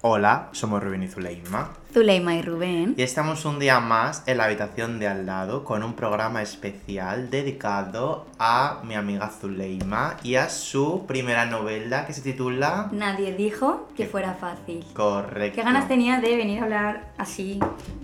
Hola, 0.00 0.50
somos 0.52 0.80
Rubén 0.80 1.02
y 1.02 1.08
Zuleima. 1.08 1.70
Zuleima 1.92 2.36
y 2.36 2.42
Rubén. 2.42 2.94
Y 2.96 3.02
estamos 3.02 3.44
un 3.44 3.58
día 3.58 3.80
más 3.80 4.22
en 4.26 4.36
la 4.36 4.44
habitación 4.44 5.00
de 5.00 5.08
al 5.08 5.26
lado 5.26 5.64
con 5.64 5.82
un 5.82 5.94
programa 5.94 6.40
especial 6.40 7.30
dedicado 7.30 8.24
a 8.38 8.80
mi 8.84 8.94
amiga 8.94 9.28
Zuleima 9.28 10.16
y 10.22 10.36
a 10.36 10.50
su 10.50 11.04
primera 11.08 11.46
novela 11.46 12.06
que 12.06 12.12
se 12.12 12.20
titula... 12.20 12.88
Nadie 12.92 13.34
dijo 13.34 13.88
que 13.96 14.06
fuera 14.06 14.34
fácil. 14.34 14.84
Correcto. 14.94 15.56
¿Qué 15.56 15.64
ganas 15.64 15.88
tenía 15.88 16.20
de 16.20 16.36
venir 16.36 16.60
a 16.60 16.64
hablar 16.64 17.12
así, 17.18 17.58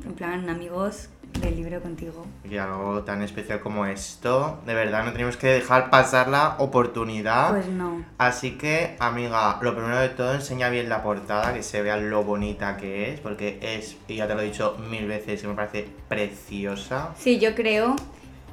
en 0.04 0.14
plan 0.14 0.50
amigos, 0.50 1.10
del 1.40 1.56
libro 1.56 1.80
contigo? 1.80 2.26
Y 2.48 2.56
algo 2.56 3.02
tan 3.02 3.22
especial 3.22 3.60
como 3.60 3.86
esto, 3.86 4.60
de 4.66 4.74
verdad 4.74 5.04
no 5.04 5.12
tenemos 5.12 5.36
que 5.36 5.48
dejar 5.48 5.90
pasar 5.90 6.28
la 6.28 6.56
oportunidad. 6.58 7.50
Pues 7.50 7.66
no. 7.66 8.04
Así 8.18 8.52
que, 8.52 8.96
amiga, 8.98 9.58
lo 9.60 9.74
primero 9.74 9.98
de 9.98 10.08
todo, 10.10 10.34
enseña 10.34 10.68
bien 10.70 10.88
la 10.88 11.02
portada, 11.02 11.52
que 11.54 11.62
se 11.62 11.82
vea 11.82 11.96
lo 11.96 12.24
bonita 12.24 12.76
que 12.76 13.12
es, 13.12 13.20
porque 13.20 13.58
es, 13.60 13.96
y 14.08 14.16
ya 14.16 14.26
te 14.26 14.34
lo 14.34 14.40
he 14.40 14.46
dicho 14.46 14.76
mil 14.90 15.06
veces, 15.06 15.42
que 15.42 15.48
me 15.48 15.54
parece 15.54 15.88
preciosa. 16.08 17.14
Sí, 17.18 17.38
yo 17.38 17.54
creo 17.54 17.96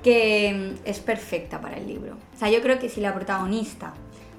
que 0.03 0.75
mm, 0.75 0.87
es 0.87 0.99
perfecta 0.99 1.61
para 1.61 1.77
el 1.77 1.87
libro. 1.87 2.13
O 2.35 2.37
sea, 2.37 2.49
yo 2.49 2.61
creo 2.61 2.79
que 2.79 2.89
si 2.89 3.01
la 3.01 3.13
protagonista 3.13 3.93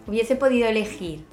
hubiese 0.06 0.36
podido 0.36 0.68
elegir 0.68 1.24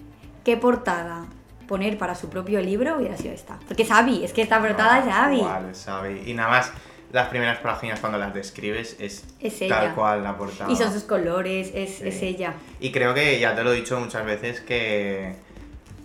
qué 0.43 0.57
portada 0.57 1.25
poner 1.67 1.97
para 1.97 2.15
su 2.15 2.29
propio 2.29 2.61
libro, 2.61 2.97
hubiera 2.97 3.15
sido 3.15 3.33
esta. 3.33 3.59
Porque 3.67 3.83
es 3.83 3.91
Abby, 3.91 4.23
es 4.23 4.33
que 4.33 4.41
esta 4.41 4.59
portada 4.59 4.99
es 4.99 5.13
Abby. 5.13 5.37
Igual, 5.37 5.69
es 5.69 5.87
Abby. 5.87 6.23
Y 6.25 6.33
nada 6.33 6.49
más, 6.49 6.71
las 7.11 7.27
primeras 7.29 7.57
páginas 7.59 7.99
cuando 7.99 8.17
las 8.17 8.33
describes 8.33 8.95
es, 8.99 9.23
Es 9.39 9.59
tal 9.59 9.67
ella. 9.85 9.95
cual 9.95 10.23
la 10.23 10.37
portada. 10.37 10.71
Y 10.71 10.75
son 10.75 10.91
sus 10.93 11.03
colores, 11.03 11.71
es, 11.73 11.95
Sí. 11.97 12.07
es 12.07 12.21
ella. 12.21 12.53
Y 12.79 12.91
creo 12.91 13.13
que 13.13 13.39
ya 13.39 13.55
te 13.55 13.63
lo 13.63 13.73
he 13.73 13.75
dicho 13.77 13.99
muchas 13.99 14.25
veces 14.25 14.61
que 14.61 15.33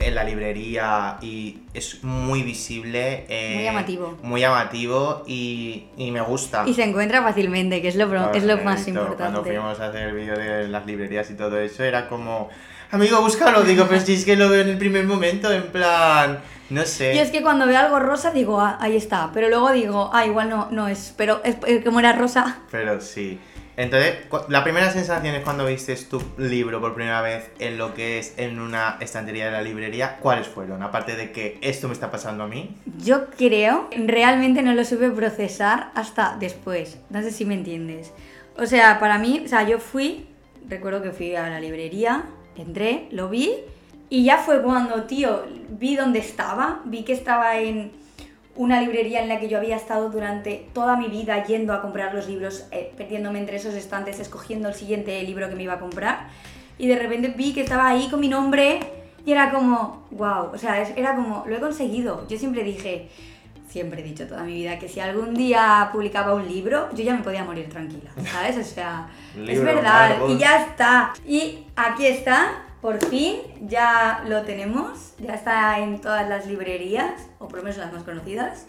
en 0.01 0.15
la 0.15 0.25
librería 0.25 1.19
y 1.23 1.61
es 1.73 2.03
muy 2.03 2.43
visible. 2.43 3.25
eh, 3.29 3.53
Muy 3.55 3.65
llamativo. 3.65 4.19
Muy 4.23 4.41
llamativo 4.41 5.23
y, 5.27 5.85
y 5.97 6.11
me 6.11 6.21
gusta. 6.21 6.65
Y 6.67 6.75
se 6.75 6.83
encuentra 6.85 7.23
fácilmente, 7.23 7.81
que 7.81 7.89
es 7.89 7.97
lo, 7.97 8.33
es 8.33 8.45
lo 8.45 8.59
más 8.59 8.87
importante. 8.89 9.17
Cuando 9.17 9.45
fuimos 9.45 9.79
a 9.81 9.89
hacer 9.89 10.09
el 10.09 10.15
vídeo 10.15 10.37
de 10.37 10.69
las 10.69 10.85
librerías 10.85 11.31
y 11.31 11.35
todo 11.35 11.59
eso, 11.61 11.85
era 11.85 12.09
como, 12.09 12.49
amigo, 12.95 13.21
búscalo. 13.21 13.63
Digo, 13.63 13.87
pero 13.89 14.01
si 14.01 14.15
es 14.15 14.25
que 14.25 14.37
lo 14.37 14.49
veo 14.49 14.63
en 14.63 14.69
el 14.69 14.79
primer 14.79 15.05
momento, 15.05 15.53
en 15.53 15.65
plan, 15.65 16.41
no 16.71 16.85
sé. 16.85 17.15
Yo 17.15 17.23
es 17.23 17.31
que 17.31 17.43
cuando 17.43 17.67
veo 17.67 17.79
algo 17.79 17.99
rosa 17.99 18.31
digo, 18.31 18.61
ah, 18.61 18.79
ahí 18.81 18.97
está. 18.97 19.31
Pero 19.35 19.49
luego 19.49 19.73
digo, 19.73 20.11
ah, 20.13 20.27
igual 20.27 20.49
no, 20.49 20.69
no 20.71 20.89
es. 20.89 21.13
Pero 21.17 21.41
es, 21.45 21.57
eh, 21.67 21.83
como 21.85 22.01
era 22.01 22.13
rosa. 22.13 22.59
Pero 22.71 23.01
sí. 23.01 23.39
Entonces, 23.77 24.15
la 24.49 24.63
primera 24.63 24.91
sensación 24.93 25.35
es 25.35 25.43
cuando 25.43 25.67
viste 25.67 25.97
tu 25.97 26.23
libro 26.39 26.81
por 26.81 26.95
primera 26.95 27.21
vez 27.23 27.51
en 27.59 27.77
lo 27.77 27.93
que 27.93 28.21
es 28.21 28.35
en 28.37 28.61
una 28.61 28.99
estantería 29.01 29.47
de 29.47 29.51
la 29.51 29.63
librería, 29.63 30.19
¿cuáles 30.21 30.47
fueron? 30.47 30.85
Aparte 30.85 31.17
de 31.17 31.33
que 31.33 31.59
esto 31.61 31.89
me 31.89 31.95
está 31.95 32.09
pasando 32.09 32.45
a 32.45 32.47
mí. 32.47 32.77
Yo 32.99 33.27
creo, 33.31 33.89
realmente 33.91 34.63
no 34.63 34.75
lo 34.75 34.85
supe 34.85 35.11
procesar 35.11 35.91
hasta 35.97 36.37
después. 36.39 36.99
No 37.11 37.21
sé 37.23 37.33
si 37.33 37.45
me 37.45 37.55
entiendes. 37.55 38.13
O 38.57 38.67
sea, 38.67 39.01
para 39.01 39.19
mí, 39.19 39.43
o 39.45 39.49
sea, 39.49 39.67
yo 39.67 39.81
fui, 39.81 40.29
recuerdo 40.69 41.03
que 41.03 41.11
fui 41.11 41.35
a 41.35 41.49
la 41.49 41.59
librería, 41.59 42.27
entré, 42.63 43.09
lo 43.11 43.29
vi. 43.29 43.53
Y 44.11 44.25
ya 44.25 44.39
fue 44.39 44.63
cuando, 44.63 45.05
tío, 45.05 45.43
vi 45.71 45.97
dónde 45.97 46.19
estaba. 46.19 46.81
Vi 46.85 47.03
que 47.03 47.13
estaba 47.13 47.59
en 47.59 47.93
una 48.57 48.81
librería 48.81 49.23
en 49.23 49.29
la 49.29 49.41
que 49.41 49.49
yo 49.49 49.59
había 49.59 49.77
estado 49.77 50.11
durante 50.11 50.67
toda 50.73 50.97
mi 50.97 51.09
vida 51.09 51.45
yendo 51.45 51.73
a 51.73 51.83
comprar 51.83 52.15
los 52.15 52.29
libros, 52.29 52.67
eh, 52.71 52.93
perdiéndome 52.97 53.41
entre 53.41 53.57
esos 53.57 53.75
estantes, 53.75 54.21
escogiendo 54.21 54.69
el 54.69 54.75
siguiente 54.75 55.21
libro 55.23 55.49
que 55.49 55.57
me 55.57 55.65
iba 55.65 55.75
a 55.75 55.81
comprar. 55.81 56.29
Y 56.79 56.87
de 56.87 56.97
repente 56.97 57.29
vi 57.37 57.53
que 57.53 57.63
estaba 57.63 57.89
ahí 57.89 58.09
con 58.09 58.21
mi 58.21 58.29
nombre 58.29 58.81
y 59.27 59.33
era 59.33 59.51
como, 59.51 60.07
wow, 60.11 60.51
o 60.53 60.59
sea, 60.59 60.83
era 60.83 61.17
como, 61.17 61.45
lo 61.47 61.57
he 61.57 61.61
conseguido. 61.61 62.27
Yo 62.29 62.39
siempre 62.39 62.63
dije, 62.63 63.09
siempre 63.69 64.01
he 64.01 64.05
dicho 64.05 64.27
toda 64.27 64.43
mi 64.43 64.55
vida 64.55 64.79
que 64.79 64.89
si 64.89 65.01
algún 65.01 65.35
día 65.35 65.89
publicaba 65.93 66.35
un 66.35 66.47
libro, 66.47 66.89
yo 66.95 67.05
ya 67.05 67.15
me 67.15 67.23
podía 67.23 67.45
morir 67.45 67.69
tranquila, 67.69 68.11
¿sabes? 68.33 68.57
O 68.59 68.63
sea, 68.65 69.09
es 69.47 69.63
verdad, 69.63 70.17
y 70.29 70.39
ya 70.39 70.65
está. 70.65 71.13
Y 71.27 71.65
aquí 71.77 72.07
está, 72.07 72.63
por 72.81 73.05
fin, 73.07 73.37
ya 73.63 74.25
lo 74.29 74.43
tenemos, 74.43 75.15
ya 75.19 75.35
está 75.35 75.79
en 75.79 76.01
todas 76.01 76.29
las 76.29 76.47
librerías, 76.47 77.13
o 77.39 77.49
por 77.49 77.59
lo 77.59 77.65
menos 77.65 77.79
las 77.79 77.93
más 77.93 78.03
conocidas. 78.03 78.67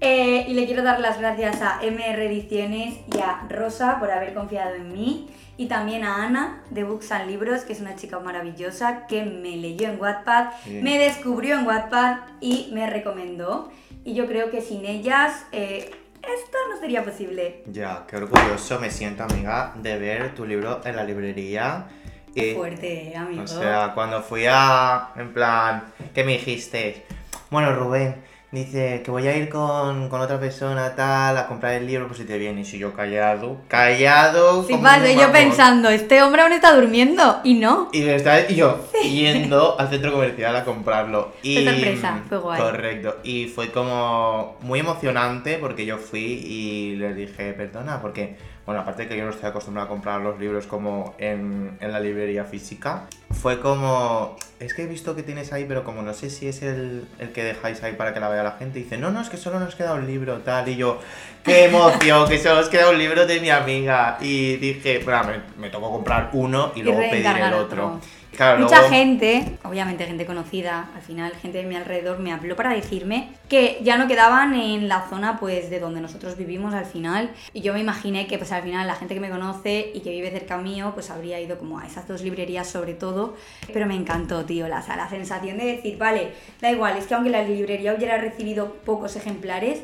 Eh, 0.00 0.44
y 0.46 0.52
le 0.52 0.66
quiero 0.66 0.82
dar 0.82 1.00
las 1.00 1.18
gracias 1.18 1.62
a 1.62 1.80
MR 1.82 2.26
Ediciones 2.26 2.98
y 3.14 3.18
a 3.18 3.46
Rosa 3.48 3.98
por 3.98 4.10
haber 4.10 4.34
confiado 4.34 4.74
en 4.74 4.92
mí. 4.92 5.30
Y 5.58 5.66
también 5.68 6.04
a 6.04 6.22
Ana 6.24 6.60
de 6.70 6.84
Books 6.84 7.12
and 7.12 7.30
Libros, 7.30 7.62
que 7.62 7.72
es 7.72 7.80
una 7.80 7.96
chica 7.96 8.18
maravillosa 8.18 9.06
que 9.06 9.24
me 9.24 9.56
leyó 9.56 9.88
en 9.88 9.98
Wattpad, 10.00 10.50
Sí. 10.64 10.80
me 10.82 10.98
descubrió 10.98 11.58
en 11.58 11.66
Wattpad 11.66 12.18
y 12.40 12.70
me 12.74 12.88
recomendó. 12.90 13.70
Y 14.04 14.14
yo 14.14 14.26
creo 14.26 14.50
que 14.50 14.60
sin 14.60 14.84
ellas 14.84 15.46
eh, 15.52 15.90
esto 16.22 16.58
no 16.70 16.78
sería 16.78 17.02
posible. 17.04 17.62
Ya, 17.66 18.04
qué 18.06 18.16
orgulloso 18.16 18.78
me 18.80 18.90
siento, 18.90 19.22
amiga, 19.22 19.72
de 19.76 19.98
ver 19.98 20.34
tu 20.34 20.44
libro 20.44 20.80
en 20.84 20.94
la 20.96 21.04
librería. 21.04 21.86
Y, 22.34 22.52
Fuerte, 22.52 23.08
eh, 23.12 23.16
amigo. 23.16 23.44
o 23.44 23.46
sea, 23.46 23.92
cuando 23.94 24.20
fui 24.22 24.44
a, 24.46 25.08
en 25.16 25.32
plan, 25.32 25.84
¿qué 26.12 26.22
me 26.22 26.32
dijiste? 26.32 27.06
Bueno, 27.50 27.74
Rubén, 27.74 28.16
dice 28.52 29.02
que 29.04 29.10
voy 29.10 29.26
a 29.26 29.36
ir 29.36 29.48
con, 29.48 30.08
con 30.08 30.20
otra 30.20 30.38
persona 30.40 30.94
tal 30.94 31.36
a 31.36 31.46
comprar 31.46 31.74
el 31.74 31.86
libro, 31.86 32.06
pues 32.06 32.18
si 32.20 32.24
te 32.24 32.38
vienes. 32.38 32.72
Y 32.72 32.78
yo 32.78 32.92
callado, 32.94 33.58
callado. 33.68 34.64
Sí, 34.64 34.74
un 34.74 34.82
yo 35.18 35.32
pensando, 35.32 35.88
este 35.90 36.22
hombre 36.22 36.42
aún 36.42 36.52
está 36.52 36.74
durmiendo. 36.74 37.40
Y 37.44 37.54
no. 37.54 37.88
Y, 37.92 38.02
estaba- 38.02 38.40
y 38.48 38.54
yo 38.54 38.80
yendo 39.02 39.78
al 39.78 39.88
centro 39.88 40.12
comercial 40.12 40.54
a 40.56 40.64
comprarlo. 40.64 41.32
Y, 41.42 41.56
Fue 41.56 41.72
sorpresa, 41.72 42.20
fue 42.28 42.38
guay. 42.38 42.60
Correcto. 42.60 43.16
Y 43.22 43.46
fue 43.46 43.70
como 43.70 44.56
muy 44.60 44.80
emocionante 44.80 45.58
porque 45.58 45.86
yo 45.86 45.98
fui 45.98 46.20
y 46.46 46.96
les 46.96 47.16
dije, 47.16 47.52
perdona, 47.52 48.00
porque, 48.00 48.36
bueno, 48.66 48.80
aparte 48.80 49.02
de 49.02 49.08
que 49.08 49.16
yo 49.16 49.24
no 49.24 49.30
estoy 49.30 49.48
acostumbrado 49.48 49.86
a 49.86 49.88
comprar 49.88 50.20
los 50.20 50.38
libros 50.40 50.66
como 50.66 51.14
en, 51.18 51.76
en 51.80 51.92
la 51.92 52.00
librería 52.00 52.44
física, 52.44 53.04
fue 53.30 53.60
como, 53.60 54.36
es 54.58 54.74
que 54.74 54.82
he 54.82 54.86
visto 54.86 55.14
que 55.14 55.22
tienes 55.22 55.52
ahí, 55.52 55.64
pero 55.68 55.84
como 55.84 56.02
no 56.02 56.12
sé 56.12 56.30
si 56.30 56.48
es 56.48 56.62
el, 56.62 57.06
el 57.20 57.30
que 57.30 57.44
dejáis 57.44 57.82
ahí 57.84 57.92
para 57.92 58.12
que 58.12 58.18
la 58.18 58.28
vea 58.28 58.42
la 58.42 58.52
gente. 58.52 58.80
Y 58.80 58.82
dice, 58.82 58.98
no, 58.98 59.10
no, 59.12 59.20
es 59.20 59.28
que 59.28 59.36
solo 59.36 59.60
nos 59.60 59.76
queda 59.76 59.94
un 59.94 60.06
libro, 60.06 60.38
tal. 60.38 60.68
Y 60.68 60.76
yo, 60.76 60.98
qué 61.44 61.66
emoción, 61.66 62.28
que 62.28 62.38
solo 62.38 62.60
os 62.60 62.68
queda 62.68 62.90
un 62.90 62.98
libro 62.98 63.24
de 63.24 63.38
mi 63.40 63.50
amiga. 63.50 64.18
Y 64.20 64.56
dije, 64.56 65.00
bueno, 65.04 65.22
me, 65.24 65.62
me 65.62 65.70
tocó 65.70 65.90
comprar 65.92 66.30
uno 66.32 66.72
y 66.74 66.80
Y 66.80 66.82
luego 66.82 66.98
pedir 66.98 67.26
el 67.26 67.54
otro. 67.54 67.86
otro. 67.86 68.00
Claro, 68.36 68.62
Mucha 68.62 68.80
luego- 68.80 68.94
gente, 68.94 69.58
obviamente 69.64 70.04
gente 70.04 70.26
conocida, 70.26 70.90
al 70.94 71.02
final 71.02 71.32
gente 71.40 71.58
de 71.58 71.64
mi 71.64 71.74
alrededor 71.74 72.18
me 72.18 72.32
habló 72.32 72.54
para 72.54 72.70
decirme 72.70 73.30
que 73.48 73.78
ya 73.82 73.96
no 73.96 74.06
quedaban 74.08 74.54
en 74.54 74.88
la 74.88 75.08
zona 75.08 75.38
pues 75.40 75.70
de 75.70 75.80
donde 75.80 76.00
nosotros 76.00 76.36
vivimos 76.36 76.74
al 76.74 76.84
final. 76.84 77.30
Y 77.54 77.62
yo 77.62 77.72
me 77.72 77.80
imaginé 77.80 78.26
que 78.26 78.36
pues 78.38 78.52
al 78.52 78.62
final 78.62 78.86
la 78.86 78.94
gente 78.94 79.14
que 79.14 79.20
me 79.20 79.30
conoce 79.30 79.90
y 79.94 80.00
que 80.00 80.10
vive 80.10 80.30
cerca 80.30 80.58
mío 80.58 80.90
pues 80.94 81.10
habría 81.10 81.40
ido 81.40 81.58
como 81.58 81.78
a 81.78 81.86
esas 81.86 82.06
dos 82.06 82.22
librerías 82.22 82.66
sobre 82.68 82.94
todo, 82.94 83.36
pero 83.72 83.86
me 83.86 83.94
encantó 83.94 84.44
tío, 84.44 84.68
la, 84.68 84.84
la 84.86 85.08
sensación 85.08 85.56
de 85.58 85.64
decir, 85.64 85.96
vale, 85.96 86.32
da 86.60 86.70
igual, 86.70 86.96
es 86.98 87.06
que 87.06 87.14
aunque 87.14 87.30
la 87.30 87.42
librería 87.42 87.94
hubiera 87.94 88.18
recibido 88.18 88.74
pocos 88.84 89.16
ejemplares, 89.16 89.80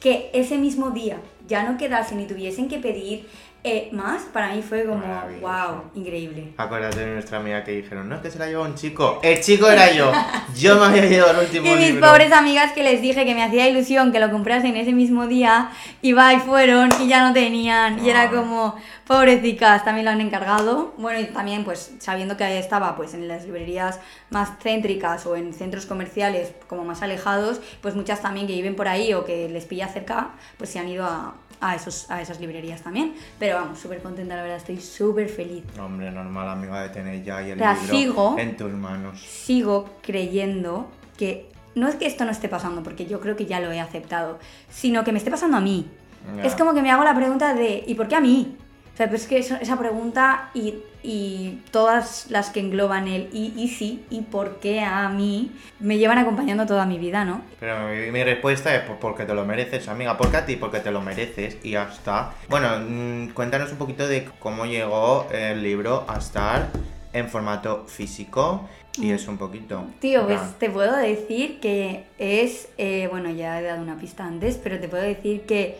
que 0.00 0.28
ese 0.34 0.58
mismo 0.58 0.90
día 0.90 1.16
ya 1.48 1.62
no 1.62 1.78
quedasen 1.78 2.20
y 2.20 2.26
tuviesen 2.26 2.68
que 2.68 2.78
pedir 2.78 3.26
eh, 3.66 3.88
más, 3.92 4.22
para 4.32 4.52
mí 4.54 4.60
fue 4.62 4.84
como, 4.84 5.02
wow, 5.40 5.84
increíble. 5.94 6.52
Acuérdate 6.58 7.00
de 7.00 7.14
nuestra 7.14 7.38
amiga 7.38 7.64
que 7.64 7.72
dijeron, 7.72 8.08
no, 8.08 8.16
es 8.16 8.20
que 8.20 8.30
se 8.30 8.38
la 8.38 8.46
llevó 8.46 8.62
un 8.64 8.74
chico. 8.74 9.20
El 9.22 9.40
chico 9.40 9.68
era 9.70 9.90
yo. 9.92 10.12
Yo 10.56 10.76
me 10.78 10.84
había 10.86 11.06
llevado 11.06 11.32
el 11.40 11.46
último 11.46 11.66
Y 11.66 11.70
mis 11.76 11.86
libro. 11.92 12.06
pobres 12.08 12.30
amigas 12.32 12.72
que 12.72 12.82
les 12.82 13.00
dije 13.00 13.24
que 13.24 13.34
me 13.34 13.42
hacía 13.42 13.66
ilusión 13.68 14.12
que 14.12 14.20
lo 14.20 14.30
comprasen 14.30 14.76
ese 14.76 14.92
mismo 14.92 15.26
día, 15.26 15.70
y 16.02 16.12
va 16.12 16.34
y 16.34 16.38
fueron 16.40 16.90
y 17.00 17.08
ya 17.08 17.26
no 17.26 17.32
tenían. 17.32 18.04
Y 18.04 18.10
era 18.10 18.24
Ah. 18.24 18.30
como, 18.30 18.76
pobrecicas, 19.06 19.84
también 19.84 20.04
lo 20.04 20.10
han 20.10 20.20
encargado. 20.20 20.94
Bueno, 20.96 21.20
y 21.20 21.26
también 21.26 21.64
pues 21.64 21.92
sabiendo 21.98 22.36
que 22.36 22.58
estaba 22.58 22.96
pues 22.96 23.14
en 23.14 23.28
las 23.28 23.44
librerías 23.44 24.00
más 24.30 24.50
céntricas 24.62 25.26
o 25.26 25.36
en 25.36 25.52
centros 25.52 25.86
comerciales 25.86 26.52
como 26.68 26.84
más 26.84 27.02
alejados, 27.02 27.60
pues 27.80 27.94
muchas 27.94 28.20
también 28.22 28.46
que 28.46 28.54
viven 28.54 28.76
por 28.76 28.88
ahí 28.88 29.12
o 29.14 29.24
que 29.24 29.48
les 29.48 29.64
pilla 29.66 29.88
cerca, 29.88 30.30
pues 30.58 30.70
se 30.70 30.78
han 30.78 30.88
ido 30.88 31.04
a, 31.04 31.34
a, 31.60 31.74
esos, 31.74 32.10
a 32.10 32.20
esas 32.22 32.40
librerías 32.40 32.82
también. 32.82 33.14
Pero 33.38 33.56
vamos, 33.56 33.78
súper 33.78 34.00
contenta, 34.02 34.36
la 34.36 34.42
verdad, 34.42 34.58
estoy 34.58 34.80
súper 34.80 35.28
feliz. 35.28 35.64
Hombre, 35.78 36.10
normal, 36.10 36.48
amiga, 36.48 36.82
de 36.82 36.88
tener 36.90 37.22
ya 37.22 37.38
ahí 37.38 37.50
el 37.50 37.58
La 37.58 37.74
libro 37.74 37.88
sigo. 37.96 38.36
en 38.38 38.56
tus 38.56 38.72
manos. 38.72 39.20
sigo 39.20 39.90
creyendo 40.02 40.88
que 41.16 41.50
no 41.74 41.88
es 41.88 41.96
que 41.96 42.06
esto 42.06 42.24
no 42.24 42.30
esté 42.30 42.48
pasando, 42.48 42.82
porque 42.82 43.06
yo 43.06 43.20
creo 43.20 43.36
que 43.36 43.46
ya 43.46 43.60
lo 43.60 43.70
he 43.72 43.80
aceptado, 43.80 44.38
sino 44.70 45.02
que 45.04 45.12
me 45.12 45.18
esté 45.18 45.30
pasando 45.30 45.56
a 45.56 45.60
mí. 45.60 45.88
Ya. 46.36 46.44
Es 46.44 46.54
como 46.54 46.72
que 46.72 46.80
me 46.82 46.90
hago 46.90 47.04
la 47.04 47.14
pregunta 47.14 47.52
de 47.52 47.84
¿y 47.86 47.94
por 47.94 48.08
qué 48.08 48.14
a 48.16 48.20
mí? 48.20 48.56
O 48.94 48.96
sea, 48.96 49.08
pues 49.08 49.22
es 49.22 49.26
que 49.28 49.38
eso- 49.38 49.56
esa 49.60 49.76
pregunta 49.76 50.50
y, 50.54 50.74
y 51.02 51.58
todas 51.72 52.30
las 52.30 52.50
que 52.50 52.60
engloban 52.60 53.08
el 53.08 53.28
y, 53.32 53.52
y 53.56 53.66
sí 53.66 54.04
y 54.08 54.20
por 54.20 54.60
qué 54.60 54.82
a 54.82 55.08
mí 55.08 55.50
me 55.80 55.98
llevan 55.98 56.18
acompañando 56.18 56.64
toda 56.64 56.86
mi 56.86 56.96
vida, 56.98 57.24
¿no? 57.24 57.42
Pero 57.58 57.88
mi, 57.88 58.12
mi 58.12 58.22
respuesta 58.22 58.72
es 58.74 58.82
porque 59.00 59.24
te 59.24 59.34
lo 59.34 59.44
mereces, 59.44 59.88
amiga. 59.88 60.16
¿Por 60.16 60.30
qué 60.30 60.36
a 60.36 60.46
ti? 60.46 60.54
Porque 60.54 60.78
te 60.78 60.92
lo 60.92 61.00
mereces 61.00 61.58
y 61.64 61.72
ya 61.72 61.88
está. 61.92 62.34
Bueno, 62.48 62.68
mm, 62.88 63.30
cuéntanos 63.30 63.72
un 63.72 63.78
poquito 63.78 64.06
de 64.06 64.28
cómo 64.38 64.64
llegó 64.64 65.26
el 65.32 65.60
libro 65.62 66.04
a 66.06 66.18
estar 66.18 66.68
en 67.12 67.28
formato 67.28 67.86
físico 67.88 68.68
y 68.96 69.10
es 69.10 69.26
un 69.26 69.38
poquito. 69.38 69.86
Tío, 70.00 70.24
pues 70.24 70.40
te 70.60 70.70
puedo 70.70 70.96
decir 70.96 71.58
que 71.58 72.04
es, 72.18 72.68
eh, 72.78 73.08
bueno, 73.10 73.28
ya 73.30 73.58
he 73.58 73.64
dado 73.64 73.82
una 73.82 73.96
pista 73.96 74.24
antes, 74.24 74.56
pero 74.62 74.78
te 74.78 74.88
puedo 74.88 75.02
decir 75.02 75.42
que 75.46 75.78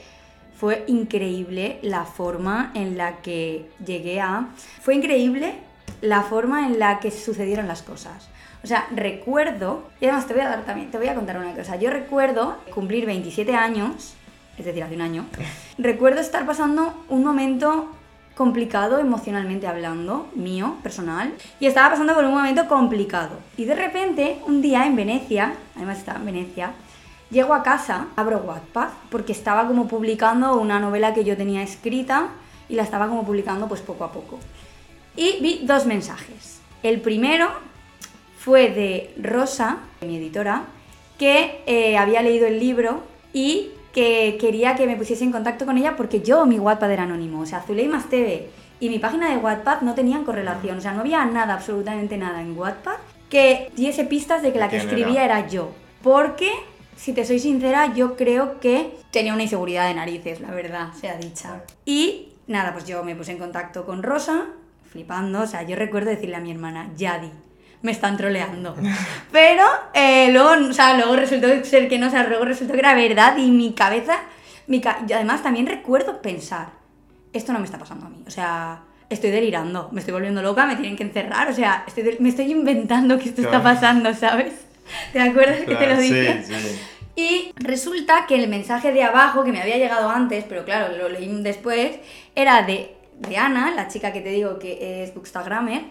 fue 0.57 0.85
increíble 0.87 1.79
la 1.83 2.05
forma 2.05 2.71
en 2.75 2.97
la 2.97 3.19
que 3.19 3.71
llegué 3.85 4.21
a... 4.21 4.49
Fue 4.81 4.95
increíble 4.95 5.55
la 6.01 6.23
forma 6.23 6.67
en 6.67 6.79
la 6.79 7.01
que 7.01 7.11
sucedieron 7.11 7.67
las 7.67 7.83
cosas. 7.83 8.29
O 8.63 8.67
sea, 8.67 8.87
recuerdo, 8.95 9.83
y 10.01 10.07
además 10.07 10.27
te 10.27 10.33
voy 10.33 10.43
a 10.43 10.49
dar 10.49 10.65
también, 10.65 10.91
te 10.91 10.97
voy 10.97 11.09
a 11.09 11.15
contar 11.15 11.37
una 11.37 11.55
cosa. 11.55 11.77
Yo 11.77 11.91
recuerdo 11.91 12.57
cumplir 12.75 13.05
27 13.05 13.55
años, 13.55 14.15
es 14.57 14.65
decir, 14.65 14.83
hace 14.83 14.95
un 14.95 15.03
año, 15.03 15.27
recuerdo 15.79 16.21
estar 16.21 16.47
pasando 16.47 17.05
un 17.09 17.25
momento 17.25 17.91
complicado 18.35 18.99
emocionalmente 18.99 19.67
hablando, 19.67 20.29
mío, 20.35 20.77
personal, 20.83 21.35
y 21.61 21.67
estaba 21.67 21.91
pasando 21.91 22.15
por 22.15 22.25
un 22.25 22.33
momento 22.33 22.67
complicado. 22.67 23.39
Y 23.57 23.65
de 23.65 23.75
repente, 23.75 24.39
un 24.47 24.61
día 24.61 24.87
en 24.87 24.97
Venecia, 24.97 25.55
además 25.77 25.99
estaba 25.99 26.19
en 26.19 26.27
Venecia, 26.27 26.73
llego 27.31 27.55
a 27.55 27.63
casa, 27.63 28.09
abro 28.17 28.39
Wattpad, 28.39 28.89
porque 29.11 29.33
estaba 29.33 29.67
como 29.67 29.89
publicando 29.89 30.55
una 30.57 30.79
novela 30.79 31.15
que 31.15 31.25
yo 31.25 31.37
tenía 31.37 31.63
escrita 31.63 32.29
y 32.69 32.75
la 32.75 32.83
estaba 32.83 33.09
como 33.09 33.25
publicando 33.25 33.69
pues 33.69 33.81
poco 33.81 34.05
a 34.05 34.13
poco. 34.13 34.39
Y 35.17 35.39
vi 35.41 35.61
dos 35.65 35.87
mensajes. 35.87 36.61
El 36.83 37.01
primero 37.01 37.49
fue 38.39 38.71
de 38.71 39.15
Rosa, 39.23 39.79
mi 40.01 40.17
editora, 40.17 40.65
que 41.19 41.63
eh, 41.67 41.97
había 41.97 42.23
leído 42.23 42.47
el 42.47 42.59
libro 42.59 43.03
y 43.33 43.71
que 43.93 44.37
quería 44.41 44.75
que 44.75 44.87
me 44.87 44.97
pusiese 44.97 45.25
en 45.25 45.33
contacto 45.33 45.67
con 45.67 45.79
ella 45.79 45.95
porque 45.97 46.21
yo, 46.21 46.45
mi 46.47 46.59
Wattpad 46.59 46.91
era 46.91 47.05
anónimo. 47.05 47.41
O 47.41 47.47
sea, 47.47 47.63
Zuleimas 47.63 48.09
TV 48.09 48.49
y 48.81 48.91
mi 48.91 48.99
página 48.99 49.31
de 49.31 49.37
Wattpad 49.37 49.83
no 49.83 49.95
tenían 49.95 50.25
correlación. 50.25 50.79
O 50.79 50.81
sea, 50.81 50.93
no 50.93 51.01
había 51.01 51.25
nada, 51.25 51.55
absolutamente 51.55 52.19
nada 52.19 52.43
en 52.43 52.59
Wattpad 52.59 52.97
que 53.31 53.71
diese 53.75 54.05
pistas 54.05 54.43
de 54.43 54.53
que 54.53 54.59
la 54.59 54.69
que 54.69 54.79
¿Quién 54.79 54.89
escribía 54.89 55.25
era? 55.25 55.39
era 55.39 55.49
yo. 55.49 55.71
Porque, 56.03 56.51
si 56.97 57.13
te 57.13 57.25
soy 57.25 57.39
sincera, 57.39 57.95
yo 57.95 58.17
creo 58.17 58.61
que 58.61 58.97
tenía 59.11 59.33
una 59.35 59.43
inseguridad 59.43 59.89
de 59.89 59.95
narices, 59.95 60.41
la 60.41 60.51
verdad, 60.51 60.93
sea 60.99 61.17
dicha. 61.17 61.63
Y 61.85 62.29
nada, 62.47 62.73
pues 62.73 62.85
yo 62.87 63.03
me 63.05 63.15
puse 63.17 63.33
en 63.33 63.39
contacto 63.39 63.85
con 63.85 64.03
Rosa, 64.03 64.47
flipando. 64.91 65.41
O 65.43 65.47
sea, 65.47 65.63
yo 65.63 65.77
recuerdo 65.77 66.11
decirle 66.11 66.37
a 66.37 66.41
mi 66.41 66.51
hermana, 66.51 66.91
Yadi, 66.97 67.31
me 67.83 67.93
están 67.93 68.17
troleando. 68.17 68.75
Pero 69.33 69.65
eh, 69.93 70.31
luego, 70.33 70.69
o 70.71 70.73
sea, 70.73 70.97
luego 70.97 71.17
resultó 71.17 71.49
ser 71.65 71.89
que 71.89 71.99
no, 71.99 72.07
o 72.07 72.11
sea, 72.11 72.27
luego 72.29 72.45
resultó 72.45 72.73
que 72.75 72.79
era 72.81 72.95
verdad 72.95 73.37
y 73.37 73.51
mi 73.51 73.73
cabeza, 73.73 74.17
mi 74.67 74.81
ca- 74.81 75.05
y 75.09 75.13
además 75.13 75.43
también 75.43 75.67
recuerdo 75.67 76.23
pensar, 76.23 76.69
esto 77.33 77.53
no 77.53 77.59
me 77.59 77.65
está 77.67 77.79
pasando 77.79 78.07
a 78.07 78.09
mí, 78.09 78.23
o 78.27 78.31
sea, 78.31 78.83
estoy 79.11 79.31
delirando, 79.31 79.89
me 79.93 80.01
estoy 80.01 80.13
volviendo 80.15 80.41
loca, 80.41 80.65
me 80.67 80.77
tienen 80.77 80.97
que 80.97 81.03
encerrar, 81.03 81.49
o 81.51 81.53
sea, 81.53 81.85
estoy 81.87 82.17
me 82.21 82.29
estoy 82.31 82.51
inventando 82.51 83.19
que 83.19 83.29
esto 83.29 83.43
está 83.43 83.59
pasando, 83.63 84.15
¿sabes? 84.15 84.53
¿Te 85.13 85.21
acuerdas 85.21 85.61
que 85.61 85.75
te 85.75 85.87
lo 85.87 85.97
sí, 85.97 86.03
dije? 86.13 86.43
sí. 86.45 86.81
Y 87.17 87.53
resulta 87.57 88.27
que 88.27 88.35
el 88.35 88.49
mensaje 88.49 88.93
de 88.93 89.05
abajo, 89.05 89.45
que 89.45 89.53
me 89.53 89.63
había 89.63 89.77
llegado 89.77 90.09
antes, 90.11 90.45
pero 90.49 90.65
claro, 90.65 90.97
lo 90.97 91.09
leí 91.09 91.29
después, 91.43 91.93
era 92.35 92.63
de, 92.63 92.97
de 93.21 93.37
Ana, 93.37 93.73
la 93.75 93.87
chica 93.89 94.13
que 94.13 94.21
te 94.21 94.31
digo 94.31 94.59
que 94.59 95.03
es 95.05 95.15
bookstagrammer, 95.15 95.83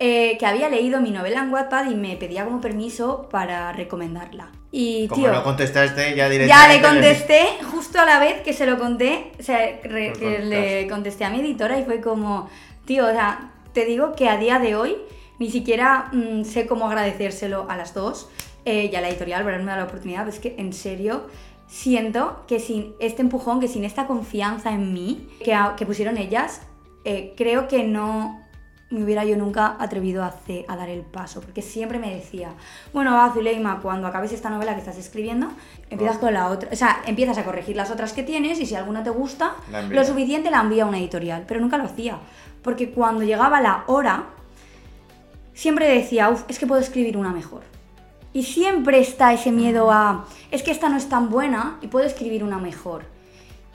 eh, 0.00 0.36
que 0.38 0.46
había 0.46 0.68
leído 0.68 1.00
mi 1.00 1.12
novela 1.12 1.40
en 1.42 1.52
Wattpad 1.52 1.88
y 1.88 1.94
me 1.94 2.16
pedía 2.16 2.44
como 2.44 2.60
permiso 2.60 3.28
para 3.30 3.72
recomendarla. 3.72 4.50
Y 4.72 5.06
Como 5.06 5.22
tío, 5.22 5.32
no 5.32 5.44
contestaste, 5.44 6.16
ya 6.16 6.28
directamente. 6.28 6.48
ya 6.48 6.66
le 6.66 6.82
contesté 6.82 7.42
justo 7.70 8.00
a 8.00 8.04
la 8.04 8.18
vez 8.18 8.40
que 8.40 8.52
se 8.52 8.66
lo 8.66 8.76
conté, 8.78 9.30
o 9.38 9.42
sea, 9.42 9.58
re- 9.84 10.12
que 10.18 10.38
le 10.40 10.88
contesté 10.88 11.24
a 11.24 11.30
mi 11.30 11.40
editora 11.40 11.78
y 11.78 11.84
fue 11.84 12.00
como, 12.00 12.50
tío, 12.86 13.06
o 13.06 13.10
sea, 13.12 13.52
te 13.72 13.84
digo 13.84 14.14
que 14.16 14.28
a 14.28 14.36
día 14.38 14.58
de 14.58 14.74
hoy 14.74 14.96
ni 15.42 15.50
siquiera 15.50 16.08
mm, 16.12 16.44
sé 16.44 16.66
cómo 16.66 16.86
agradecérselo 16.86 17.66
a 17.68 17.76
las 17.76 17.92
dos 17.94 18.28
eh, 18.64 18.88
y 18.92 18.96
a 18.96 19.00
la 19.00 19.08
editorial 19.08 19.42
por 19.42 19.52
haberme 19.52 19.70
dado 19.72 19.80
la 19.82 19.86
oportunidad, 19.88 20.20
pero 20.24 20.30
es 20.36 20.40
que 20.40 20.54
en 20.58 20.72
serio 20.72 21.26
siento 21.66 22.44
que 22.46 22.60
sin 22.60 22.94
este 23.00 23.22
empujón, 23.22 23.60
que 23.60 23.68
sin 23.68 23.84
esta 23.84 24.06
confianza 24.06 24.70
en 24.72 24.92
mí 24.92 25.28
que, 25.76 25.86
pusieron 25.86 26.16
ellas, 26.16 26.62
eh, 27.04 27.34
creo 27.36 27.66
que 27.68 27.82
no 27.84 28.40
me 28.90 29.02
hubiera 29.04 29.24
yo 29.24 29.36
nunca 29.38 29.76
atrevido 29.80 30.22
a, 30.22 30.26
hacer- 30.26 30.66
a 30.68 30.76
dar 30.76 30.90
el 30.90 31.00
paso, 31.00 31.40
porque 31.40 31.62
siempre 31.62 31.98
me 31.98 32.14
decía, 32.14 32.50
bueno, 32.92 33.14
va, 33.14 33.32
Zuleima, 33.32 33.80
cuando 33.80 34.06
acabes 34.06 34.32
esta 34.32 34.50
novela 34.50 34.74
que 34.74 34.80
estás 34.80 34.98
escribiendo, 34.98 35.48
empiezas 35.88 36.18
con 36.18 36.34
la 36.34 36.48
otra, 36.48 36.68
o 36.70 36.76
sea, 36.76 37.00
empiezas 37.06 37.38
a 37.38 37.44
corregir 37.44 37.74
las 37.74 37.90
otras 37.90 38.12
que 38.12 38.22
tienes 38.22 38.60
y 38.60 38.66
si 38.66 38.74
alguna 38.74 39.02
te 39.02 39.08
gusta, 39.10 39.54
lo 39.96 40.04
suficiente 40.04 40.50
la 40.50 40.60
envía 40.60 40.84
a 40.84 40.86
una 40.86 40.98
editorial, 40.98 41.44
pero 41.48 41.58
nunca 41.60 41.78
lo 41.78 41.84
hacía, 41.84 42.18
porque 42.62 42.90
cuando 42.90 43.24
llegaba 43.24 43.62
la 43.62 43.84
hora, 43.86 44.26
siempre 45.54 45.88
decía, 45.88 46.30
uff, 46.30 46.44
es 46.48 46.58
que 46.58 46.66
puedo 46.66 46.80
escribir 46.80 47.16
una 47.16 47.32
mejor. 47.32 47.62
Y 48.32 48.44
siempre 48.44 48.98
está 48.98 49.32
ese 49.32 49.52
miedo 49.52 49.90
a, 49.90 50.24
es 50.50 50.62
que 50.62 50.70
esta 50.70 50.88
no 50.88 50.96
es 50.96 51.08
tan 51.08 51.28
buena 51.28 51.78
y 51.82 51.88
puedo 51.88 52.06
escribir 52.06 52.42
una 52.42 52.58
mejor. 52.58 53.04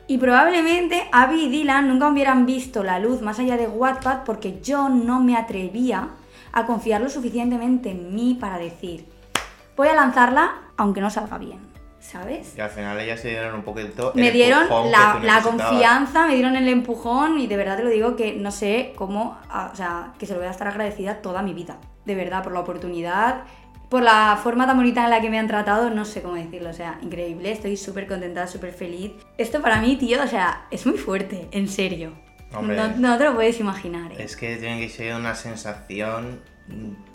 Y 0.07 0.17
probablemente 0.17 1.07
Abby 1.11 1.43
y 1.43 1.49
Dylan 1.49 1.89
nunca 1.89 2.09
hubieran 2.09 2.45
visto 2.45 2.81
la 2.81 2.97
luz 2.97 3.21
más 3.21 3.39
allá 3.39 3.57
de 3.57 3.67
Wattpad 3.67 4.23
porque 4.23 4.59
yo 4.61 4.89
no 4.89 5.19
me 5.19 5.35
atrevía 5.35 6.09
a 6.53 6.65
confiar 6.65 7.01
lo 7.01 7.09
suficientemente 7.09 7.91
en 7.91 8.15
mí 8.15 8.37
para 8.39 8.57
decir, 8.57 9.05
voy 9.75 9.89
a 9.89 9.95
lanzarla 9.95 10.53
aunque 10.77 11.01
no 11.01 11.09
salga 11.09 11.37
bien, 11.37 11.59
¿sabes? 12.07 12.53
Y 12.57 12.61
al 12.61 12.69
final 12.69 12.99
ellas 12.99 13.19
se 13.19 13.29
dieron 13.29 13.53
un 13.53 13.63
poquito. 13.63 14.13
Me 14.15 14.31
dieron 14.31 14.67
la, 14.89 15.41
confianza, 15.43 16.25
me 16.25 16.35
dieron 16.35 16.55
el 16.55 16.67
empujón 16.69 17.37
y 17.37 17.47
de 17.47 17.57
verdad 17.57 17.77
te 17.77 17.83
lo 17.83 17.89
digo 17.89 18.15
que 18.15 18.33
no 18.33 18.51
sé 18.51 18.93
cómo, 18.95 19.37
ah, 19.49 19.71
o 19.73 19.75
sea, 19.75 20.13
que 20.17 20.25
se 20.25 20.33
lo 20.33 20.39
voy 20.39 20.47
a 20.47 20.51
estar 20.51 20.67
agradecida 20.69 21.21
toda 21.21 21.41
mi 21.41 21.53
vida. 21.53 21.77
De 22.05 22.15
verdad, 22.15 22.43
por 22.43 22.53
la 22.53 22.61
oportunidad, 22.61 23.43
por 23.89 24.03
la 24.03 24.39
forma 24.41 24.65
tan 24.65 24.77
bonita 24.77 25.03
en 25.03 25.09
la 25.09 25.19
que 25.19 25.29
me 25.29 25.37
han 25.37 25.47
tratado, 25.47 25.89
no 25.89 26.05
sé 26.05 26.21
cómo 26.21 26.35
decirlo, 26.35 26.69
o 26.69 26.73
sea, 26.73 26.97
increíble, 27.01 27.51
estoy 27.51 27.75
súper 27.75 28.07
contenta, 28.07 28.47
súper 28.47 28.71
feliz. 28.71 29.11
Esto 29.37 29.61
para 29.61 29.81
mí, 29.81 29.97
tío, 29.97 30.23
o 30.23 30.27
sea, 30.27 30.65
es 30.71 30.85
muy 30.85 30.97
fuerte, 30.97 31.49
en 31.51 31.67
serio. 31.67 32.13
Hombre. 32.53 32.77
No, 32.77 32.87
no 32.95 33.17
te 33.17 33.25
lo 33.25 33.35
puedes 33.35 33.59
imaginar, 33.59 34.13
¿eh? 34.13 34.23
Es 34.23 34.37
que 34.37 34.55
tiene 34.55 34.79
que 34.79 34.87
ser 34.87 35.13
una 35.13 35.35
sensación 35.35 36.39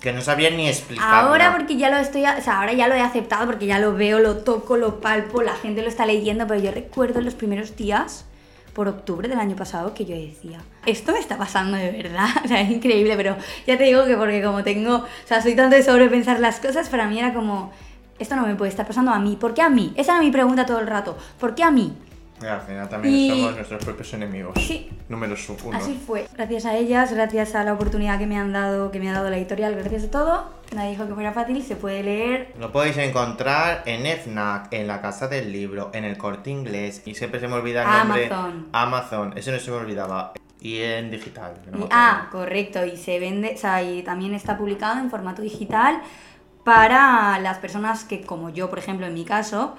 que 0.01 0.13
no 0.13 0.21
sabía 0.21 0.51
ni 0.51 0.69
explicar. 0.69 1.27
Ahora 1.27 1.53
porque 1.53 1.77
ya 1.77 1.91
lo 1.91 1.97
estoy, 1.97 2.25
o 2.25 2.41
sea, 2.43 2.61
ahora 2.61 2.73
ya 2.73 2.89
lo 2.89 2.95
he 2.95 3.01
aceptado 3.01 3.47
porque 3.47 3.67
ya 3.67 3.79
lo 3.79 3.95
veo, 3.95 4.19
lo 4.19 4.39
toco, 4.39 4.77
lo 4.77 5.01
palpo, 5.01 5.43
la 5.43 5.55
gente 5.55 5.83
lo 5.83 5.89
está 5.89 6.07
leyendo, 6.07 6.47
pero 6.47 6.61
yo 6.61 6.71
recuerdo 6.73 7.21
los 7.21 7.35
primeros 7.35 7.77
días, 7.77 8.25
por 8.73 8.89
octubre 8.89 9.29
del 9.29 9.39
año 9.39 9.55
pasado, 9.55 9.95
que 9.95 10.05
yo 10.05 10.17
decía, 10.17 10.61
esto 10.87 11.13
me 11.13 11.19
está 11.19 11.37
pasando 11.37 11.77
de 11.77 11.91
verdad, 11.91 12.29
o 12.45 12.49
sea, 12.49 12.61
es 12.61 12.71
increíble, 12.71 13.17
pero 13.17 13.37
ya 13.67 13.77
te 13.77 13.85
digo 13.85 14.05
que 14.07 14.17
porque 14.17 14.43
como 14.43 14.63
tengo, 14.63 14.97
o 14.97 15.07
sea, 15.27 15.43
soy 15.43 15.55
tanto 15.55 15.77
de 15.77 15.83
sobrepensar 15.83 16.41
las 16.41 16.59
cosas, 16.59 16.89
para 16.89 17.07
mí 17.07 17.19
era 17.19 17.35
como, 17.35 17.73
esto 18.19 18.35
no 18.37 18.47
me 18.47 18.55
puede 18.55 18.71
estar 18.71 18.87
pasando 18.87 19.13
a 19.13 19.19
mí, 19.19 19.37
¿por 19.37 19.55
qué 19.55 19.63
a 19.63 19.69
mí? 19.69 19.93
Esa 19.97 20.13
era 20.13 20.23
mi 20.23 20.31
pregunta 20.31 20.67
todo 20.67 20.81
el 20.81 20.87
rato, 20.87 21.17
¿por 21.39 21.55
qué 21.55 21.63
a 21.63 21.71
mí? 21.71 21.93
Y 22.43 22.46
al 22.46 22.61
final 22.61 22.89
también 22.89 23.15
Y- 23.15 23.29
somos 23.31 23.55
nuestros 23.55 23.84
propios 23.84 24.13
enemigos. 24.15 24.55
Sí. 24.61 24.89
Número 25.08 25.34
uno. 25.65 25.77
Así 25.79 26.01
fue. 26.06 26.27
Gracias 26.34 26.65
a 26.67 26.77
ellas, 26.77 27.13
gracias 27.13 27.55
a 27.55 27.65
la 27.65 27.75
oportunidad 27.75 28.19
que 28.19 28.27
me 28.27 28.39
han 28.39 28.53
dado, 28.53 28.91
que 28.91 28.99
me 28.99 29.08
ha 29.11 29.13
dado 29.13 29.31
la 29.31 29.37
editorial, 29.37 29.75
gracias 29.75 30.05
a 30.05 30.11
todo, 30.11 30.44
nadie 30.75 30.91
dijo 30.91 31.06
que 31.06 31.15
fuera 31.15 31.32
fácil, 31.32 31.63
se 31.63 31.77
puede 31.77 32.03
leer 32.03 32.53
Lo 32.58 32.72
podéis 32.72 32.96
encontrar 32.99 33.82
en 33.87 34.06
FNAC, 34.06 34.72
en 34.72 34.87
la 34.87 35.01
casa 35.01 35.29
del 35.29 35.53
libro, 35.53 35.91
en 35.93 36.05
el 36.05 36.17
corte 36.17 36.51
inglés. 36.51 37.03
Y 37.05 37.15
siempre 37.15 37.41
se 37.41 37.49
me 37.49 37.55
olvida 37.55 37.82
el 37.82 37.99
nombre. 38.08 38.27
Amazon. 38.27 38.69
Amazon, 38.72 39.32
eso 39.37 39.53
no 39.53 39.58
se 39.58 39.70
me 39.70 39.77
olvidaba. 39.77 40.32
Y 40.61 40.79
en 40.81 41.11
digital. 41.11 41.55
no 41.70 41.87
Y- 41.87 41.89
ah, 41.91 42.29
correcto, 42.31 42.84
y 42.87 42.96
se 42.96 43.19
vende, 43.19 43.53
o 43.56 43.58
sea, 43.58 43.82
y 43.82 44.03
también 44.03 44.32
está 44.34 44.56
publicado 44.56 45.01
en 45.01 45.11
formato 45.11 45.43
digital 45.43 46.01
para 46.65 47.39
las 47.41 47.58
personas 47.58 48.05
que, 48.05 48.20
como 48.22 48.51
yo, 48.51 48.70
por 48.70 48.79
ejemplo, 48.79 49.06
en 49.06 49.15
mi 49.15 49.25
caso, 49.25 49.75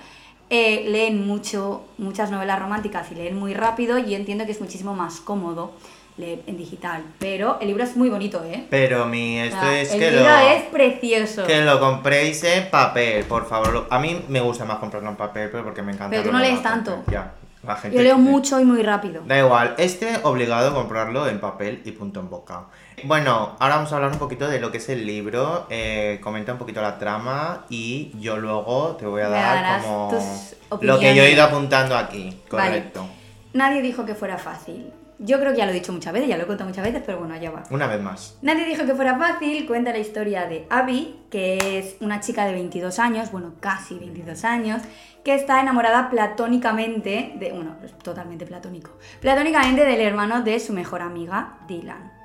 eh, 0.49 0.85
leen 0.87 1.25
mucho, 1.25 1.85
muchas 1.97 2.31
novelas 2.31 2.59
románticas 2.59 3.11
y 3.11 3.15
leen 3.15 3.37
muy 3.37 3.53
rápido, 3.53 3.97
y 3.97 4.15
entiendo 4.15 4.45
que 4.45 4.51
es 4.51 4.61
muchísimo 4.61 4.93
más 4.93 5.19
cómodo 5.19 5.71
leer 6.17 6.41
en 6.45 6.57
digital. 6.57 7.03
Pero 7.19 7.57
el 7.59 7.67
libro 7.67 7.83
es 7.83 7.95
muy 7.95 8.09
bonito, 8.09 8.43
¿eh? 8.43 8.65
Pero 8.69 9.05
mi, 9.05 9.39
esto 9.39 9.65
es 9.71 9.93
el 9.93 9.99
que 9.99 10.11
libro 10.11 10.25
lo, 10.25 10.37
es 10.37 10.63
precioso. 10.63 11.45
que 11.45 11.61
lo 11.61 11.79
compréis 11.79 12.43
en 12.43 12.69
papel, 12.69 13.25
por 13.25 13.47
favor. 13.47 13.87
A 13.89 13.99
mí 13.99 14.23
me 14.27 14.39
gusta 14.41 14.65
más 14.65 14.77
comprarlo 14.77 15.09
en 15.09 15.15
papel, 15.15 15.49
pero 15.51 15.63
porque 15.63 15.81
me 15.81 15.93
encanta. 15.93 16.11
Pero 16.11 16.23
tú 16.23 16.31
no 16.31 16.39
lees 16.39 16.61
tanto. 16.61 17.03
Ya, 17.09 17.33
la 17.63 17.75
gente. 17.75 17.97
Yo 17.97 18.03
leo 18.03 18.17
mucho 18.17 18.59
y 18.59 18.65
muy 18.65 18.83
rápido. 18.83 19.23
Da 19.25 19.37
igual, 19.39 19.75
este 19.77 20.19
obligado 20.23 20.71
a 20.71 20.73
comprarlo 20.73 21.27
en 21.27 21.39
papel 21.39 21.81
y 21.85 21.91
punto 21.91 22.19
en 22.19 22.29
boca. 22.29 22.65
Bueno, 23.05 23.55
ahora 23.59 23.75
vamos 23.75 23.91
a 23.91 23.95
hablar 23.95 24.11
un 24.11 24.19
poquito 24.19 24.47
de 24.47 24.59
lo 24.59 24.71
que 24.71 24.77
es 24.77 24.89
el 24.89 25.05
libro. 25.05 25.67
eh, 25.69 26.19
comenta 26.23 26.53
un 26.53 26.57
poquito 26.57 26.81
la 26.81 26.97
trama 26.97 27.65
y 27.69 28.11
yo 28.19 28.37
luego 28.37 28.95
te 28.97 29.05
voy 29.05 29.21
a 29.21 29.29
Me 29.29 29.31
dar 29.31 29.81
como 29.81 30.09
tus 30.09 30.81
lo 30.81 30.99
que 30.99 31.15
yo 31.15 31.23
he 31.23 31.31
ido 31.31 31.43
apuntando 31.43 31.95
aquí. 31.95 32.41
Vale. 32.49 32.69
Correcto. 32.69 33.05
Nadie 33.53 33.81
dijo 33.81 34.05
que 34.05 34.15
fuera 34.15 34.37
fácil. 34.37 34.91
Yo 35.25 35.39
creo 35.39 35.53
que 35.53 35.59
ya 35.59 35.65
lo 35.65 35.71
he 35.71 35.75
dicho 35.75 35.93
muchas 35.93 36.11
veces, 36.11 36.27
ya 36.27 36.35
lo 36.35 36.43
he 36.43 36.47
contado 36.47 36.69
muchas 36.69 36.83
veces, 36.83 37.01
pero 37.05 37.19
bueno, 37.19 37.33
allá 37.33 37.49
va. 37.49 37.63
Una 37.69 37.87
vez 37.87 38.01
más. 38.01 38.37
Nadie 38.41 38.65
dijo 38.65 38.85
que 38.85 38.93
fuera 38.93 39.17
fácil, 39.17 39.65
cuenta 39.65 39.93
la 39.93 39.99
historia 39.99 40.47
de 40.47 40.67
Abby, 40.69 41.15
que 41.29 41.79
es 41.79 41.95
una 42.01 42.19
chica 42.19 42.45
de 42.45 42.51
22 42.51 42.99
años, 42.99 43.31
bueno, 43.31 43.53
casi 43.61 43.97
22 43.97 44.43
años, 44.43 44.81
que 45.23 45.33
está 45.33 45.61
enamorada 45.61 46.09
platónicamente 46.09 47.35
de, 47.35 47.53
bueno, 47.53 47.77
es 47.85 47.97
totalmente 47.99 48.45
platónico, 48.45 48.91
platónicamente 49.21 49.85
del 49.85 50.01
hermano 50.01 50.41
de 50.41 50.59
su 50.59 50.73
mejor 50.73 51.01
amiga, 51.01 51.59
Dylan. 51.69 52.22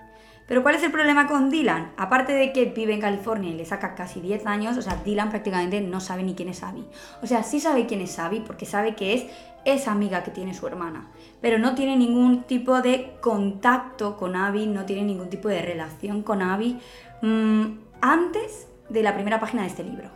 Pero 0.49 0.63
¿cuál 0.63 0.77
es 0.77 0.83
el 0.83 0.91
problema 0.91 1.27
con 1.27 1.51
Dylan? 1.51 1.93
Aparte 1.99 2.33
de 2.33 2.55
que 2.55 2.65
vive 2.65 2.95
en 2.95 3.03
California 3.03 3.51
y 3.51 3.55
le 3.55 3.67
saca 3.67 3.95
casi 3.95 4.21
10 4.21 4.47
años, 4.47 4.79
o 4.79 4.83
sea, 4.83 4.97
Dylan 5.05 5.29
prácticamente 5.29 5.83
no 5.83 6.01
sabe 6.01 6.23
ni 6.23 6.35
quién 6.35 6.49
es 6.49 6.63
Abby. 6.63 6.87
O 7.23 7.27
sea, 7.27 7.43
sí 7.43 7.61
sabe 7.61 7.85
quién 7.85 8.01
es 8.01 8.19
Abby 8.19 8.41
porque 8.41 8.65
sabe 8.65 8.97
que 8.97 9.13
es 9.13 9.27
esa 9.67 9.93
amiga 9.93 10.25
que 10.25 10.31
tiene 10.31 10.55
su 10.55 10.67
hermana, 10.67 11.11
pero 11.43 11.59
no 11.59 11.75
tiene 11.75 11.97
ningún 11.97 12.45
tipo 12.45 12.81
de 12.81 13.17
contacto 13.21 14.17
con 14.17 14.37
Abby, 14.37 14.67
no 14.67 14.87
tiene 14.87 15.03
ningún 15.03 15.29
tipo 15.29 15.49
de 15.49 15.61
relación 15.61 16.23
con 16.23 16.41
Abby 16.41 16.81
mm, 17.21 17.65
antes 18.01 18.69
de 18.89 19.03
la 19.03 19.15
primera 19.15 19.39
página 19.39 19.63
de 19.63 19.69
este 19.69 19.85
libro, 19.85 20.09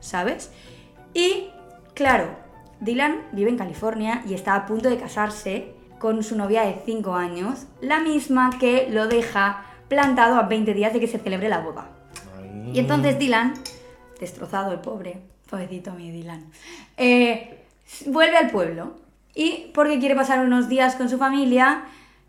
¿sabes? 0.00 0.52
Y 1.14 1.48
claro, 1.94 2.36
Dylan 2.80 3.22
vive 3.32 3.48
en 3.48 3.56
California 3.56 4.22
y 4.26 4.34
está 4.34 4.54
a 4.54 4.66
punto 4.66 4.90
de 4.90 4.98
casarse 4.98 5.74
con 5.98 6.22
su 6.22 6.36
novia 6.36 6.62
de 6.62 6.82
5 6.84 7.14
años, 7.14 7.66
la 7.80 8.00
misma 8.00 8.50
que 8.58 8.88
lo 8.90 9.06
deja 9.06 9.69
plantado 9.90 10.36
a 10.36 10.44
20 10.44 10.72
días 10.72 10.94
de 10.94 11.00
que 11.00 11.08
se 11.08 11.18
celebre 11.18 11.50
la 11.50 11.60
boda. 11.60 11.88
Ay. 12.38 12.70
Y 12.72 12.78
entonces 12.78 13.18
Dylan, 13.18 13.52
destrozado 14.18 14.72
el 14.72 14.78
pobre, 14.78 15.20
pobrecito 15.50 15.92
mi 15.92 16.10
Dylan, 16.10 16.46
eh, 16.96 17.58
vuelve 18.06 18.38
al 18.38 18.50
pueblo 18.50 18.94
y 19.34 19.70
porque 19.74 19.98
quiere 19.98 20.14
pasar 20.14 20.46
unos 20.46 20.68
días 20.68 20.94
con 20.94 21.10
su 21.10 21.18
familia, 21.18 21.82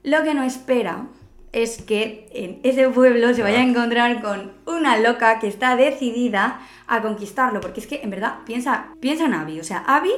lo 0.03 0.23
que 0.23 0.33
no 0.33 0.43
espera 0.43 1.05
es 1.51 1.81
que 1.81 2.29
en 2.33 2.59
ese 2.63 2.89
pueblo 2.89 3.33
se 3.33 3.43
vaya 3.43 3.59
a 3.59 3.63
encontrar 3.63 4.21
con 4.21 4.53
una 4.65 4.97
loca 4.97 5.39
que 5.39 5.47
está 5.47 5.75
decidida 5.75 6.61
a 6.87 7.01
conquistarlo, 7.01 7.61
porque 7.61 7.81
es 7.81 7.87
que 7.87 8.01
en 8.01 8.09
verdad 8.09 8.39
piensa, 8.45 8.87
piensa 8.99 9.25
en 9.25 9.33
Abby, 9.33 9.59
o 9.59 9.63
sea, 9.63 9.83
Abby 9.85 10.11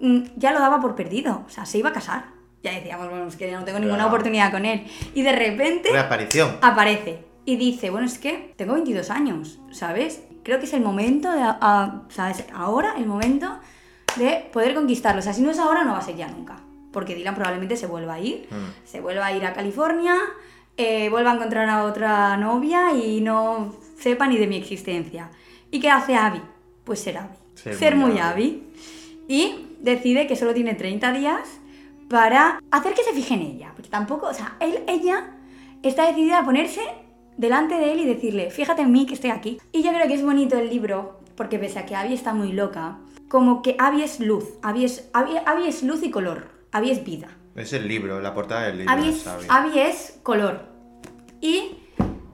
mm, 0.00 0.22
ya 0.36 0.52
lo 0.52 0.60
daba 0.60 0.80
por 0.80 0.94
perdido, 0.94 1.44
o 1.46 1.50
sea, 1.50 1.66
se 1.66 1.78
iba 1.78 1.90
a 1.90 1.92
casar. 1.92 2.24
Ya 2.62 2.72
decíamos, 2.72 3.08
bueno, 3.10 3.26
es 3.26 3.36
que 3.36 3.50
ya 3.50 3.58
no 3.58 3.64
tengo 3.64 3.78
ninguna 3.78 3.98
Claro. 3.98 4.10
oportunidad 4.10 4.50
con 4.52 4.64
él. 4.64 4.84
Y 5.14 5.22
de 5.22 5.32
repente 5.32 5.90
Reaparición. 5.90 6.58
aparece 6.62 7.24
y 7.44 7.56
dice, 7.56 7.90
bueno, 7.90 8.06
es 8.06 8.18
que 8.18 8.54
tengo 8.56 8.74
22 8.74 9.10
años, 9.10 9.58
¿sabes? 9.72 10.22
Creo 10.44 10.58
que 10.60 10.66
es 10.66 10.72
el 10.72 10.80
momento 10.82 11.30
de, 11.32 11.40
a- 11.42 12.02
¿sabes? 12.08 12.44
Ahora 12.54 12.94
el 12.96 13.06
momento 13.06 13.58
de 14.16 14.48
poder 14.52 14.74
conquistarlo. 14.74 15.18
O 15.20 15.22
sea, 15.22 15.32
si 15.32 15.42
no 15.42 15.50
es 15.50 15.58
ahora, 15.58 15.82
no 15.84 15.92
va 15.92 15.98
a 15.98 16.02
ser 16.02 16.16
ya 16.16 16.28
nunca. 16.28 16.60
Porque 16.92 17.14
Dylan 17.14 17.34
probablemente 17.34 17.76
se 17.76 17.86
vuelva 17.86 18.14
a 18.14 18.20
ir, 18.20 18.46
Mm. 18.50 18.86
se 18.88 19.00
vuelva 19.00 19.26
a 19.26 19.32
ir 19.32 19.44
a 19.46 19.54
California, 19.54 20.14
eh, 20.76 21.08
vuelva 21.10 21.32
a 21.32 21.34
encontrar 21.34 21.68
a 21.68 21.84
otra 21.84 22.36
novia 22.36 22.92
y 22.94 23.20
no 23.22 23.74
sepa 23.98 24.26
ni 24.28 24.36
de 24.36 24.46
mi 24.46 24.56
existencia. 24.56 25.30
¿Y 25.70 25.80
qué 25.80 25.90
hace 25.90 26.14
Abby? 26.14 26.40
Pues 26.84 27.00
ser 27.00 27.16
Abby. 27.18 27.34
Ser 27.54 27.74
Ser, 27.76 27.96
muy 27.96 28.10
muy 28.12 28.20
Abby. 28.20 28.62
Y 29.28 29.68
decide 29.80 30.26
que 30.26 30.36
solo 30.36 30.52
tiene 30.54 30.74
30 30.74 31.12
días 31.12 31.40
para 32.12 32.60
hacer 32.70 32.92
que 32.92 33.02
se 33.02 33.14
fije 33.14 33.32
en 33.32 33.40
ella. 33.40 33.72
Porque 33.74 33.88
tampoco, 33.88 34.26
o 34.26 34.34
sea, 34.34 34.54
él, 34.60 34.80
ella 34.86 35.30
está 35.82 36.06
decidida 36.06 36.40
a 36.40 36.44
ponerse 36.44 36.82
delante 37.38 37.76
de 37.76 37.92
él 37.92 38.00
y 38.00 38.06
decirle, 38.06 38.50
fíjate 38.50 38.82
en 38.82 38.92
mí 38.92 39.06
que 39.06 39.14
estoy 39.14 39.30
aquí. 39.30 39.58
Y 39.72 39.82
yo 39.82 39.92
creo 39.92 40.06
que 40.06 40.12
es 40.12 40.22
bonito 40.22 40.58
el 40.58 40.68
libro, 40.68 41.20
porque 41.36 41.58
pese 41.58 41.78
a 41.78 41.86
que 41.86 41.96
Abby 41.96 42.12
está 42.12 42.34
muy 42.34 42.52
loca, 42.52 42.98
como 43.28 43.62
que 43.62 43.76
Abby 43.78 44.02
es 44.02 44.20
luz, 44.20 44.44
Abby 44.60 44.84
es, 44.84 45.08
Abby, 45.14 45.32
Abby 45.46 45.66
es 45.66 45.82
luz 45.82 46.02
y 46.02 46.10
color, 46.10 46.48
Abby 46.70 46.90
es 46.90 47.02
vida. 47.02 47.28
Es 47.56 47.72
el 47.72 47.88
libro, 47.88 48.20
la 48.20 48.34
portada 48.34 48.66
del 48.66 48.78
libro. 48.80 48.92
Abby 48.92 49.08
es, 49.08 49.22
¿sabes? 49.22 49.46
Abby 49.48 49.78
es 49.78 50.20
color. 50.22 50.66
Y 51.40 51.78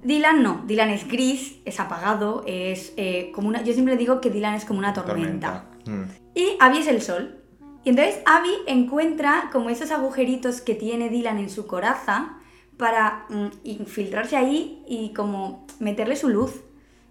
Dylan 0.03 0.43
no, 0.43 0.65
Dylan 0.67 0.91
es 0.91 1.07
gris, 1.07 1.61
es 1.65 1.79
apagado, 1.79 2.43
es 2.49 2.95
eh, 2.97 3.31
como 3.33 3.47
una... 3.47 3.63
Yo 3.63 3.73
siempre 3.73 3.97
digo 3.97 4.21
que 4.21 4.31
Dylan 4.31 4.55
es 4.55 4.65
como 4.65 4.81
una 4.81 4.93
tormenta. 4.93 5.67
Mm. 5.87 6.03
Y 6.35 6.57
Abby 6.59 6.79
es 6.79 6.89
el 6.89 7.01
sol. 7.01 7.38
Y 7.85 7.91
entonces 7.91 8.21
Abby 8.27 8.51
encuentra 8.67 9.49
como 9.53 9.71
esos 9.71 9.91
agujeritos 9.91 10.61
que 10.61 10.75
tiene 10.75 11.09
Dylan 11.09 11.39
en 11.39 11.51
su 11.51 11.67
coraza 11.67 12.37
para 12.77 13.27
mm, 13.29 13.47
infiltrarse 13.65 14.37
ahí 14.37 14.85
y 14.89 15.13
como 15.13 15.67
meterle 15.79 16.17
su 16.17 16.29
luz. 16.29 16.63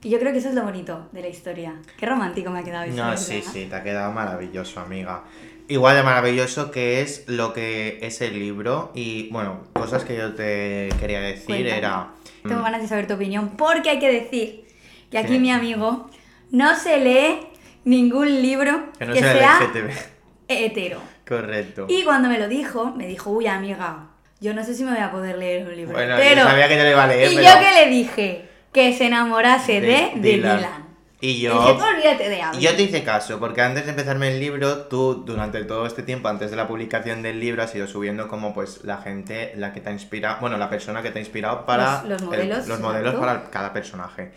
Y 0.04 0.10
yo 0.10 0.20
creo 0.20 0.32
que 0.32 0.40
eso 0.40 0.50
es 0.50 0.56
lo 0.56 0.64
bonito 0.64 1.10
de 1.12 1.22
la 1.22 1.28
historia. 1.28 1.74
Qué 1.98 2.06
romántico 2.06 2.52
me 2.52 2.60
ha 2.60 2.64
quedado. 2.64 2.86
No, 2.92 3.18
sí, 3.18 3.42
sí, 3.42 3.66
te 3.70 3.76
ha 3.76 3.84
quedado 3.84 4.12
maravilloso, 4.12 4.80
amiga. 4.80 5.24
Igual 5.68 5.98
de 5.98 6.04
maravilloso 6.04 6.72
que 6.72 7.02
es 7.02 7.28
lo 7.28 7.52
que 7.52 8.00
es 8.02 8.22
el 8.22 8.40
libro 8.40 8.92
y, 8.94 9.30
bueno, 9.32 9.64
cosas 9.74 10.06
que 10.06 10.16
yo 10.16 10.34
te 10.34 10.90
quería 11.00 11.20
decir 11.20 11.48
Cuéntame. 11.48 11.78
era... 11.78 12.14
Tengo 12.44 12.62
mm, 12.62 12.64
ganas 12.64 12.82
de 12.82 12.88
saber 12.88 13.08
tu 13.08 13.16
opinión 13.16 13.50
porque 13.58 13.90
hay 13.90 14.00
que 14.00 14.12
decir 14.12 14.68
que 15.12 15.18
aquí 15.18 15.34
Sí. 15.34 15.40
mi 15.40 15.52
amigo 15.52 16.10
no 16.52 16.76
se 16.78 17.00
lee 17.00 17.40
ningún 17.84 18.42
libro 18.42 18.92
Que 18.98 19.06
no 19.08 19.14
que 19.14 19.20
sea 19.20 19.60
sea. 19.60 20.17
Hetero. 20.48 21.02
Correcto. 21.28 21.86
Y 21.90 22.04
cuando 22.04 22.30
me 22.30 22.40
lo 22.40 22.48
dijo, 22.48 22.94
me 22.96 23.08
dijo, 23.08 23.32
uy 23.32 23.48
amiga, 23.48 24.08
yo 24.40 24.54
no 24.54 24.64
sé 24.64 24.74
si 24.74 24.84
me 24.84 24.92
voy 24.92 25.02
a 25.02 25.12
poder 25.12 25.38
leer 25.38 25.68
un 25.68 25.76
libro. 25.76 25.94
Bueno, 25.94 26.16
pero... 26.18 26.42
yo 26.44 26.48
sabía 26.48 26.68
que 26.68 26.76
te 26.76 26.84
lo 26.84 26.90
iba 26.92 27.04
a 27.04 27.08
leer, 27.08 27.32
Y 27.32 27.36
pero... 27.36 27.48
yo 27.48 27.60
que 27.60 27.86
le 27.86 27.90
dije 27.90 28.46
que 28.72 28.94
se 28.94 29.06
enamorase 29.08 29.82
de, 29.82 30.12
de 30.16 30.32
Dylan. 30.34 30.87
Y 31.20 31.40
yo... 31.42 31.52
dije, 31.60 31.74
tú 31.80 31.84
olvídate 31.84 32.30
de 32.30 32.42
Abby. 32.42 32.58
Y 32.58 32.62
yo 32.62 32.76
te 32.76 32.84
hice 32.84 33.04
caso, 33.04 33.40
porque 33.40 33.62
antes 33.62 33.86
de 33.86 33.90
empezarme 33.92 34.32
el 34.32 34.40
libro, 34.40 34.82
tú 34.84 35.24
durante 35.26 35.64
todo 35.66 35.88
este 35.88 36.04
tiempo, 36.04 36.28
antes 36.28 36.52
de 36.52 36.58
la 36.58 36.68
publicación 36.68 37.24
del 37.24 37.40
libro, 37.40 37.64
has 37.64 37.74
ido 37.74 37.88
subiendo 37.88 38.28
como 38.28 38.54
pues 38.54 38.84
la 38.84 38.98
gente, 38.98 39.54
la 39.56 39.74
que 39.74 39.82
te 39.82 39.90
ha 39.90 39.94
inspirado, 39.94 40.38
bueno, 40.42 40.58
la 40.58 40.70
persona 40.70 41.02
que 41.02 41.10
te 41.10 41.18
ha 41.18 41.22
inspirado 41.22 41.66
para... 41.66 42.04
Los- 42.04 42.10
los 42.10 42.22
el- 42.22 42.28
modelos, 42.28 42.68
los 42.68 42.80
modelos 42.80 43.16
para 43.16 43.50
cada 43.50 43.74
personaje. 43.74 44.32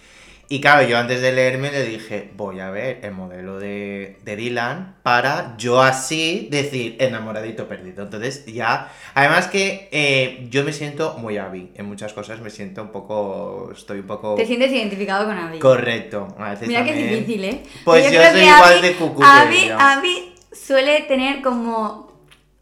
Y 0.53 0.61
claro, 0.61 0.85
yo 0.85 0.99
antes 0.99 1.23
de 1.23 1.31
leerme 1.31 1.71
le 1.71 1.85
dije, 1.85 2.33
voy 2.37 2.59
a 2.59 2.71
ver 2.71 2.99
el 3.05 3.13
modelo 3.13 3.61
de, 3.61 4.19
de 4.25 4.35
Dylan 4.35 4.97
para 5.05 5.55
yo 5.59 5.81
así 5.81 6.49
decir 6.51 6.97
enamoradito 6.99 7.69
perdido. 7.69 8.03
Entonces 8.03 8.47
ya, 8.47 8.91
además 9.15 9.47
que 9.47 9.89
eh, 9.93 10.49
yo 10.51 10.65
me 10.65 10.73
siento 10.73 11.17
muy 11.19 11.39
Abby, 11.39 11.71
en 11.77 11.87
muchas 11.87 12.13
cosas 12.15 12.41
me 12.41 12.51
siento 12.51 12.83
un 12.83 12.89
poco, 12.91 13.71
estoy 13.73 14.01
un 14.01 14.09
poco... 14.09 14.35
Te 14.35 14.45
sientes 14.45 14.73
identificado 14.73 15.27
con 15.27 15.39
Abby. 15.39 15.61
Correcto. 15.61 16.27
A 16.37 16.51
veces 16.51 16.69
Mira 16.71 16.85
que 16.85 16.91
es 16.91 17.11
difícil, 17.11 17.45
¿eh? 17.45 17.63
Pues 17.85 18.05
yo 18.05 18.11
creo 18.11 18.23
soy 18.31 18.41
que 18.41 18.47
igual 18.47 18.73
Abby- 18.79 18.81
de 18.89 18.95
cucú 18.97 19.23
Abby, 19.25 20.35
suele 20.53 21.01
tener 21.03 21.43
como... 21.43 22.09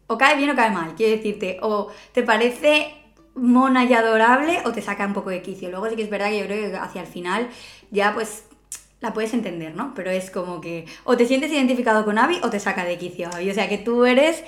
O 0.07 0.17
cae 0.17 0.35
bien 0.37 0.49
o 0.49 0.55
cae 0.55 0.71
mal, 0.71 0.95
quiero 0.95 1.15
decirte. 1.17 1.57
O 1.61 1.89
te 2.13 2.23
parece 2.23 2.93
mona 3.35 3.85
y 3.85 3.93
adorable 3.93 4.59
o 4.65 4.71
te 4.71 4.81
saca 4.81 5.05
un 5.05 5.13
poco 5.13 5.29
de 5.29 5.41
quicio. 5.41 5.69
Luego 5.69 5.87
sí 5.89 5.95
que 5.95 6.01
es 6.03 6.09
verdad 6.09 6.29
que 6.29 6.39
yo 6.39 6.45
creo 6.45 6.71
que 6.71 6.77
hacia 6.77 7.01
el 7.01 7.07
final 7.07 7.47
ya 7.91 8.13
pues 8.13 8.43
la 9.01 9.13
puedes 9.13 9.33
entender, 9.33 9.75
¿no? 9.75 9.93
Pero 9.95 10.09
es 10.11 10.31
como 10.31 10.59
que 10.61 10.85
o 11.03 11.15
te 11.15 11.25
sientes 11.27 11.51
identificado 11.51 12.03
con 12.05 12.17
Abby 12.17 12.39
o 12.43 12.49
te 12.49 12.59
saca 12.59 12.83
de 12.85 12.97
quicio 12.97 13.29
Abby. 13.31 13.51
O 13.51 13.53
sea 13.53 13.69
que 13.69 13.77
tú 13.77 14.03
eres 14.05 14.43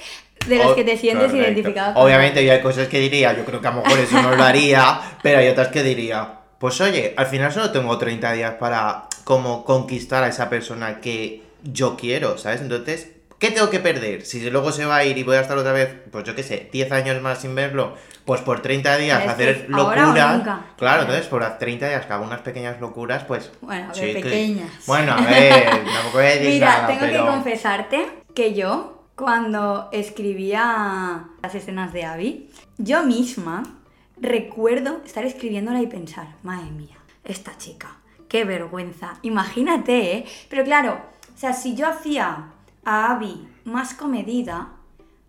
de 0.48 0.58
los 0.58 0.66
O- 0.72 0.76
que 0.76 0.84
te 0.84 0.98
sientes 0.98 1.28
correcto. 1.28 1.48
identificado 1.52 1.94
con 1.94 2.04
Obviamente 2.04 2.44
yo 2.44 2.52
hay 2.54 2.62
cosas 2.62 2.88
que 2.88 3.00
diría, 3.00 3.38
yo 3.38 3.46
creo 3.46 3.62
que 3.62 3.68
a 3.68 3.72
lo 3.72 3.84
mejor 3.84 4.00
eso 4.00 4.20
no 4.22 4.36
lo 4.36 4.44
haría, 4.44 5.00
pero 5.24 5.38
hay 5.40 5.48
otras 5.48 5.68
que 5.68 5.84
diría, 5.84 6.40
pues 6.62 6.80
oye, 6.80 7.16
al 7.18 7.26
final 7.26 7.52
solo 7.52 7.72
tengo 7.72 7.98
30 7.98 8.34
días 8.34 8.54
para 8.60 9.08
como 9.24 9.66
conquistar 9.66 10.24
a 10.24 10.28
esa 10.28 10.48
persona 10.48 11.02
que 11.02 11.42
yo 11.64 11.98
quiero, 11.98 12.38
¿sabes? 12.38 12.62
Entonces, 12.62 13.14
¿qué 13.40 13.50
tengo 13.50 13.72
que 13.72 13.80
perder? 13.80 14.28
Si 14.28 14.48
luego 14.48 14.72
se 14.72 14.86
va 14.86 14.98
a 14.98 15.06
ir 15.06 15.18
y 15.18 15.24
voy 15.24 15.38
a 15.38 15.42
estar 15.42 15.58
otra 15.58 15.74
vez, 15.74 15.90
pues 16.12 16.24
yo 16.24 16.36
qué 16.36 16.44
sé, 16.44 16.70
10 16.72 16.92
años 16.92 17.20
más 17.20 17.40
sin 17.42 17.56
verlo, 17.56 17.96
pues 18.26 18.42
por 18.42 18.62
30 18.62 18.96
días 18.98 19.24
Es 19.24 19.30
hacer 19.32 19.66
locuras. 19.70 20.44
Claro, 20.78 21.02
entonces 21.02 21.26
por 21.26 21.44
30 21.58 21.90
días 21.90 22.06
que 22.06 22.14
hago 22.14 22.26
unas 22.26 22.42
pequeñas 22.42 22.80
locuras, 22.80 23.24
pues... 23.24 23.52
Bueno, 23.62 23.90
a 23.90 24.00
ver, 24.00 24.14
pequeñas. 24.22 24.70
Bueno, 24.86 25.14
a 25.14 25.22
ver, 25.22 25.64
tampoco 25.66 26.18
voy 26.18 26.26
a 26.26 26.30
decir 26.30 26.48
Mira, 26.48 26.68
nada, 26.68 26.88
tengo 26.88 27.02
pero... 27.02 27.26
que 27.26 27.32
confesarte 27.32 28.08
que 28.36 28.54
yo, 28.54 29.08
cuando 29.16 29.90
escribía 29.92 31.24
las 31.42 31.56
escenas 31.56 31.92
de 31.92 32.06
Abby, 32.06 32.52
yo 32.78 33.02
misma 33.02 33.81
recuerdo 34.22 35.02
estar 35.04 35.26
escribiéndola 35.26 35.82
y 35.82 35.88
pensar, 35.88 36.36
madre 36.44 36.72
mía, 36.72 36.98
esta 37.24 37.58
chica, 37.58 37.98
qué 38.30 38.46
vergüenza. 38.46 39.18
Imagínate, 39.24 40.18
¿eh? 40.18 40.26
Pero 40.50 40.64
claro, 40.64 41.02
o 41.34 41.38
sea, 41.38 41.54
si 41.54 41.76
yo 41.76 41.88
hacía 41.88 42.52
a 42.86 43.12
Abby 43.12 43.48
más 43.66 43.94
comedida, 43.94 44.70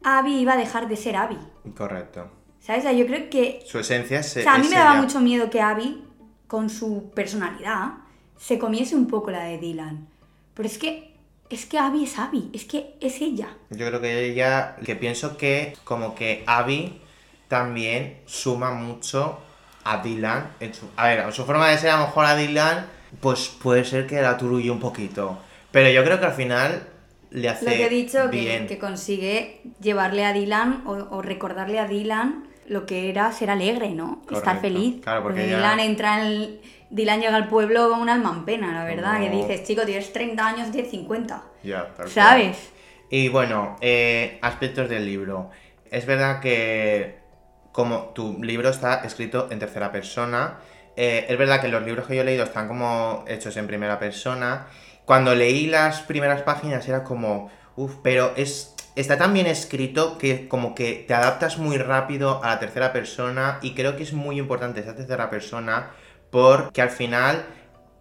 Abby 0.04 0.36
iba 0.36 0.52
a 0.52 0.56
dejar 0.56 0.88
de 0.88 0.96
ser 0.96 1.16
Abby. 1.16 1.38
Correcto. 1.76 2.30
¿Sabes? 2.60 2.84
O 2.84 2.88
sea, 2.88 2.92
yo 2.92 3.06
creo 3.06 3.28
que 3.28 3.62
Su 3.66 3.78
esencia 3.78 4.20
es... 4.20 4.36
o 4.36 4.40
sea, 4.40 4.54
a 4.54 4.58
mí 4.58 4.68
me 4.68 4.76
daba 4.76 4.94
mucho 4.94 5.20
miedo 5.20 5.50
que 5.50 5.60
Abby, 5.60 6.04
con 6.46 6.70
su 6.70 7.10
personalidad, 7.14 7.94
se 8.38 8.58
comiese 8.58 8.94
un 8.94 9.08
poco 9.08 9.30
la 9.30 9.44
de 9.44 9.58
Dylan. 9.58 10.06
Pero 10.54 10.68
es 10.68 10.78
que, 10.78 11.14
es 11.50 11.66
que 11.66 11.78
Abby 11.78 12.04
es 12.04 12.18
Abby, 12.18 12.50
es 12.52 12.64
que 12.64 12.94
es 13.00 13.20
ella. 13.20 13.56
Yo 13.70 13.86
creo 13.88 14.00
que 14.00 14.26
ella, 14.26 14.76
que 14.84 14.94
pienso 14.96 15.36
que 15.36 15.76
como 15.84 16.14
que 16.14 16.44
Abby 16.46 17.00
también 17.52 18.16
suma 18.24 18.70
mucho 18.72 19.38
a 19.84 19.98
Dylan. 20.02 20.52
En 20.58 20.72
su, 20.72 20.88
a 20.96 21.08
ver, 21.08 21.18
en 21.20 21.32
su 21.32 21.44
forma 21.44 21.68
de 21.68 21.76
ser 21.76 21.90
a 21.90 21.98
lo 21.98 22.06
mejor 22.06 22.24
a 22.24 22.34
Dylan, 22.34 22.86
pues 23.20 23.48
puede 23.62 23.84
ser 23.84 24.06
que 24.06 24.22
la 24.22 24.38
turulle 24.38 24.70
un 24.70 24.80
poquito. 24.80 25.38
Pero 25.70 25.90
yo 25.90 26.02
creo 26.02 26.18
que 26.18 26.24
al 26.24 26.32
final 26.32 26.88
le 27.30 27.50
hace 27.50 27.66
Lo 27.66 27.70
que 27.72 27.84
he 27.86 27.88
dicho, 27.90 28.30
que, 28.30 28.40
bien. 28.40 28.66
que 28.66 28.78
consigue 28.78 29.60
llevarle 29.82 30.24
a 30.24 30.32
Dylan 30.32 30.82
o, 30.86 30.92
o 30.92 31.20
recordarle 31.20 31.78
a 31.78 31.86
Dylan 31.86 32.44
lo 32.68 32.86
que 32.86 33.10
era 33.10 33.30
ser 33.32 33.50
alegre, 33.50 33.90
¿no? 33.90 34.22
Estar 34.30 34.58
feliz. 34.62 35.02
Claro, 35.02 35.22
porque 35.22 35.46
ya- 35.46 35.56
Dylan 35.56 35.80
entra 35.80 36.26
en... 36.26 36.58
Dylan 36.88 37.20
llega 37.20 37.36
al 37.36 37.48
pueblo 37.48 37.90
con 37.90 38.00
un 38.00 38.08
alma 38.08 38.32
en 38.34 38.44
pena, 38.46 38.72
la 38.72 38.84
verdad. 38.84 39.20
Que 39.20 39.28
dices, 39.28 39.64
chico, 39.64 39.82
tienes 39.84 40.10
30 40.12 40.46
años, 40.46 40.70
tienes 40.70 40.90
50. 40.90 41.42
Ya, 41.62 41.82
tal 41.88 41.94
cual. 41.96 42.08
¿Sabes? 42.08 42.70
Y 43.10 43.28
bueno, 43.28 43.76
eh, 43.82 44.38
aspectos 44.40 44.88
del 44.88 45.04
libro. 45.04 45.50
Es 45.90 46.06
verdad 46.06 46.40
que 46.40 47.21
como 47.72 48.10
tu 48.14 48.42
libro 48.42 48.68
está 48.68 49.02
escrito 49.04 49.48
en 49.50 49.58
tercera 49.58 49.90
persona. 49.90 50.58
Eh, 50.96 51.26
es 51.28 51.38
verdad 51.38 51.60
que 51.60 51.68
los 51.68 51.82
libros 51.82 52.06
que 52.06 52.14
yo 52.14 52.22
he 52.22 52.24
leído 52.24 52.44
están 52.44 52.68
como 52.68 53.24
hechos 53.26 53.56
en 53.56 53.66
primera 53.66 53.98
persona. 53.98 54.66
Cuando 55.04 55.34
leí 55.34 55.66
las 55.66 56.00
primeras 56.02 56.42
páginas 56.42 56.86
era 56.88 57.02
como, 57.02 57.50
uff, 57.76 57.96
pero 58.02 58.32
es, 58.36 58.74
está 58.94 59.16
tan 59.16 59.32
bien 59.32 59.46
escrito 59.46 60.18
que 60.18 60.48
como 60.48 60.74
que 60.74 61.04
te 61.08 61.14
adaptas 61.14 61.58
muy 61.58 61.78
rápido 61.78 62.42
a 62.44 62.50
la 62.50 62.60
tercera 62.60 62.92
persona 62.92 63.58
y 63.62 63.74
creo 63.74 63.96
que 63.96 64.02
es 64.02 64.12
muy 64.12 64.38
importante 64.38 64.80
esa 64.80 64.94
tercera 64.94 65.30
persona 65.30 65.90
porque 66.30 66.82
al 66.82 66.90
final 66.90 67.44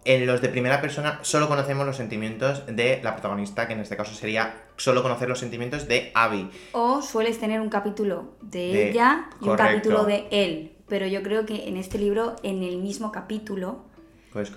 en 0.04 0.26
los 0.26 0.40
de 0.42 0.48
primera 0.48 0.80
persona 0.80 1.20
solo 1.22 1.48
conocemos 1.48 1.86
los 1.86 1.96
sentimientos 1.96 2.64
de 2.66 3.00
la 3.02 3.12
protagonista, 3.14 3.66
que 3.66 3.74
en 3.74 3.80
este 3.80 3.96
caso 3.96 4.14
sería 4.14 4.62
solo 4.76 5.02
conocer 5.02 5.28
los 5.28 5.38
sentimientos 5.38 5.86
de 5.86 6.10
Abby. 6.14 6.50
O 6.72 7.02
sueles 7.02 7.38
tener 7.38 7.60
un 7.60 7.68
capítulo 7.68 8.34
de, 8.40 8.58
De- 8.58 8.90
ella 8.90 9.26
y 9.40 9.48
un 9.48 9.56
capítulo 9.56 10.04
de 10.04 10.26
él. 10.30 10.72
Pero 10.88 11.06
yo 11.06 11.22
creo 11.22 11.46
que 11.46 11.68
en 11.68 11.76
este 11.76 11.98
libro, 11.98 12.36
en 12.42 12.62
el 12.62 12.78
mismo 12.78 13.12
capítulo, 13.12 13.84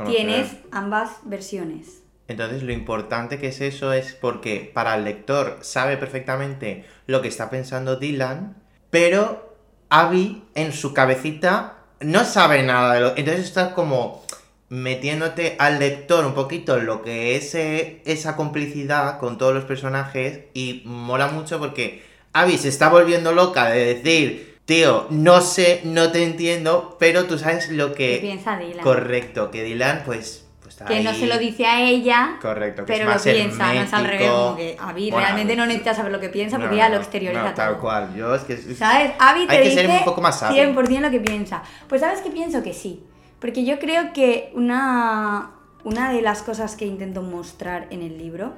tienes 0.08 0.58
ambas 0.72 1.12
versiones. 1.24 2.02
Entonces 2.28 2.64
lo 2.64 2.74
importante 2.74 3.38
que 3.38 3.50
es 3.50 3.62
eso 3.62 3.94
es 3.94 4.14
porque 4.14 4.72
para 4.74 4.96
el 4.96 5.04
lector 5.04 5.60
sabe 5.62 5.96
perfectamente 5.98 6.86
lo 7.06 7.22
que 7.22 7.28
está 7.28 7.50
pensando 7.52 7.98
Dylan, 7.98 8.58
pero 8.90 9.56
Abby 9.90 10.44
en 10.56 10.74
su 10.74 10.94
cabecita 10.94 11.78
no 12.00 12.26
sabe 12.26 12.64
nada 12.64 12.96
de 12.96 13.02
lo... 13.02 13.08
Entonces 13.16 13.46
está 13.46 13.74
como 13.76 14.24
metiéndote 14.70 15.56
al 15.60 15.80
lector 15.80 16.26
un 16.26 16.34
poquito 16.34 16.78
lo 16.78 17.02
que 17.04 17.36
es 17.36 17.54
eh, 17.56 18.02
esa 18.06 18.36
complicidad 18.36 19.20
con 19.20 19.38
todos 19.38 19.54
los 19.54 19.64
personajes 19.66 20.40
y 20.54 20.82
mola 20.86 21.28
mucho 21.28 21.60
porque 21.60 22.04
Abby 22.34 22.58
se 22.58 22.70
está 22.70 22.90
volviendo 22.90 23.32
loca 23.32 23.70
de 23.70 23.94
decir, 23.96 24.58
tío, 24.66 25.08
no 25.12 25.42
sé, 25.42 25.82
no 25.84 26.12
te 26.12 26.24
entiendo, 26.24 26.98
pero 27.00 27.26
tú 27.26 27.38
sabes 27.38 27.70
lo 27.70 27.94
¿Qué 27.94 28.16
que... 28.16 28.18
piensa 28.22 28.58
Dylan? 28.58 28.84
Correcto, 28.84 29.52
que 29.52 29.64
Dylan 29.64 30.02
pues... 30.06 30.46
pues 30.62 30.74
está 30.74 30.86
Que 30.86 31.02
no 31.02 31.14
se 31.14 31.28
lo 31.28 31.38
dice 31.38 31.66
a 31.68 31.82
ella, 31.88 32.38
Correcto, 32.42 32.84
que 32.86 32.92
pero 32.94 33.04
es 33.04 33.06
lo 33.08 33.14
más 33.14 33.24
piensa, 33.24 33.74
no 33.74 33.82
es 33.82 33.94
al 33.94 34.04
revés. 34.06 34.22
hermético. 34.24 34.44
Como 34.46 34.56
que 34.58 34.78
Abby 34.80 35.12
Bueno, 35.12 35.26
realmente 35.28 35.56
no 35.56 35.66
necesita 35.68 35.94
saber 35.94 36.12
lo 36.12 36.20
que 36.20 36.30
piensa 36.30 36.58
porque 36.60 36.76
No, 36.76 36.84
no, 36.84 36.90
lo 36.90 36.98
exterioriza 36.98 37.44
no, 37.44 37.54
tal 37.54 37.70
todo. 37.74 37.82
cual. 37.82 38.16
Yo 38.16 38.34
es 38.36 38.42
que 38.42 38.54
es- 38.54 38.78
¿Sabes? 38.78 39.12
Abby 39.20 39.46
te 39.46 39.54
Hay 39.54 39.58
que 39.64 39.70
dice 39.70 39.82
ser 39.84 39.90
un 39.92 40.04
poco 40.04 40.22
más 40.22 40.40
sabio. 40.40 40.62
100% 40.74 41.00
lo 41.02 41.12
que 41.12 41.20
piensa. 41.20 41.62
Pues 41.88 42.02
¿sabes 42.02 42.20
qué 42.22 42.32
pienso? 42.32 42.62
Que 42.64 42.74
sí. 42.74 43.02
Porque 43.46 43.64
yo 43.64 43.78
creo 43.78 44.12
que 44.12 44.52
una, 44.56 45.52
una 45.84 46.12
de 46.12 46.24
las 46.24 46.42
cosas 46.42 46.76
que 46.76 46.88
intento 46.88 47.22
mostrar 47.22 47.86
en 47.92 48.02
el 48.02 48.18
libro 48.18 48.54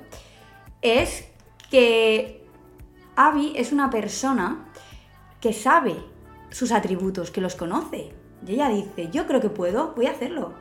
es 0.82 1.27
que 1.70 2.46
Abby 3.17 3.51
es 3.58 3.74
una 3.74 3.89
persona 3.89 4.70
que 5.41 5.51
sabe 5.51 5.98
sus 6.51 6.72
atributos, 6.72 7.32
que 7.32 7.41
los 7.41 7.56
conoce. 7.56 8.13
Y 8.48 8.53
ella 8.53 8.70
dice, 8.70 9.10
yo 9.12 9.27
creo 9.27 9.41
que 9.41 9.50
puedo, 9.50 9.91
voy 9.94 10.06
a 10.06 10.12
hacerlo. 10.12 10.53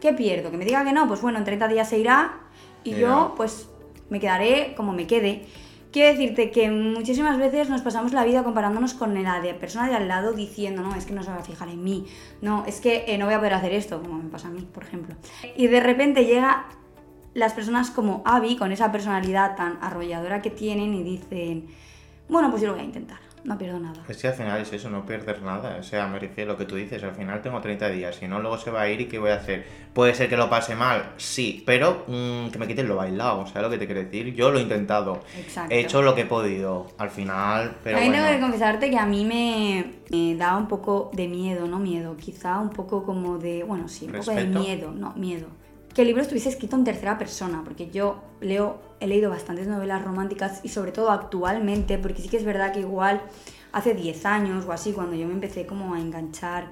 ¿Qué 0.00 0.12
pierdo? 0.12 0.52
Que 0.52 0.58
me 0.58 0.64
diga 0.64 0.84
que 0.84 0.92
no, 0.92 1.08
pues 1.08 1.20
bueno, 1.20 1.38
en 1.38 1.44
30 1.44 1.66
días 1.66 1.88
se 1.88 1.98
irá 1.98 2.38
y 2.84 2.94
yo 2.94 3.34
pues 3.36 3.68
me 4.10 4.20
quedaré 4.20 4.74
como 4.76 4.92
me 4.92 5.08
quede. 5.08 5.46
Quiero 5.92 6.08
decirte 6.08 6.50
que 6.50 6.70
muchísimas 6.70 7.36
veces 7.38 7.68
nos 7.68 7.82
pasamos 7.82 8.14
la 8.14 8.24
vida 8.24 8.42
comparándonos 8.42 8.94
con 8.94 9.22
la 9.22 9.40
de 9.42 9.52
persona 9.52 9.88
de 9.88 9.94
al 9.94 10.08
lado 10.08 10.32
diciendo, 10.32 10.80
no, 10.80 10.94
es 10.94 11.04
que 11.04 11.12
no 11.12 11.22
se 11.22 11.30
va 11.30 11.36
a 11.36 11.44
fijar 11.44 11.68
en 11.68 11.84
mí, 11.84 12.06
no, 12.40 12.64
es 12.66 12.80
que 12.80 13.04
eh, 13.08 13.18
no 13.18 13.26
voy 13.26 13.34
a 13.34 13.38
poder 13.38 13.52
hacer 13.52 13.74
esto, 13.74 14.00
como 14.00 14.22
me 14.22 14.30
pasa 14.30 14.48
a 14.48 14.50
mí, 14.50 14.66
por 14.72 14.84
ejemplo. 14.84 15.14
Y 15.54 15.66
de 15.66 15.80
repente 15.80 16.24
llega 16.24 16.64
las 17.34 17.52
personas 17.52 17.90
como 17.90 18.22
Abby, 18.24 18.56
con 18.56 18.72
esa 18.72 18.90
personalidad 18.90 19.54
tan 19.54 19.78
arrolladora 19.82 20.40
que 20.40 20.48
tienen 20.48 20.94
y 20.94 21.02
dicen, 21.02 21.66
bueno, 22.26 22.50
pues 22.50 22.62
yo 22.62 22.68
lo 22.68 22.74
voy 22.74 22.82
a 22.82 22.86
intentar, 22.86 23.20
no 23.44 23.58
pierdo 23.58 23.80
nada. 23.80 24.02
Es 24.08 24.16
que 24.16 24.28
al 24.28 24.34
final 24.34 24.60
es 24.60 24.72
eso, 24.72 24.88
no 24.88 25.04
perder 25.04 25.42
nada. 25.42 25.76
O 25.78 25.82
sea, 25.82 26.06
me 26.06 26.18
refiero 26.18 26.50
a 26.50 26.52
lo 26.54 26.58
que 26.58 26.64
tú 26.64 26.76
dices. 26.76 27.02
Al 27.02 27.14
final 27.14 27.42
tengo 27.42 27.60
30 27.60 27.88
días. 27.88 28.16
Si 28.16 28.28
no, 28.28 28.40
luego 28.40 28.56
se 28.58 28.70
va 28.70 28.82
a 28.82 28.88
ir 28.88 29.00
y 29.00 29.06
¿qué 29.06 29.18
voy 29.18 29.30
a 29.30 29.36
hacer? 29.36 29.66
Puede 29.92 30.14
ser 30.14 30.28
que 30.28 30.36
lo 30.36 30.48
pase 30.48 30.74
mal, 30.74 31.12
sí. 31.16 31.62
Pero 31.66 32.04
mm, 32.06 32.50
que 32.50 32.58
me 32.58 32.66
quiten 32.66 32.88
lo 32.88 32.96
bailado. 32.96 33.46
¿Sabes 33.46 33.62
lo 33.62 33.70
que 33.70 33.78
te 33.78 33.86
quiero 33.86 34.02
decir? 34.02 34.34
Yo 34.34 34.50
lo 34.50 34.58
he 34.58 34.62
intentado. 34.62 35.20
Exacto. 35.36 35.74
He 35.74 35.80
hecho 35.80 36.02
lo 36.02 36.14
que 36.14 36.22
he 36.22 36.26
podido. 36.26 36.86
Al 36.98 37.10
final, 37.10 37.76
pero 37.82 37.96
También 37.96 38.12
bueno. 38.12 38.26
tengo 38.26 38.38
que 38.38 38.42
confesarte 38.42 38.90
que 38.90 38.98
a 38.98 39.06
mí 39.06 39.24
me, 39.24 39.94
me 40.10 40.36
da 40.36 40.56
un 40.56 40.68
poco 40.68 41.10
de 41.12 41.26
miedo, 41.28 41.66
no 41.66 41.78
miedo, 41.78 42.16
quizá 42.16 42.58
un 42.58 42.70
poco 42.70 43.04
como 43.04 43.38
de, 43.38 43.64
bueno, 43.64 43.88
sí, 43.88 44.06
un 44.06 44.12
poco 44.12 44.30
de 44.30 44.44
miedo, 44.44 44.92
no, 44.92 45.12
miedo. 45.14 45.48
Que 45.94 46.02
el 46.02 46.08
libro 46.08 46.22
estuviese 46.22 46.48
escrito 46.48 46.76
en 46.76 46.84
tercera 46.84 47.18
persona, 47.18 47.60
porque 47.62 47.90
yo 47.90 48.22
leo, 48.40 48.80
he 48.98 49.06
leído 49.06 49.28
bastantes 49.28 49.66
novelas 49.66 50.02
románticas 50.02 50.60
y 50.62 50.70
sobre 50.70 50.90
todo 50.90 51.10
actualmente, 51.10 51.98
porque 51.98 52.22
sí 52.22 52.28
que 52.30 52.38
es 52.38 52.44
verdad 52.44 52.72
que 52.72 52.80
igual 52.80 53.20
hace 53.72 53.92
10 53.92 54.24
años 54.24 54.64
o 54.66 54.72
así, 54.72 54.92
cuando 54.92 55.16
yo 55.16 55.26
me 55.26 55.34
empecé 55.34 55.66
como 55.66 55.94
a 55.94 56.00
enganchar 56.00 56.68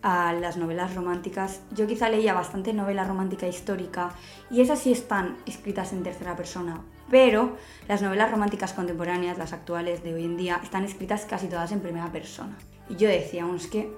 a 0.00 0.32
las 0.32 0.56
novelas 0.56 0.94
románticas, 0.94 1.60
yo 1.72 1.86
quizá 1.86 2.08
leía 2.08 2.32
bastante 2.32 2.72
novela 2.72 3.04
romántica 3.04 3.46
histórica 3.46 4.14
y 4.50 4.62
esas 4.62 4.80
sí 4.80 4.90
están 4.90 5.36
escritas 5.46 5.92
en 5.92 6.02
tercera 6.02 6.34
persona, 6.34 6.80
pero 7.10 7.56
las 7.88 8.00
novelas 8.00 8.30
románticas 8.30 8.72
contemporáneas, 8.72 9.36
las 9.36 9.52
actuales 9.52 10.02
de 10.02 10.14
hoy 10.14 10.24
en 10.24 10.38
día, 10.38 10.60
están 10.62 10.84
escritas 10.84 11.26
casi 11.26 11.46
todas 11.46 11.72
en 11.72 11.80
primera 11.80 12.10
persona. 12.10 12.56
Y 12.88 12.96
yo 12.96 13.08
decía, 13.08 13.46
es 13.54 13.66
que 13.66 13.92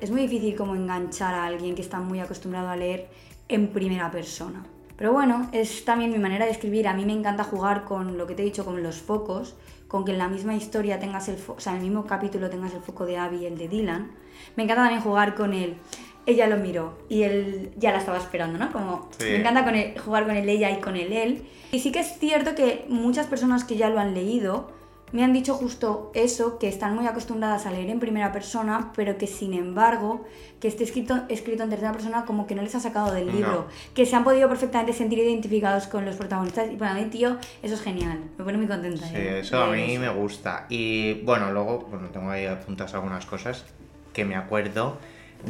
es 0.00 0.10
muy 0.10 0.22
difícil 0.22 0.54
como 0.54 0.76
enganchar 0.76 1.34
a 1.34 1.46
alguien 1.46 1.74
que 1.74 1.82
está 1.82 1.98
muy 1.98 2.20
acostumbrado 2.20 2.68
a 2.68 2.76
leer 2.76 3.08
en 3.54 3.68
primera 3.68 4.10
persona. 4.10 4.64
Pero 4.96 5.12
bueno, 5.12 5.48
es 5.52 5.84
también 5.84 6.10
mi 6.12 6.18
manera 6.18 6.44
de 6.44 6.52
escribir. 6.52 6.86
A 6.86 6.94
mí 6.94 7.04
me 7.04 7.12
encanta 7.12 7.44
jugar 7.44 7.84
con 7.84 8.16
lo 8.18 8.26
que 8.26 8.34
te 8.34 8.42
he 8.42 8.44
dicho, 8.44 8.64
con 8.64 8.82
los 8.82 8.96
focos, 8.96 9.56
con 9.88 10.04
que 10.04 10.12
en 10.12 10.18
la 10.18 10.28
misma 10.28 10.54
historia 10.54 10.98
tengas 11.00 11.28
el, 11.28 11.36
o 11.48 11.58
sea, 11.60 11.72
en 11.72 11.78
el 11.78 11.84
mismo 11.84 12.06
capítulo 12.06 12.48
tengas 12.50 12.72
el 12.74 12.80
foco 12.80 13.04
de 13.04 13.16
Abby 13.18 13.38
y 13.38 13.46
el 13.46 13.58
de 13.58 13.68
Dylan. 13.68 14.10
Me 14.56 14.62
encanta 14.64 14.82
también 14.84 15.00
jugar 15.02 15.34
con 15.34 15.52
él. 15.54 15.76
Ella 16.24 16.46
lo 16.46 16.56
miró 16.56 16.98
y 17.08 17.22
él 17.24 17.72
ya 17.76 17.90
la 17.90 17.98
estaba 17.98 18.16
esperando, 18.18 18.56
¿no? 18.58 18.70
Como 18.70 19.08
Sí. 19.18 19.24
me 19.24 19.36
encanta 19.40 19.64
con 19.64 19.74
el- 19.74 19.98
jugar 19.98 20.24
con 20.24 20.36
el 20.36 20.48
ella 20.48 20.70
y 20.70 20.80
con 20.80 20.94
el 20.96 21.12
él. 21.12 21.42
Y 21.72 21.80
sí 21.80 21.90
que 21.90 21.98
es 22.00 22.18
cierto 22.20 22.54
que 22.54 22.84
muchas 22.88 23.26
personas 23.26 23.64
que 23.64 23.76
ya 23.76 23.90
lo 23.90 23.98
han 23.98 24.14
leído 24.14 24.70
me 25.12 25.22
han 25.22 25.32
dicho 25.32 25.54
justo 25.54 26.10
eso, 26.14 26.58
que 26.58 26.68
están 26.68 26.94
muy 26.94 27.06
acostumbradas 27.06 27.66
a 27.66 27.70
leer 27.70 27.90
en 27.90 28.00
primera 28.00 28.32
persona, 28.32 28.92
pero 28.96 29.18
que 29.18 29.26
sin 29.26 29.52
embargo, 29.52 30.24
que 30.60 30.68
esté 30.68 30.84
escrito, 30.84 31.22
escrito 31.28 31.62
en 31.64 31.70
tercera 31.70 31.92
persona 31.92 32.24
como 32.24 32.46
que 32.46 32.54
no 32.54 32.62
les 32.62 32.74
ha 32.74 32.80
sacado 32.80 33.12
del 33.12 33.26
No. 33.26 33.32
libro, 33.32 33.66
que 33.94 34.06
se 34.06 34.16
han 34.16 34.24
podido 34.24 34.48
perfectamente 34.48 34.92
sentir 34.92 35.18
identificados 35.18 35.86
con 35.86 36.04
los 36.04 36.16
protagonistas 36.16 36.70
y 36.72 36.76
para 36.76 36.94
mí, 36.94 37.04
tío, 37.06 37.36
eso 37.62 37.74
es 37.74 37.82
genial, 37.82 38.20
me 38.38 38.44
pone 38.44 38.56
muy 38.58 38.66
contenta. 38.66 39.06
Sí, 39.06 39.14
¿eh? 39.16 39.40
eso 39.40 39.62
a 39.62 39.70
mí 39.70 39.92
eso. 39.92 40.00
me 40.00 40.08
gusta. 40.08 40.66
Y 40.68 41.14
bueno, 41.22 41.52
luego 41.52 41.80
bueno, 41.90 42.08
tengo 42.08 42.30
ahí 42.30 42.46
apuntadas 42.46 42.94
algunas 42.94 43.26
cosas 43.26 43.64
que 44.12 44.24
me 44.24 44.34
acuerdo 44.36 44.98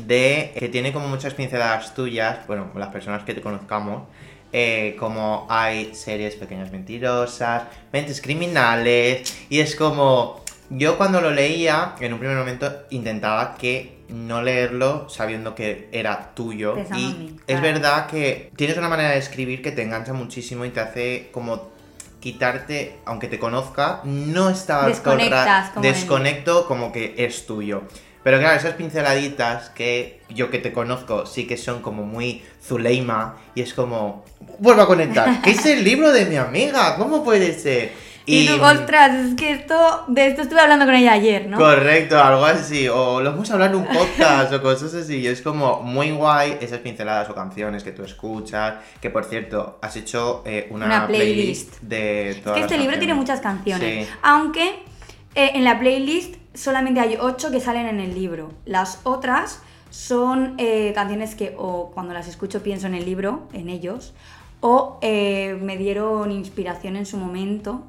de 0.07 0.53
que 0.59 0.69
tiene 0.71 0.93
como 0.93 1.07
muchas 1.09 1.35
pinceladas 1.35 1.95
tuyas, 1.95 2.47
bueno, 2.47 2.71
las 2.75 2.89
personas 2.89 3.25
que 3.25 3.35
te 3.35 3.43
conozcamos, 3.43 4.05
eh, 4.53 4.97
como 4.99 5.47
hay 5.49 5.95
series 5.95 6.35
pequeñas 6.35 6.71
mentirosas, 6.71 7.65
mentes 7.93 8.21
criminales, 8.21 9.47
y 9.49 9.61
es 9.61 9.77
como, 9.77 10.43
yo 10.71 10.99
cuando 10.99 11.21
lo 11.21 11.31
leía, 11.31 11.95
en 12.01 12.13
un 12.13 12.19
primer 12.19 12.37
momento 12.37 12.71
intentaba 12.91 13.55
que 13.55 14.03
no 14.09 14.43
leerlo 14.43 15.09
sabiendo 15.09 15.55
que 15.55 15.89
era 15.93 16.35
tuyo. 16.35 16.75
Pensando 16.75 16.99
y 16.99 17.37
es 17.47 17.61
verdad 17.61 18.07
que 18.07 18.53
tienes 18.57 18.77
una 18.77 18.89
manera 18.89 19.11
de 19.11 19.19
escribir 19.19 19.63
que 19.63 19.73
te 19.73 19.83
engancha 19.83 20.13
muchísimo 20.13 20.65
y 20.65 20.71
te 20.71 20.81
hace 20.81 21.31
como 21.33 21.73
quitarte, 22.21 23.01
aunque 23.05 23.27
te 23.27 23.39
conozca, 23.39 24.01
no 24.05 24.49
está 24.49 24.87
Desconectas 24.87 25.71
como 25.71 25.83
desconecto 25.83 26.67
como 26.67 26.93
que 26.93 27.15
es 27.19 27.47
tuyo. 27.47 27.83
Pero 28.23 28.39
claro, 28.39 28.57
esas 28.57 28.75
pinceladitas 28.75 29.71
que 29.71 30.21
yo 30.29 30.51
que 30.51 30.59
te 30.59 30.73
conozco 30.73 31.27
sí 31.27 31.47
que 31.47 31.57
son 31.57 31.83
como 31.83 32.05
muy 32.05 32.43
Zuleima 32.63 33.37
y 33.55 33.63
es 33.63 33.75
como, 33.75 34.25
vuelvo 34.59 34.83
a 34.83 34.87
conectar, 34.87 35.43
que 35.43 35.51
es 35.53 35.67
el 35.67 35.83
libro 35.83 36.13
de 36.13 36.27
mi 36.27 36.37
amiga, 36.37 36.97
¿cómo 36.97 37.25
puede 37.25 37.53
ser? 37.59 37.93
Y 38.25 38.47
tú, 38.47 38.63
ostras, 38.63 39.15
es 39.17 39.35
que 39.35 39.51
esto, 39.51 40.05
de 40.07 40.29
esto 40.29 40.43
estuve 40.43 40.61
hablando 40.61 40.85
con 40.85 40.95
ella 40.95 41.13
ayer, 41.13 41.49
¿no? 41.49 41.59
Correcto, 41.59 42.23
algo 42.23 42.45
así. 42.45 42.89
O 42.89 43.21
lo 43.21 43.33
vamos 43.33 43.51
a 43.51 43.55
hablar 43.55 43.71
en 43.71 43.77
un 43.79 43.87
podcast 43.87 44.53
o 44.53 44.63
cosas 44.63 44.95
así. 44.95 45.17
Y 45.19 45.27
es 45.27 45.43
como 45.43 45.83
muy 45.83 46.13
guay 46.13 46.57
esas 46.61 46.79
pinceladas 46.79 47.29
o 47.31 47.35
canciones 47.35 47.83
que 47.83 47.91
tú 47.91 48.05
escuchas. 48.05 48.75
Que 49.01 49.11
por 49.11 49.25
cierto, 49.25 49.81
has 49.83 49.97
hecho 49.97 50.43
eh, 50.47 50.69
una, 50.71 50.87
Una 50.87 51.07
playlist. 51.09 51.81
playlist. 51.81 51.83
de 51.83 52.31
Es 52.31 52.43
todas 52.43 52.55
que 52.55 52.61
las 52.63 52.71
este 52.71 52.83
libro 52.83 52.99
tiene 52.99 53.15
muchas 53.15 53.41
canciones. 53.41 54.07
Sí. 54.07 54.13
Aunque 54.23 54.69
eh, 55.35 55.51
en 55.55 55.65
la 55.65 55.81
playlist 55.81 56.37
solamente 56.55 57.01
hay 57.01 57.17
ocho 57.21 57.51
que 57.51 57.61
salen 57.61 57.87
en 57.87 58.01
el 58.01 58.15
libro. 58.15 58.51
Las 58.65 59.01
otras 59.05 59.61
son 59.91 60.55
eh, 60.59 60.93
canciones 60.95 61.35
que 61.35 61.55
o 61.59 61.91
cuando 61.93 62.15
las 62.15 62.29
escucho 62.29 62.63
pienso 62.63 62.87
en 62.87 62.95
el 62.95 63.05
libro, 63.05 63.49
en 63.53 63.69
ellos, 63.69 64.15
o 64.61 64.99
eh, 65.03 65.59
me 65.61 65.77
dieron 65.77 66.31
inspiración 66.31 66.97
en 66.97 67.05
su 67.05 67.17
momento 67.17 67.83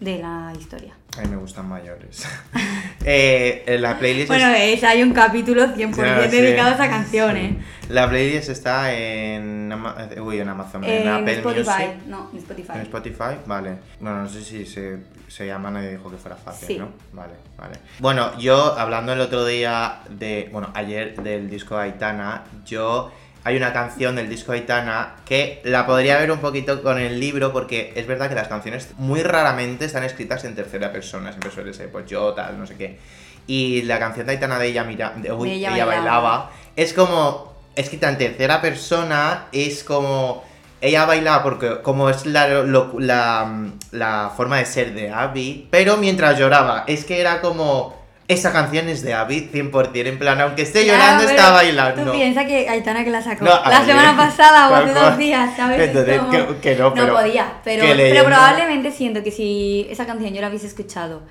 de 0.00 0.18
la 0.18 0.52
historia. 0.58 0.94
A 1.18 1.22
mí 1.22 1.28
me 1.28 1.36
gustan 1.36 1.68
mayores. 1.68 2.24
eh, 3.04 3.76
la 3.80 3.98
playlist. 3.98 4.28
Bueno, 4.28 4.48
es, 4.52 4.82
hay 4.84 5.02
un 5.02 5.12
capítulo 5.12 5.66
100% 5.66 5.96
Ya, 5.96 6.30
sí. 6.30 6.36
dedicado 6.36 6.70
a 6.70 6.74
esa 6.74 6.88
canción, 6.88 7.36
¿eh? 7.36 7.58
La 7.88 8.08
playlist 8.08 8.48
está 8.48 8.92
en, 8.94 9.70
Ama- 9.72 9.96
eh, 10.10 10.20
uy, 10.20 10.38
en 10.40 10.48
Amazon, 10.48 10.84
en, 10.84 11.02
En 11.02 11.08
Apple 11.08 11.32
Spotify. 11.34 11.70
Music. 11.70 12.06
No, 12.06 12.30
en 12.32 12.38
Spotify. 12.38 12.72
En 12.74 12.80
Spotify, 12.82 13.34
vale. 13.46 13.78
Bueno, 13.98 14.22
no 14.22 14.28
sé 14.28 14.42
si 14.44 14.64
se, 14.66 14.98
se 15.28 15.46
llama, 15.46 15.70
nadie 15.70 15.90
dijo 15.96 16.10
que 16.10 16.16
fuera 16.16 16.36
fácil, 16.36 16.66
Sí. 16.68 16.78
¿no? 16.78 16.88
Vale, 17.12 17.34
vale. 17.58 17.74
Bueno, 17.98 18.38
yo 18.38 18.78
hablando 18.78 19.12
el 19.12 19.20
otro 19.20 19.44
día 19.44 20.00
de, 20.08 20.48
bueno, 20.52 20.70
ayer 20.74 21.20
del 21.22 21.50
disco 21.50 21.76
de 21.76 21.82
Aitana, 21.84 22.44
yo 22.64 23.10
hay 23.44 23.56
una 23.56 23.72
canción 23.72 24.16
del 24.16 24.28
disco 24.28 24.52
de 24.52 24.58
Aitana 24.58 25.16
que 25.24 25.60
la 25.64 25.86
podría 25.86 26.18
ver 26.18 26.30
un 26.30 26.38
poquito 26.40 26.82
con 26.82 26.98
el 26.98 27.18
libro 27.18 27.52
porque 27.52 27.92
es 27.96 28.06
verdad 28.06 28.28
que 28.28 28.34
las 28.34 28.48
canciones 28.48 28.90
muy 28.98 29.22
raramente 29.22 29.84
están 29.86 30.04
escritas 30.04 30.44
en 30.44 30.54
tercera 30.54 30.92
persona, 30.92 31.30
siempre 31.30 31.50
suele 31.50 31.72
ser 31.74 31.90
pues 31.90 32.06
yo, 32.06 32.32
tal, 32.34 32.58
no 32.58 32.66
sé 32.66 32.76
qué. 32.76 32.98
Y 33.46 33.82
la 33.82 33.98
canción 33.98 34.26
de 34.26 34.32
Aitana 34.32 34.58
de 34.58 34.66
ella, 34.68 34.84
mira, 34.84 35.14
de, 35.16 35.32
uy, 35.32 35.48
De 35.48 35.54
Ella 35.56 35.74
ella 35.74 35.86
Bailaba. 35.86 36.20
bailaba, 36.20 36.50
es 36.76 36.92
como 36.92 37.54
escrita 37.74 38.08
en 38.10 38.18
tercera 38.18 38.60
persona, 38.60 39.46
es 39.52 39.84
como 39.84 40.44
ella 40.82 41.04
bailaba 41.06 41.42
porque 41.42 41.82
como 41.82 42.08
es 42.10 42.26
la, 42.26 42.48
lo- 42.48 42.94
la, 42.98 43.68
la 43.92 44.32
forma 44.36 44.58
de 44.58 44.66
ser 44.66 44.94
de 44.94 45.10
Abby, 45.10 45.68
pero 45.70 45.96
mientras 45.96 46.38
lloraba, 46.38 46.84
es 46.86 47.04
que 47.04 47.20
era 47.20 47.40
como 47.40 47.99
esa 48.32 48.52
canción 48.52 48.88
es 48.88 49.02
de 49.02 49.12
Abby 49.14 49.50
100%, 49.52 50.06
en 50.06 50.18
plan, 50.18 50.40
aunque 50.40 50.62
esté 50.62 50.84
Claro, 50.84 50.98
llorando, 50.98 51.24
está 51.30 51.50
bailando. 51.50 52.04
Tú 52.04 52.12
piensas 52.12 52.46
que 52.46 52.68
Aitana 52.68 53.04
que 53.04 53.10
la 53.10 53.22
sacó 53.22 53.44
No, 53.44 53.50
la 53.64 53.84
semana 53.84 54.16
pasada 54.16 54.70
o 54.70 54.74
hace 54.74 54.94
dos 54.94 55.18
días, 55.18 55.56
¿sabes? 55.56 55.80
Es 55.80 55.88
Entonces, 55.88 56.18
como- 56.20 56.30
que- 56.30 56.56
que 56.60 56.76
no, 56.76 56.94
pero- 56.94 57.14
podía, 57.14 57.54
pero, 57.64 57.84
probablemente 58.24 58.90
siento 58.92 59.22
que 59.22 59.30
si 59.30 59.86
esa 59.90 60.06
canción 60.06 60.32
yo 60.32 60.40
la 60.40 60.48
hubiese 60.48 60.66
escuchado 60.66 61.22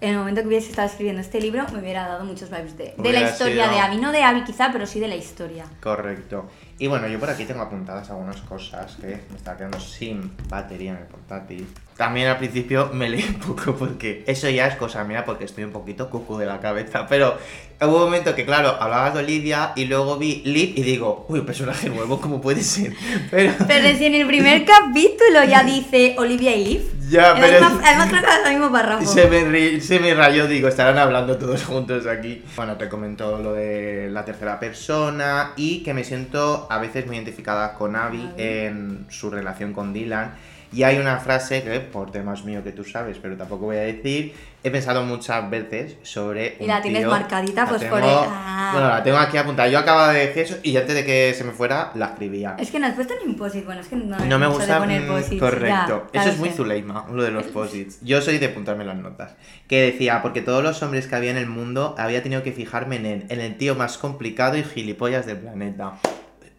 en 0.00 0.10
el 0.10 0.18
momento 0.18 0.42
que 0.42 0.48
hubiese 0.48 0.70
estado 0.70 0.88
escribiendo 0.88 1.22
este 1.22 1.40
libro, 1.40 1.64
me 1.72 1.78
hubiera 1.80 2.06
dado 2.06 2.24
muchos 2.24 2.50
vibes 2.50 2.76
de, 2.76 2.94
de 2.98 3.12
la 3.12 3.22
historia 3.22 3.64
sido- 3.64 3.74
de 3.76 3.80
Abby. 3.80 3.96
No 3.96 4.12
de 4.12 4.22
Abby 4.22 4.44
quizá, 4.44 4.70
pero 4.70 4.86
sí 4.86 5.00
de 5.00 5.08
la 5.08 5.16
historia. 5.16 5.64
Correcto. 5.82 6.50
Y 6.78 6.86
bueno, 6.86 7.06
yo 7.08 7.18
por 7.18 7.30
aquí 7.30 7.44
tengo 7.46 7.62
apuntadas 7.62 8.10
algunas 8.10 8.36
cosas 8.42 8.96
que 8.96 9.06
me 9.30 9.36
está 9.36 9.56
quedando 9.56 9.80
sin 9.80 10.32
batería 10.50 10.90
en 10.92 10.98
el 10.98 11.04
portátil. 11.04 11.66
También 11.96 12.28
al 12.28 12.36
principio 12.36 12.90
me 12.92 13.08
leí 13.08 13.24
un 13.24 13.40
poco 13.40 13.74
porque 13.74 14.22
eso 14.26 14.50
ya 14.50 14.66
es 14.66 14.76
cosa 14.76 15.04
mía 15.04 15.24
porque 15.24 15.44
estoy 15.44 15.64
un 15.64 15.72
poquito 15.72 16.10
cucu 16.10 16.36
de 16.36 16.44
la 16.44 16.60
cabeza. 16.60 17.06
Pero 17.06 17.38
hubo 17.80 17.96
un 17.96 18.04
momento 18.04 18.34
que, 18.34 18.44
claro, 18.44 18.76
hablabas 18.80 19.14
de 19.14 19.20
Olivia 19.20 19.72
y 19.76 19.86
luego 19.86 20.18
vi 20.18 20.42
Liv 20.44 20.74
y 20.76 20.82
digo, 20.82 21.24
uy, 21.28 21.40
un 21.40 21.46
personaje 21.46 21.88
nuevo, 21.88 22.20
¿cómo 22.20 22.40
puede 22.42 22.62
ser? 22.62 22.92
Pero 23.30 23.52
Pero 23.66 23.96
si 23.96 24.04
en 24.04 24.14
el 24.14 24.26
primer 24.26 24.66
capítulo 24.66 25.44
ya 25.48 25.64
dice 25.64 26.14
Olivia 26.18 26.54
y 26.54 26.64
Liv. 26.64 26.92
ya, 27.08 27.34
pero... 27.34 27.64
Además 27.66 28.08
creo 28.08 28.22
que 28.22 28.28
es 28.28 28.46
el 28.46 28.52
mismo 28.52 28.70
párrafo. 28.72 29.06
Se 29.06 29.26
me, 29.28 29.80
se 29.80 29.98
me 29.98 30.12
rayó, 30.14 30.46
digo, 30.46 30.68
estarán 30.68 30.98
hablando 30.98 31.38
todos 31.38 31.64
juntos 31.64 32.06
aquí. 32.06 32.42
Bueno, 32.56 32.76
te 32.76 32.90
comento 32.90 33.38
lo 33.38 33.54
de 33.54 34.10
la 34.10 34.24
tercera 34.24 34.60
persona 34.60 35.52
y 35.56 35.82
que 35.82 35.94
me 35.94 36.04
siento 36.04 36.66
a 36.70 36.78
veces 36.78 37.06
muy 37.06 37.16
identificada 37.16 37.72
con 37.74 37.96
Abby 37.96 38.18
Abby. 38.20 38.42
en 38.42 39.06
su 39.08 39.30
relación 39.30 39.72
con 39.72 39.92
Dylan. 39.94 40.34
Y 40.72 40.82
hay 40.82 40.98
una 40.98 41.18
frase 41.18 41.62
que, 41.62 41.80
por 41.80 42.10
temas 42.10 42.44
míos 42.44 42.62
que 42.64 42.72
tú 42.72 42.82
sabes, 42.84 43.18
pero 43.22 43.36
tampoco 43.36 43.66
voy 43.66 43.76
a 43.76 43.80
decir, 43.82 44.34
he 44.64 44.70
pensado 44.70 45.02
muchas 45.04 45.48
veces 45.48 45.96
sobre. 46.02 46.56
Y 46.58 46.62
un 46.64 46.68
la 46.68 46.82
tienes 46.82 47.02
tío. 47.02 47.10
marcadita, 47.10 47.62
La 47.62 47.68
pues, 47.68 47.80
tengo- 47.80 47.94
por 47.94 48.02
el- 48.04 48.10
ah. 48.10 48.70
Bueno, 48.72 48.88
la 48.88 49.02
tengo 49.02 49.16
aquí 49.18 49.36
apuntada. 49.36 49.68
Yo 49.68 49.78
acababa 49.78 50.12
de 50.12 50.26
decir 50.26 50.42
eso 50.42 50.56
y 50.64 50.76
antes 50.76 50.94
de 50.94 51.04
que 51.04 51.32
se 51.34 51.44
me 51.44 51.52
fuera, 51.52 51.92
la 51.94 52.06
escribía. 52.06 52.56
Es 52.58 52.70
que 52.70 52.78
no 52.80 52.86
has 52.86 52.94
puesto 52.94 53.14
ni 53.22 53.30
un 53.30 53.36
posit, 53.36 53.64
bueno, 53.64 53.80
es 53.80 53.86
que 53.88 53.96
no, 53.96 54.18
No 54.18 54.38
me 54.40 54.46
gusta. 54.48 54.74
de 54.74 54.80
poner 54.80 55.02
mm, 55.02 55.06
posits, 55.08 55.40
correcto. 55.40 56.08
ya, 56.12 56.20
Eso 56.20 56.30
es 56.30 56.38
muy. 56.38 56.50
Zuleima, 56.50 57.06
lo 57.12 57.22
de 57.22 57.30
los 57.30 57.46
posits. 57.46 57.98
Yo 58.02 58.20
soy 58.20 58.38
de 58.38 58.46
apuntarme 58.46 58.84
las 58.84 58.96
notas. 58.96 59.36
Que 59.68 59.82
decía, 59.82 60.20
porque 60.20 60.42
todos 60.42 60.62
los 60.64 60.82
hombres 60.82 61.06
que 61.06 61.14
había 61.14 61.30
en 61.30 61.36
el 61.36 61.46
mundo 61.46 61.94
había 61.96 62.22
tenido 62.22 62.42
que 62.42 62.52
fijarme 62.52 62.96
en 62.96 63.06
él, 63.06 63.26
en 63.28 63.40
el 63.40 63.56
tío 63.56 63.76
más 63.76 63.98
complicado 63.98 64.56
y 64.56 64.64
gilipollas 64.64 65.26
del 65.26 65.38
planeta. 65.38 65.92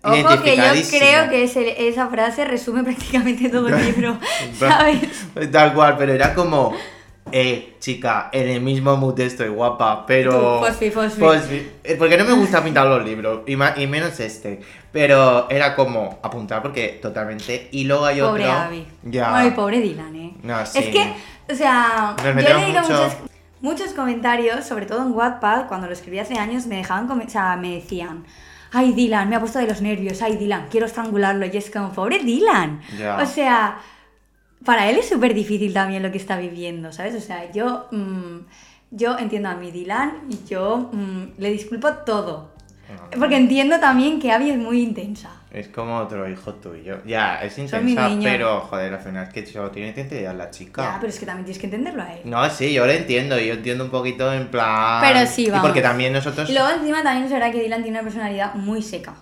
Ojo 0.03 0.41
que 0.43 0.55
yo 0.55 0.63
creo 0.99 1.29
que 1.29 1.43
ese- 1.43 1.88
esa 1.88 2.07
frase 2.07 2.45
resume 2.45 2.83
prácticamente 2.86 3.49
todo 3.49 3.67
el 3.69 3.86
libro, 3.86 4.17
¿sabes? 4.60 4.99
Tal 5.51 5.73
cual, 5.73 5.95
pero 5.97 6.13
era 6.13 6.33
como. 6.33 6.73
Eh, 7.29 7.75
chica, 7.81 8.29
en 8.31 8.47
el 8.47 8.62
mismo 8.62 8.95
mood 8.95 9.19
estoy 9.19 9.49
guapa, 9.49 10.05
pero. 10.05 10.60
Fosfi, 10.62 10.89
fosfi. 10.91 11.67
Eh, 11.83 11.95
Porque 11.99 12.15
no 12.17 12.23
me 12.23 12.31
gusta 12.31 12.63
pintar 12.63 12.88
los 12.88 13.03
libros, 13.03 13.41
y, 13.47 13.57
ma- 13.57 13.73
y 13.75 13.86
menos 13.86 14.17
este. 14.21 14.62
Pero 14.93 15.49
era 15.49 15.75
como 15.75 16.19
apuntar 16.23 16.62
porque 16.62 16.99
totalmente. 17.01 17.67
Y 17.73 17.83
luego 17.83 18.05
hay 18.05 18.21
Pobre 18.21 18.45
otro. 18.45 18.57
Abby. 18.57 18.88
Ya. 19.03 19.36
Ay, 19.38 19.51
pobre 19.51 19.81
Dylan, 19.81 20.15
¿eh? 20.15 20.33
No, 20.41 20.65
sí. 20.65 20.79
Es 20.79 20.86
que, 20.86 21.13
o 21.51 21.55
sea, 21.55 22.15
yo 22.23 22.29
he 22.29 22.33
metemos 22.33 22.62
leído 22.63 22.81
mucho- 22.83 22.93
muchos, 22.93 23.13
muchos 23.60 23.89
comentarios, 23.93 24.65
sobre 24.65 24.86
todo 24.86 25.01
en 25.01 25.12
Wattpad, 25.12 25.67
cuando 25.67 25.88
lo 25.88 25.93
escribí 25.93 26.19
hace 26.19 26.36
años, 26.39 26.65
me 26.65 26.77
dejaban, 26.77 27.12
o 27.12 27.29
sea, 27.29 27.57
me 27.57 27.75
decían, 27.75 28.23
ay, 28.71 28.93
Dylan, 28.93 29.30
me 29.30 29.36
ha 29.36 29.39
puesto 29.39 29.60
de 29.60 29.67
los 29.67 29.82
nervios, 29.82 30.21
ay, 30.21 30.38
Dylan, 30.38 30.67
quiero 30.69 30.86
estrangularlo, 30.86 31.45
y 31.45 31.58
es 31.58 31.69
como, 31.69 31.91
pobre 31.91 32.19
Dylan. 32.19 32.82
O 33.21 33.25
sea, 33.25 33.80
para 34.63 34.89
él 34.89 34.97
es 34.97 35.10
súper 35.10 35.34
difícil 35.34 35.73
también 35.73 36.03
lo 36.03 36.12
que 36.12 36.17
está 36.17 36.38
viviendo, 36.38 36.91
¿sabes? 36.91 37.15
O 37.15 37.21
sea, 37.21 37.51
yo, 37.51 37.88
mm, 37.91 38.39
yo 38.91 39.17
entiendo 39.17 39.49
a 39.49 39.56
mi 39.56 39.71
Dylan 39.71 40.23
y 40.30 40.47
yo 40.47 40.89
mm, 40.91 41.39
le 41.39 41.51
disculpo 41.51 41.93
todo. 42.06 42.51
No. 42.89 43.19
Porque 43.19 43.38
entiendo 43.38 43.80
también 43.80 44.19
que 44.19 44.32
Abby 44.32 44.51
es 44.51 44.58
muy 44.58 44.82
intensa. 44.82 45.37
Es 45.49 45.69
como 45.69 45.97
otro 45.97 46.29
hijo 46.29 46.53
tuyo. 46.55 46.97
Ya, 47.05 47.41
es 47.41 47.57
intensa, 47.57 48.10
pero 48.21 48.60
joder, 48.62 48.93
al 48.93 48.99
final 48.99 49.27
es 49.27 49.33
que 49.33 49.45
solo 49.45 49.71
tiene 49.71 49.89
intensidad 49.89 50.36
la 50.36 50.51
chica. 50.51 50.83
Ya, 50.83 50.97
pero 50.99 51.10
es 51.10 51.17
que 51.19 51.25
también 51.25 51.45
tienes 51.45 51.60
que 51.60 51.67
entenderlo 51.67 52.03
a 52.03 52.13
él. 52.13 52.19
No, 52.25 52.49
sí, 52.49 52.73
yo 52.73 52.86
lo 52.86 52.91
entiendo, 52.91 53.39
yo 53.39 53.53
entiendo 53.53 53.86
un 53.86 53.89
poquito 53.89 54.31
en 54.33 54.47
plan. 54.49 55.01
Pero 55.01 55.25
sí, 55.25 55.45
Y 55.45 55.49
vamos. 55.49 55.65
porque 55.67 55.81
también 55.81 56.12
nosotros. 56.12 56.49
Y 56.49 56.53
luego 56.53 56.69
encima 56.69 57.01
también 57.01 57.25
es 57.25 57.31
verdad 57.31 57.51
que 57.51 57.62
Dylan 57.62 57.81
tiene 57.81 57.97
una 57.99 58.03
personalidad 58.03 58.55
muy 58.55 58.81
seca. 58.81 59.13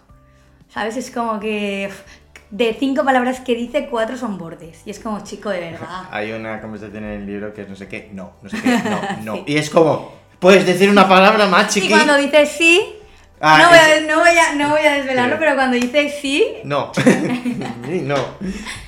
¿Sabes? 0.70 0.98
Es 0.98 1.12
como 1.12 1.40
que 1.40 1.90
de 2.50 2.76
cinco 2.80 3.06
palabras 3.06 3.40
que 3.42 3.54
dice, 3.56 3.88
cuatro 3.90 4.18
son 4.18 4.38
bordes. 4.40 4.82
Y 4.86 4.90
es 4.90 5.00
como, 5.00 5.24
chico, 5.24 5.52
de 5.52 5.60
verdad. 5.60 6.06
Hay 6.12 6.32
una 6.32 6.60
conversación 6.60 7.04
en 7.06 7.12
el 7.12 7.26
libro 7.28 7.54
que 7.54 7.62
es 7.62 7.70
no 7.70 7.76
sé 7.76 7.88
qué, 7.88 8.10
no, 8.14 8.34
no 8.42 8.50
sé 8.50 8.60
qué, 8.62 8.70
no, 8.90 9.02
no. 9.24 9.36
Sí. 9.36 9.44
Y 9.48 9.58
es 9.58 9.70
como, 9.70 10.12
puedes 10.40 10.66
decir 10.66 10.90
una 10.90 11.08
palabra 11.08 11.46
más 11.48 11.68
Y 11.78 11.82
chiqui. 11.82 11.90
cuando 11.94 12.18
dice 12.18 12.46
sí, 12.48 12.96
Ah, 13.42 13.60
no, 13.62 13.70
voy 13.70 13.78
a, 13.78 14.02
no, 14.16 14.20
voy 14.22 14.38
a, 14.38 14.56
no 14.56 14.70
voy 14.70 14.88
a 14.88 14.94
desvelarlo, 14.96 15.38
pero 15.38 15.56
cuando 15.56 15.76
dice 15.76 16.10
sí, 16.10 16.44
No. 16.64 16.92
No. 18.02 18.16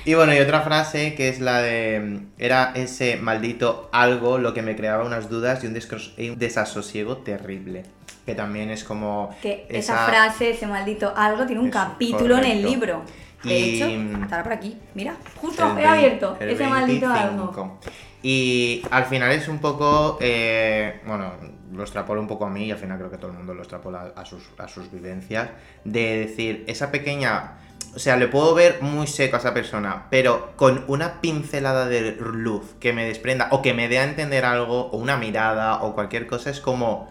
Y 0.04 0.14
bueno, 0.14 0.34
y 0.34 0.38
otra 0.38 0.62
frase 0.62 1.14
que 1.14 1.28
es 1.28 1.40
la 1.40 1.60
de. 1.60 2.20
Era 2.38 2.72
ese 2.74 3.16
maldito 3.16 3.88
algo 3.92 4.38
lo 4.38 4.54
que 4.54 4.62
me 4.62 4.74
creaba 4.74 5.04
unas 5.04 5.28
dudas 5.28 5.62
y 5.62 5.66
un, 5.66 5.74
descros- 5.74 6.12
y 6.16 6.30
un 6.30 6.38
desasosiego 6.38 7.18
terrible. 7.18 7.84
Que 8.26 8.34
también 8.34 8.70
es 8.70 8.84
como. 8.84 9.34
que 9.42 9.66
esa, 9.68 10.06
frase, 10.06 10.50
ese 10.50 10.66
maldito 10.66 11.12
algo, 11.16 11.46
tiene 11.46 11.60
un 11.62 11.70
capítulo 11.70 12.38
en 12.38 12.44
el 12.44 12.62
libro. 12.62 13.02
De 13.44 13.58
Y- 13.58 13.74
hecho, 13.82 13.86
estará 14.22 14.42
por 14.42 14.52
aquí. 14.52 14.76
Mira, 14.94 15.14
justo 15.36 15.70
el 15.76 15.84
he 15.84 15.86
abierto 15.86 16.36
ese 16.40 16.66
maldito 16.66 17.08
25. 17.08 17.42
algo. 17.42 17.78
Y 18.22 18.82
al 18.90 19.04
final 19.04 19.30
es 19.32 19.46
un 19.46 19.58
poco, 19.58 20.18
eh, 20.20 21.00
bueno, 21.06 21.32
lo 21.72 21.82
extrapolo 21.82 22.20
un 22.20 22.26
poco 22.28 22.46
a 22.46 22.50
mí 22.50 22.66
y 22.66 22.70
al 22.70 22.78
final 22.78 22.98
creo 22.98 23.10
que 23.10 23.18
todo 23.18 23.30
el 23.30 23.36
mundo 23.36 23.54
lo 23.54 23.62
extrapola 23.62 24.12
a 24.16 24.24
sus, 24.24 24.42
a 24.58 24.68
sus 24.68 24.90
vivencias, 24.90 25.50
de 25.84 26.26
decir, 26.26 26.64
esa 26.66 26.90
pequeña, 26.90 27.58
o 27.94 27.98
sea, 27.98 28.16
le 28.16 28.28
puedo 28.28 28.54
ver 28.54 28.78
muy 28.80 29.06
seco 29.06 29.36
a 29.36 29.38
esa 29.38 29.54
persona, 29.54 30.06
pero 30.10 30.52
con 30.56 30.84
una 30.88 31.20
pincelada 31.20 31.86
de 31.86 32.12
luz 32.20 32.74
que 32.80 32.92
me 32.92 33.04
desprenda 33.04 33.48
o 33.50 33.62
que 33.62 33.74
me 33.74 33.88
dé 33.88 33.98
a 33.98 34.04
entender 34.04 34.44
algo, 34.44 34.86
o 34.90 34.96
una 34.96 35.16
mirada 35.16 35.82
o 35.82 35.94
cualquier 35.94 36.26
cosa, 36.26 36.50
es 36.50 36.60
como, 36.60 37.10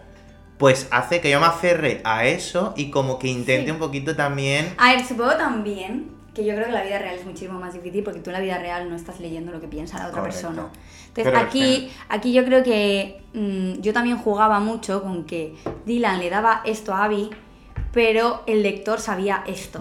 pues 0.58 0.88
hace 0.90 1.20
que 1.20 1.30
yo 1.30 1.40
me 1.40 1.46
aferre 1.46 2.00
a 2.04 2.26
eso 2.26 2.74
y 2.76 2.90
como 2.90 3.18
que 3.18 3.28
intente 3.28 3.66
Sí. 3.66 3.70
un 3.70 3.78
poquito 3.78 4.16
también... 4.16 4.74
A 4.78 4.94
ver, 4.94 5.04
supongo 5.04 5.36
también 5.36 6.17
que 6.38 6.44
yo 6.44 6.54
creo 6.54 6.66
que 6.66 6.72
la 6.72 6.82
vida 6.82 6.98
real 6.98 7.16
es 7.16 7.26
muchísimo 7.26 7.58
más 7.58 7.74
difícil 7.74 8.04
porque 8.04 8.20
tú 8.20 8.30
en 8.30 8.34
la 8.34 8.40
vida 8.40 8.58
real 8.58 8.88
no 8.88 8.94
estás 8.94 9.18
leyendo 9.18 9.50
lo 9.50 9.60
que 9.60 9.66
piensa 9.66 9.98
la 9.98 10.08
otra 10.08 10.20
Correcto. 10.20 10.48
persona. 10.48 10.68
Entonces 11.08 11.24
Pero 11.24 11.38
aquí, 11.38 11.90
aquí 12.08 12.32
yo 12.32 12.44
creo 12.44 12.62
que 12.62 13.22
mm, 13.34 13.80
yo 13.80 13.92
también 13.92 14.18
jugaba 14.18 14.60
mucho 14.60 15.02
con 15.02 15.24
que 15.24 15.56
Dylan 15.84 16.20
le 16.20 16.30
daba 16.30 16.62
esto 16.64 16.94
a 16.94 17.04
Abby, 17.04 17.30
pero 17.92 18.44
el 18.46 18.62
lector 18.62 19.00
sabía 19.00 19.42
esto. 19.46 19.80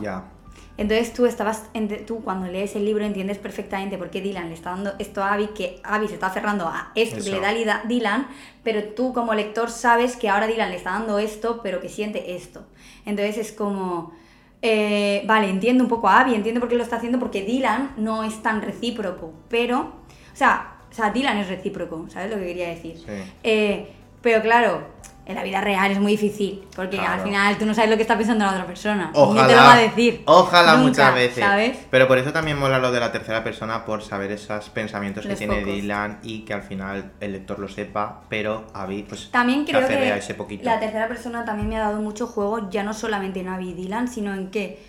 Entonces 0.78 1.13
tú 1.13 1.26
estabas, 1.26 1.63
tú 2.06 2.24
cuando 2.24 2.48
lees 2.48 2.76
el 2.76 2.86
libro 2.86 3.04
entiendes 3.04 3.39
perfectamente 3.39 3.98
por 3.98 4.12
qué 4.12 4.22
Dylan 4.22 4.50
le 4.50 4.54
está 4.54 4.72
dando 4.72 4.93
esto 5.00 5.24
a 5.24 5.34
Abby, 5.34 5.48
que 5.48 5.80
Abby 5.84 6.08
se 6.08 6.15
está 6.15 6.28
aferrando 6.28 6.67
a 6.67 6.91
esto 6.93 7.24
que 7.24 7.32
le 7.32 7.39
da 7.39 7.84
Dylan, 7.88 8.28
pero 8.63 8.84
tú 8.84 9.12
como 9.13 9.34
lector 9.34 9.72
sabes 9.72 10.15
que 10.15 10.30
ahora 10.30 10.46
Dylan 10.46 10.70
le 10.70 10.78
está 10.78 10.91
dando 10.91 11.17
esto, 11.17 11.62
pero 11.63 11.82
que 11.82 11.89
siente 11.89 12.36
esto. 12.36 12.63
Entonces 13.06 13.38
es 13.38 13.52
como, 13.52 14.13
eh, 14.62 15.24
vale, 15.26 15.50
entiendo 15.50 15.84
un 15.84 15.89
poco 15.89 16.10
a 16.10 16.22
Abby, 16.22 16.36
entiendo 16.36 16.60
por 16.60 16.70
qué 16.70 16.76
lo 16.76 16.84
está 16.84 16.98
haciendo, 16.98 17.20
porque 17.20 17.43
Dylan 17.43 17.93
no 17.98 18.24
es 18.24 18.41
tan 18.41 18.62
recíproco, 18.62 19.34
pero, 19.50 19.80
o 19.80 20.36
sea, 20.36 20.78
o 20.89 20.93
sea 20.93 21.12
Dylan 21.12 21.38
es 21.38 21.48
recíproco, 21.48 22.08
¿sabes 22.10 22.32
lo 22.32 22.38
que 22.38 22.46
quería 22.48 22.70
decir? 22.70 22.98
Sí. 22.98 23.32
Eh, 23.43 23.88
pero 24.22 24.41
claro, 24.41 24.88
en 25.28 25.36
la 25.36 25.44
vida 25.44 25.60
real 25.62 25.92
es 25.92 26.00
muy 26.00 26.13
difícil, 26.13 26.63
porque 26.76 26.98
Claro. 26.98 27.13
al 27.13 27.22
final 27.22 27.58
tú 27.58 27.66
no 27.66 27.74
sabes 27.74 27.90
lo 27.90 27.96
que 27.98 28.02
está 28.04 28.18
pensando 28.18 28.46
la 28.46 28.52
otra 28.52 28.66
persona. 28.66 29.12
Ojalá, 29.13 29.42
Ni 29.42 29.48
te 29.50 29.56
lo 29.56 29.62
va 29.62 29.74
a 29.74 29.78
decir. 29.78 30.22
ojalá 30.26 30.72
Nunca, 30.78 30.88
muchas 30.88 31.16
veces. 31.16 31.44
¿Sabes? 31.44 31.78
Pero 31.92 32.08
por 32.08 32.18
eso 32.18 32.32
también 32.32 32.58
mola 32.58 32.80
lo 32.80 32.92
de 32.92 33.00
la 33.00 33.12
tercera 33.12 33.44
persona, 33.44 33.84
por 33.86 34.02
saber 34.02 34.32
esos 34.32 34.70
pensamientos 34.70 35.26
Los 35.26 35.38
que 35.38 35.48
tiene. 35.48 35.63
Dylan 35.63 36.20
y 36.24 36.40
que 36.46 36.54
al 36.54 36.63
final 36.63 37.12
el 37.20 37.32
lector 37.34 37.60
lo 37.60 37.68
sepa, 37.68 38.22
pero 38.30 38.68
Abby 38.74 39.04
pues 39.04 39.30
También 39.32 39.66
creo 39.66 39.86
que 39.88 40.18
ese 40.18 40.34
poquito. 40.34 40.63
la 40.63 40.80
tercera 40.80 41.08
persona 41.08 41.44
también 41.46 41.68
me 41.70 41.78
ha 41.78 41.82
dado 41.82 42.00
mucho 42.02 42.28
juego, 42.28 42.70
ya 42.70 42.84
no 42.84 42.94
solamente 42.94 43.42
en 43.42 43.50
Abby 43.50 43.70
y 43.70 43.74
Dylan, 43.74 44.08
sino 44.08 44.34
en 44.34 44.50
que 44.50 44.80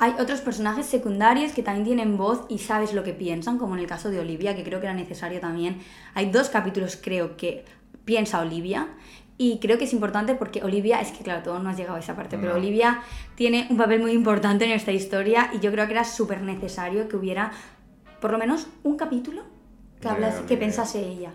hay 0.00 0.12
otros 0.20 0.40
personajes 0.42 0.86
secundarios 0.86 1.52
que 1.52 1.62
también 1.62 1.84
tienen 1.84 2.16
voz 2.16 2.42
y 2.48 2.58
sabes 2.58 2.92
lo 2.92 3.02
que 3.02 3.14
piensan, 3.14 3.58
como 3.58 3.74
en 3.74 3.80
el 3.80 3.86
caso 3.86 4.10
de 4.10 4.20
Olivia, 4.20 4.54
que 4.54 4.62
creo 4.62 4.78
que 4.80 4.86
era 4.86 4.94
necesario 4.94 5.40
también. 5.40 5.80
Hay 6.14 6.30
dos 6.30 6.50
capítulos, 6.50 6.96
creo, 7.02 7.36
que 7.36 7.64
piensa 8.04 8.38
Olivia. 8.40 8.86
Y 9.40 9.60
creo 9.60 9.78
que 9.78 9.84
es 9.84 9.92
importante 9.92 10.34
porque 10.34 10.64
Olivia, 10.64 11.00
es 11.00 11.12
que 11.12 11.22
claro, 11.22 11.44
todos 11.44 11.62
no 11.62 11.70
has 11.70 11.76
llegado 11.76 11.96
a 11.96 12.00
esa 12.00 12.16
parte, 12.16 12.36
pero. 12.36 12.56
Olivia 12.56 13.02
tiene 13.36 13.68
un 13.70 13.76
papel 13.76 14.00
muy 14.00 14.10
importante 14.10 14.64
en 14.64 14.72
esta 14.72 14.90
historia 14.90 15.50
y 15.54 15.60
yo 15.60 15.70
creo 15.70 15.86
que 15.86 15.92
era 15.92 16.02
súper 16.02 16.42
necesario 16.42 17.08
que 17.08 17.16
hubiera 17.16 17.52
por 18.20 18.32
lo 18.32 18.38
menos 18.38 18.66
un 18.82 18.96
capítulo 18.96 19.44
que, 20.00 20.08
hablase, 20.08 20.44
que 20.44 20.56
pensase 20.56 20.98
ella. 20.98 21.30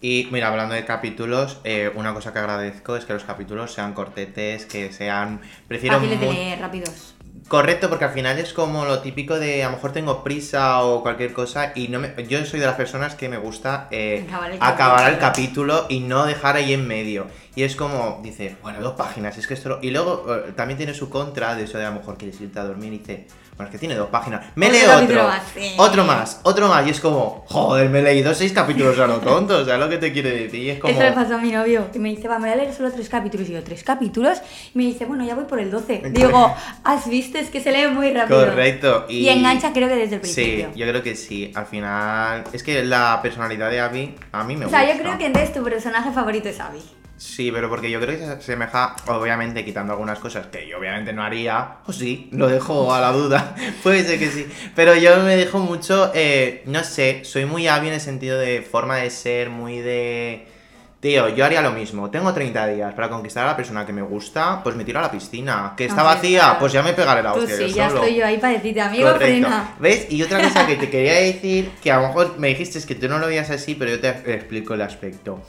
Y 0.00 0.28
mira, 0.30 0.48
hablando 0.48 0.76
de 0.76 0.84
capítulos, 0.84 1.60
eh, 1.64 1.90
una 1.96 2.14
cosa 2.14 2.32
que 2.32 2.38
agradezco 2.38 2.96
es 2.96 3.04
que 3.04 3.14
los 3.14 3.24
capítulos 3.24 3.72
sean 3.72 3.92
cortetes, 3.92 4.64
que 4.66 4.92
sean... 4.92 5.40
Prefiero 5.66 5.96
Fáciles 5.96 6.20
de 6.20 6.32
leer, 6.32 6.60
rápidos. 6.60 7.15
Correcto, 7.48 7.88
porque 7.88 8.04
al 8.04 8.10
final 8.10 8.38
es 8.38 8.52
como 8.52 8.84
lo 8.86 8.98
típico 9.00 9.38
de 9.38 9.62
a 9.62 9.66
lo 9.70 9.76
mejor 9.76 9.92
tengo 9.92 10.24
prisa 10.24 10.82
o 10.82 11.02
cualquier 11.02 11.32
cosa 11.32 11.72
y 11.76 11.86
no 11.88 12.00
me, 12.00 12.12
yo 12.26 12.44
soy 12.44 12.58
de 12.58 12.66
las 12.66 12.74
personas 12.74 13.14
que 13.14 13.28
me 13.28 13.36
gusta 13.36 13.86
eh, 13.92 14.26
Acabar 14.28 14.50
el 14.50 14.58
acabar 14.60 15.12
el 15.12 15.18
capítulo. 15.18 15.86
y 15.88 16.00
no 16.00 16.26
dejar 16.26 16.56
ahí 16.56 16.72
en 16.72 16.88
medio. 16.88 17.28
Y 17.54 17.62
es 17.62 17.76
como, 17.76 18.20
dice, 18.22 18.56
bueno, 18.62 18.80
dos 18.80 18.94
páginas, 18.96 19.38
es 19.38 19.46
que 19.46 19.54
esto... 19.54 19.68
lo-". 19.70 19.78
Y 19.80 19.90
luego 19.90 20.26
eh, 20.28 20.52
también 20.56 20.76
tiene 20.76 20.92
su 20.92 21.08
contra 21.08 21.54
de 21.54 21.64
eso 21.64 21.78
de 21.78 21.86
a 21.86 21.90
lo 21.90 22.00
mejor 22.00 22.18
quieres 22.18 22.38
irte 22.40 22.58
a 22.58 22.64
dormir 22.64 22.92
y 22.92 22.98
dice, 22.98 23.26
bueno, 23.56 23.70
es 23.70 23.72
que 23.72 23.78
tiene 23.78 23.94
dos 23.94 24.10
páginas. 24.10 24.44
Me 24.56 24.70
leo 24.70 24.94
otro, 25.02 25.24
más, 25.24 25.42
sí. 25.54 25.72
otro 25.78 26.04
más, 26.04 26.40
otro 26.42 26.68
más. 26.68 26.86
Y 26.86 26.90
es 26.90 27.00
como, 27.00 27.44
joder, 27.48 27.88
me 27.88 28.00
he 28.00 28.02
leído 28.02 28.34
seis 28.34 28.52
capítulos 28.52 28.98
a 28.98 29.06
lo 29.06 29.20
tonto, 29.20 29.64
¿sabes 29.64 29.80
lo 29.80 29.88
que 29.88 29.96
te 29.96 30.12
quiere 30.12 30.32
decir? 30.32 30.60
Y 30.60 30.70
es 30.70 30.80
como... 30.80 30.92
Eso 30.92 31.02
le 31.02 31.12
pasó 31.12 31.36
a 31.36 31.38
mi 31.38 31.50
novio, 31.50 31.90
que 31.90 31.98
me 31.98 32.10
dice, 32.10 32.28
va, 32.28 32.38
me 32.38 32.48
voy 32.48 32.52
a 32.52 32.56
leer 32.56 32.74
solo 32.74 32.92
tres 32.92 33.08
capítulos. 33.08 33.48
Y 33.48 33.52
yo, 33.52 33.62
¿tres 33.62 33.82
capítulos? 33.82 34.42
Y 34.74 34.78
me 34.78 34.84
dice, 34.84 35.06
bueno, 35.06 35.24
ya 35.24 35.34
voy 35.34 35.44
por 35.44 35.58
el 35.58 35.70
12. 35.70 36.10
Digo, 36.10 36.54
¿has 36.84 37.08
visto? 37.08 37.35
Es 37.40 37.50
que 37.50 37.60
se 37.60 37.70
lee 37.72 37.86
muy 37.88 38.12
rápido. 38.12 38.46
Correcto. 38.46 39.06
Y, 39.08 39.28
engancha 39.28 39.72
creo 39.72 39.88
que 39.88 39.96
desde 39.96 40.16
el 40.16 40.24
Sí, 40.24 40.34
principio. 40.42 40.70
yo 40.74 40.86
creo 40.88 41.02
que 41.02 41.14
sí. 41.16 41.52
Al 41.54 41.66
final, 41.66 42.44
es 42.52 42.62
que 42.62 42.82
la 42.84 43.20
personalidad 43.22 43.70
de 43.70 43.80
Abby 43.80 44.14
a 44.32 44.44
mí 44.44 44.56
me 44.56 44.64
o 44.64 44.68
gusta. 44.68 44.82
sea, 44.84 44.94
yo 44.94 45.00
creo 45.00 45.18
que 45.18 45.26
entonces 45.26 45.52
tu 45.52 45.62
personaje 45.62 46.10
favorito 46.12 46.48
es 46.48 46.58
Abby. 46.60 46.80
Sí, 47.18 47.50
pero 47.50 47.70
porque 47.70 47.90
yo 47.90 47.98
creo 47.98 48.18
que 48.18 48.26
se 48.26 48.30
asemeja, 48.32 48.94
obviamente, 49.06 49.64
quitando 49.64 49.94
algunas 49.94 50.18
cosas 50.18 50.48
que 50.48 50.68
yo 50.68 50.78
obviamente 50.78 51.14
no 51.14 51.22
haría, 51.22 51.76
o 51.86 51.92
sí, 51.92 52.28
lo 52.32 52.46
dejo 52.46 52.92
a 52.92 53.00
la 53.00 53.10
duda, 53.12 53.54
puede 53.82 54.04
ser 54.04 54.18
que 54.18 54.28
sí, 54.30 54.46
pero 54.74 54.94
yo 54.94 55.16
me 55.22 55.34
dejo 55.34 55.58
mucho, 55.58 56.12
eh, 56.14 56.62
no 56.66 56.84
sé, 56.84 57.24
soy 57.24 57.46
muy 57.46 57.68
Abby 57.68 57.88
en 57.88 57.94
el 57.94 58.00
sentido 58.02 58.38
de 58.38 58.60
forma 58.60 58.96
de 58.96 59.08
ser, 59.08 59.48
muy 59.48 59.78
de... 59.78 60.46
Tío, 61.06 61.28
yo 61.28 61.44
haría 61.44 61.62
lo 61.62 61.70
mismo, 61.70 62.10
tengo 62.10 62.34
30 62.34 62.66
días 62.66 62.92
para 62.92 63.08
conquistar 63.08 63.44
a 63.44 63.50
la 63.52 63.56
persona 63.56 63.86
que 63.86 63.92
me 63.92 64.02
gusta, 64.02 64.60
pues 64.60 64.74
me 64.74 64.84
tiro 64.84 64.98
a 64.98 65.02
la 65.02 65.10
piscina, 65.12 65.72
que 65.76 65.84
está 65.84 66.02
vacía, 66.02 66.40
claro. 66.40 66.58
pues 66.58 66.72
ya 66.72 66.82
me 66.82 66.94
pegaré 66.94 67.22
la 67.22 67.32
hostia 67.32 67.56
sí, 67.56 67.68
yo 67.68 67.76
ya 67.76 67.88
solo. 67.88 68.02
estoy 68.02 68.18
yo 68.18 68.26
ahí 68.26 68.38
para 68.38 68.54
decirte, 68.54 68.80
amigo, 68.80 69.04
Correcto. 69.04 69.24
frena. 69.24 69.74
¿Ves? 69.78 70.08
Y 70.10 70.20
otra 70.24 70.42
cosa 70.42 70.66
que 70.66 70.74
te 70.74 70.90
quería 70.90 71.14
decir, 71.14 71.70
que 71.80 71.92
a 71.92 72.00
lo 72.00 72.08
mejor 72.08 72.40
me 72.40 72.48
dijiste 72.48 72.78
es 72.78 72.86
que 72.86 72.96
tú 72.96 73.08
no 73.08 73.20
lo 73.20 73.28
veías 73.28 73.48
así, 73.50 73.76
pero 73.76 73.92
yo 73.92 74.00
te 74.00 74.08
explico 74.34 74.74
el 74.74 74.82
aspecto. 74.82 75.42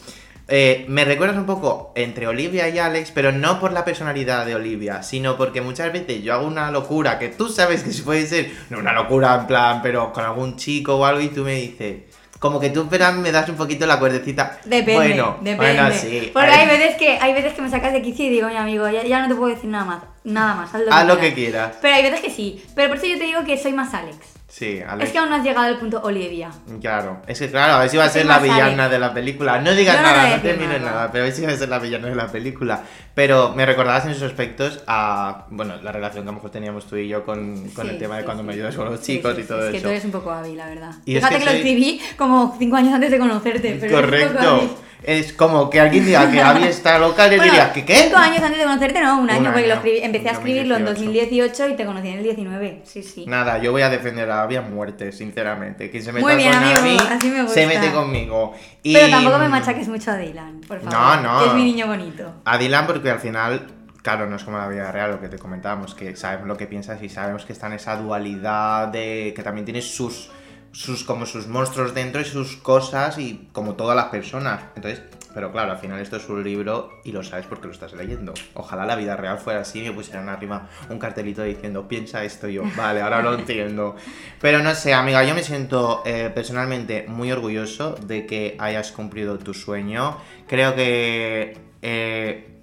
Eh, 0.48 0.86
me 0.90 1.06
recuerdas 1.06 1.38
un 1.38 1.48
poco 1.48 1.92
entre 1.96 2.28
Olivia 2.28 2.70
y 2.70 2.78
Alex, 2.78 3.10
pero 3.10 3.32
no 3.32 3.60
por 3.60 3.74
la 3.74 3.84
personalidad 3.84 4.46
de 4.46 4.54
Olivia, 4.54 5.02
sino 5.02 5.38
porque 5.38 5.62
muchas 5.62 5.92
veces 5.92 6.22
yo 6.22 6.36
hago 6.36 6.46
una 6.46 6.70
locura 6.70 7.18
que 7.18 7.30
tú 7.30 7.50
sabes 7.50 7.82
que 7.82 8.04
puede 8.04 8.28
ser, 8.28 8.52
no 8.70 8.78
una 8.78 8.94
locura 8.94 9.34
en 9.34 9.48
plan, 9.48 9.82
pero 9.82 10.14
con 10.14 10.24
algún 10.24 10.56
chico 10.56 10.98
o 10.98 11.04
algo 11.06 11.20
y 11.20 11.30
tú 11.30 11.44
me 11.44 11.56
dices, 11.56 11.96
como 12.40 12.60
que 12.60 12.70
tú 12.70 12.88
pero 12.90 13.12
me 13.14 13.32
das 13.32 13.50
un 13.50 13.56
poquito 13.56 13.86
la 13.86 14.00
cuerdecita. 14.00 14.60
Depende, 14.66 14.94
bueno, 14.96 15.38
depende. 15.42 15.56
Bueno, 15.74 15.90
sí. 15.94 16.30
Porque 16.34 16.52
hay 16.52 16.68
veces 16.68 16.96
que 16.98 17.18
hay 17.20 17.34
veces 17.34 17.54
que 17.54 17.62
me 17.62 17.70
sacas 17.70 17.94
de 17.94 18.02
quicio 18.02 18.26
y 18.26 18.30
digo, 18.30 18.48
mi 18.48 18.56
amigo, 18.58 18.88
ya, 18.90 19.04
ya 19.04 19.22
no 19.22 19.28
te 19.28 19.36
puedo 19.36 19.54
decir 19.54 19.70
nada 19.70 19.86
más, 19.86 20.04
nada 20.24 20.56
más, 20.56 20.74
haz 20.74 20.82
lo, 20.82 20.94
Haz 20.94 21.02
que, 21.02 21.08
lo 21.08 21.14
quieras". 21.18 21.30
que 21.30 21.34
quieras. 21.36 21.76
Pero 21.82 21.96
hay 21.96 22.04
veces 22.04 22.20
que 22.22 22.30
sí. 22.30 22.64
Pero 22.76 22.90
por 22.90 22.98
eso 22.98 23.08
yo 23.08 23.18
te 23.18 23.24
digo 23.26 23.44
que 23.44 23.58
soy 23.58 23.74
más 23.74 23.94
Alex. 23.94 24.18
Sí, 24.50 24.80
Alex. 24.88 25.08
Es 25.08 25.12
que 25.12 25.18
aún 25.20 25.30
no 25.30 25.36
has 25.36 25.44
llegado 25.44 25.68
al 25.68 25.78
punto 25.78 26.00
Olivia. 26.04 26.50
Claro, 26.80 27.22
es 27.28 27.38
que 27.38 27.50
claro, 27.52 27.74
a 27.74 27.80
ver 27.80 27.90
si 27.90 27.98
va 27.98 28.04
a 28.04 28.08
Es 28.08 28.14
que 28.14 28.20
ser 28.20 28.28
la 28.28 28.40
más 28.40 28.48
sale. 28.48 28.54
villana 28.64 28.88
de 28.90 28.98
la 29.00 29.14
película. 29.14 29.60
No 29.60 29.74
digas 29.76 29.98
no 29.98 30.04
nada, 30.04 30.38
no 30.38 30.42
termines 30.42 30.80
nada. 30.80 30.92
nada, 30.92 31.12
pero 31.12 31.26
a 31.26 31.28
ver 31.28 31.36
si 31.36 31.42
va 31.46 31.52
a 31.52 31.56
ser 31.58 31.68
la 31.68 31.80
villana 31.80 32.08
de 32.08 32.16
la 32.16 32.28
película. 32.28 32.82
Pero 33.14 33.54
me 33.56 33.66
recordabas 33.66 34.06
en 34.06 34.12
esos 34.12 34.24
aspectos 34.24 34.82
a, 34.88 35.48
bueno, 35.50 35.76
la 35.84 35.92
relación 35.92 36.24
que 36.24 36.30
a 36.30 36.32
lo 36.32 36.36
mejor 36.38 36.50
teníamos 36.52 36.86
tú 36.86 36.96
y 36.96 37.10
yo 37.10 37.26
con, 37.26 37.70
con 37.72 37.86
Sí, 37.88 37.92
el 37.92 38.00
tema 38.00 38.16
de 38.16 38.22
sí, 38.22 38.26
cuando 38.26 38.44
sí. 38.44 38.48
me 38.48 38.54
ayudas 38.54 38.76
con 38.76 38.86
los 38.86 39.02
chicos 39.02 39.38
y 39.38 39.44
todo 39.44 39.66
es 39.66 39.72
que 39.72 39.78
eso. 39.78 39.84
tú 39.86 39.90
eres 39.92 40.06
un 40.06 40.12
poco 40.12 40.32
hábil, 40.32 40.56
la 40.56 40.68
verdad. 40.68 40.92
Y 41.04 41.18
es 41.18 41.20
Fíjate 41.20 41.36
que 41.36 41.40
que, 41.40 41.46
lo 41.46 41.52
soy- 41.52 41.60
escribí 41.60 42.02
como 42.18 42.56
cinco 42.58 42.76
años 42.78 42.94
antes 42.94 43.12
de 43.12 43.20
conocerte. 43.20 43.78
Pero. 43.82 43.96
Correcto. 44.02 44.78
Es 45.04 45.32
como 45.32 45.70
que 45.70 45.80
alguien 45.80 46.06
diga 46.06 46.30
que 46.32 46.42
Abby 46.42 46.64
está 46.68 46.98
loca 46.98 47.28
y 47.28 47.30
le 47.32 47.38
Bueno, 47.38 47.52
diría 47.54 47.72
que 47.72 47.86
qué. 47.86 47.96
Cinco 47.96 48.18
años 48.18 48.42
antes 48.42 48.58
de 48.58 48.64
conocerte, 48.66 49.00
no, 49.02 49.20
un 49.20 49.30
año, 49.30 49.42
Un 49.42 49.54
porque 49.54 49.68
lo 49.68 49.76
escribí- 49.76 50.00
empecé 50.02 50.30
a 50.30 50.32
escribirlo 50.34 50.76
en 50.76 50.86
2018. 50.86 51.38
2018 51.64 51.74
y 51.74 51.76
te 51.78 51.86
conocí 51.86 52.08
en 52.08 52.18
el 52.18 52.24
19. 52.24 52.82
Sí, 52.84 53.04
sí. 53.04 53.26
Nada, 53.28 53.60
yo 53.60 53.72
voy 53.72 53.84
a 53.84 53.90
defender 53.90 54.30
a 54.32 54.42
Abby 54.42 54.56
a 54.56 54.62
muerte, 54.62 55.12
sinceramente. 55.12 55.90
Quien 55.92 56.04
se 56.04 56.12
meta 56.12 56.26
Muy 56.26 56.36
bien, 56.36 56.52
con 56.52 56.64
amigo, 56.64 56.80
Abby, 56.80 56.98
así 57.16 57.30
me 57.30 57.36
se 57.38 57.44
gusta. 57.44 57.66
mete 57.68 57.92
conmigo. 57.92 58.54
Y- 58.84 58.94
Pero 58.94 59.10
tampoco 59.10 59.38
me 59.40 59.50
machaques 59.50 59.88
mucho 59.88 60.12
a 60.12 60.16
Dylan, 60.18 60.62
por 60.68 60.80
favor. 60.82 60.94
No, 60.94 61.22
no. 61.22 61.40
Que 61.44 61.46
es 61.50 61.54
mi 61.54 61.64
niño 61.64 61.88
bonito. 61.88 62.34
A 62.46 62.58
Dylan 62.58 62.88
porque 62.88 63.12
al 63.12 63.20
final, 63.20 63.68
claro, 64.02 64.28
no 64.28 64.36
es 64.36 64.44
como 64.44 64.58
la 64.58 64.68
vida 64.68 64.92
real 64.92 65.12
lo 65.12 65.22
que 65.22 65.30
te 65.30 65.38
comentábamos, 65.38 65.94
que 65.94 66.16
sabemos 66.16 66.48
lo 66.48 66.58
que 66.58 66.66
piensas 66.66 67.02
y 67.04 67.10
sabemos 67.10 67.46
que 67.46 67.54
está 67.54 67.68
en 67.68 67.74
esa 67.74 67.96
dualidad 67.98 68.88
de 68.88 69.32
que 69.36 69.44
también 69.44 69.64
tiene 69.66 69.82
sus 69.84 70.32
sus 70.72 71.04
como 71.04 71.26
sus 71.26 71.48
monstruos 71.48 71.94
dentro 71.94 72.22
y 72.22 72.26
sus 72.26 72.58
cosas 72.58 73.18
y 73.18 73.50
como 73.52 73.76
todas 73.76 73.96
las 73.96 74.06
personas. 74.06 74.62
Entonces, 74.76 75.02
pero 75.34 75.52
claro, 75.52 75.74
al 75.74 75.78
final 75.78 76.00
esto 76.00 76.18
es 76.18 76.28
un 76.30 76.44
libro 76.44 77.00
y 77.04 77.12
lo 77.12 77.24
sabes 77.24 77.46
porque 77.46 77.68
lo 77.68 77.74
estás 77.74 77.94
leyendo. 77.94 78.34
Ojalá 78.56 78.86
la 78.86 78.96
vida 78.96 79.16
real 79.16 79.38
fuera 79.38 79.60
así 79.62 79.80
y 79.80 79.84
me 79.84 79.92
pusieran 79.92 80.30
arriba 80.30 80.68
un 80.90 80.98
cartelito 80.98 81.44
diciendo, 81.44 81.88
piensa 81.88 82.24
esto 82.24 82.48
yo. 82.48 82.64
Vale, 82.76 83.02
ahora 83.02 83.22
lo 83.22 83.36
entiendo. 83.36 83.96
Pero 84.42 84.64
no 84.64 84.74
sé, 84.74 84.94
amiga, 84.96 85.24
yo 85.24 85.36
me 85.36 85.44
siento 85.44 86.02
eh, 86.06 86.32
personalmente 86.34 87.06
muy 87.08 87.32
orgulloso 87.32 87.94
de 87.94 88.26
que 88.26 88.56
hayas 88.58 88.92
cumplido 88.92 89.38
tu 89.38 89.54
sueño. 89.54 90.18
Creo 90.48 90.74
que 90.74 91.56
eh, 91.84 92.57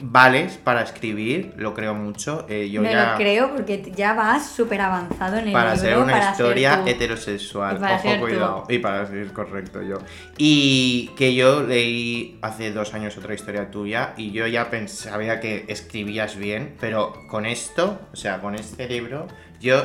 vales 0.00 0.56
para 0.56 0.82
escribir, 0.82 1.54
lo 1.56 1.72
creo 1.74 1.94
mucho. 1.94 2.46
Eh, 2.48 2.68
yo 2.70 2.82
me 2.82 2.90
ya 2.92 3.12
lo 3.12 3.16
creo 3.16 3.54
porque 3.54 3.92
ya 3.94 4.12
vas 4.14 4.46
súper 4.50 4.80
avanzado 4.80 5.36
en 5.38 5.46
el 5.48 5.52
para 5.52 5.74
libro. 5.74 5.88
ser 5.88 5.98
una 5.98 6.12
para 6.12 6.30
historia 6.32 6.76
ser 6.84 6.88
heterosexual. 6.88 7.76
Y 7.76 7.80
para 7.80 7.94
Ojo, 7.94 8.02
ser 8.02 8.20
tú. 8.20 8.26
cuidado. 8.26 8.64
Y 8.68 8.78
para 8.78 9.06
ser 9.06 9.32
correcto 9.32 9.82
yo. 9.82 9.98
Y 10.36 11.10
que 11.16 11.34
yo 11.34 11.62
leí 11.62 12.38
hace 12.42 12.72
dos 12.72 12.92
años 12.94 13.16
otra 13.16 13.34
historia 13.34 13.70
tuya 13.70 14.14
y 14.16 14.32
yo 14.32 14.46
ya 14.46 14.70
pens- 14.70 14.88
sabía 14.88 15.40
que 15.40 15.64
escribías 15.68 16.36
bien, 16.36 16.74
pero 16.80 17.12
con 17.28 17.46
esto, 17.46 18.00
o 18.12 18.16
sea, 18.16 18.40
con 18.40 18.54
este 18.54 18.88
libro, 18.88 19.26
yo 19.60 19.82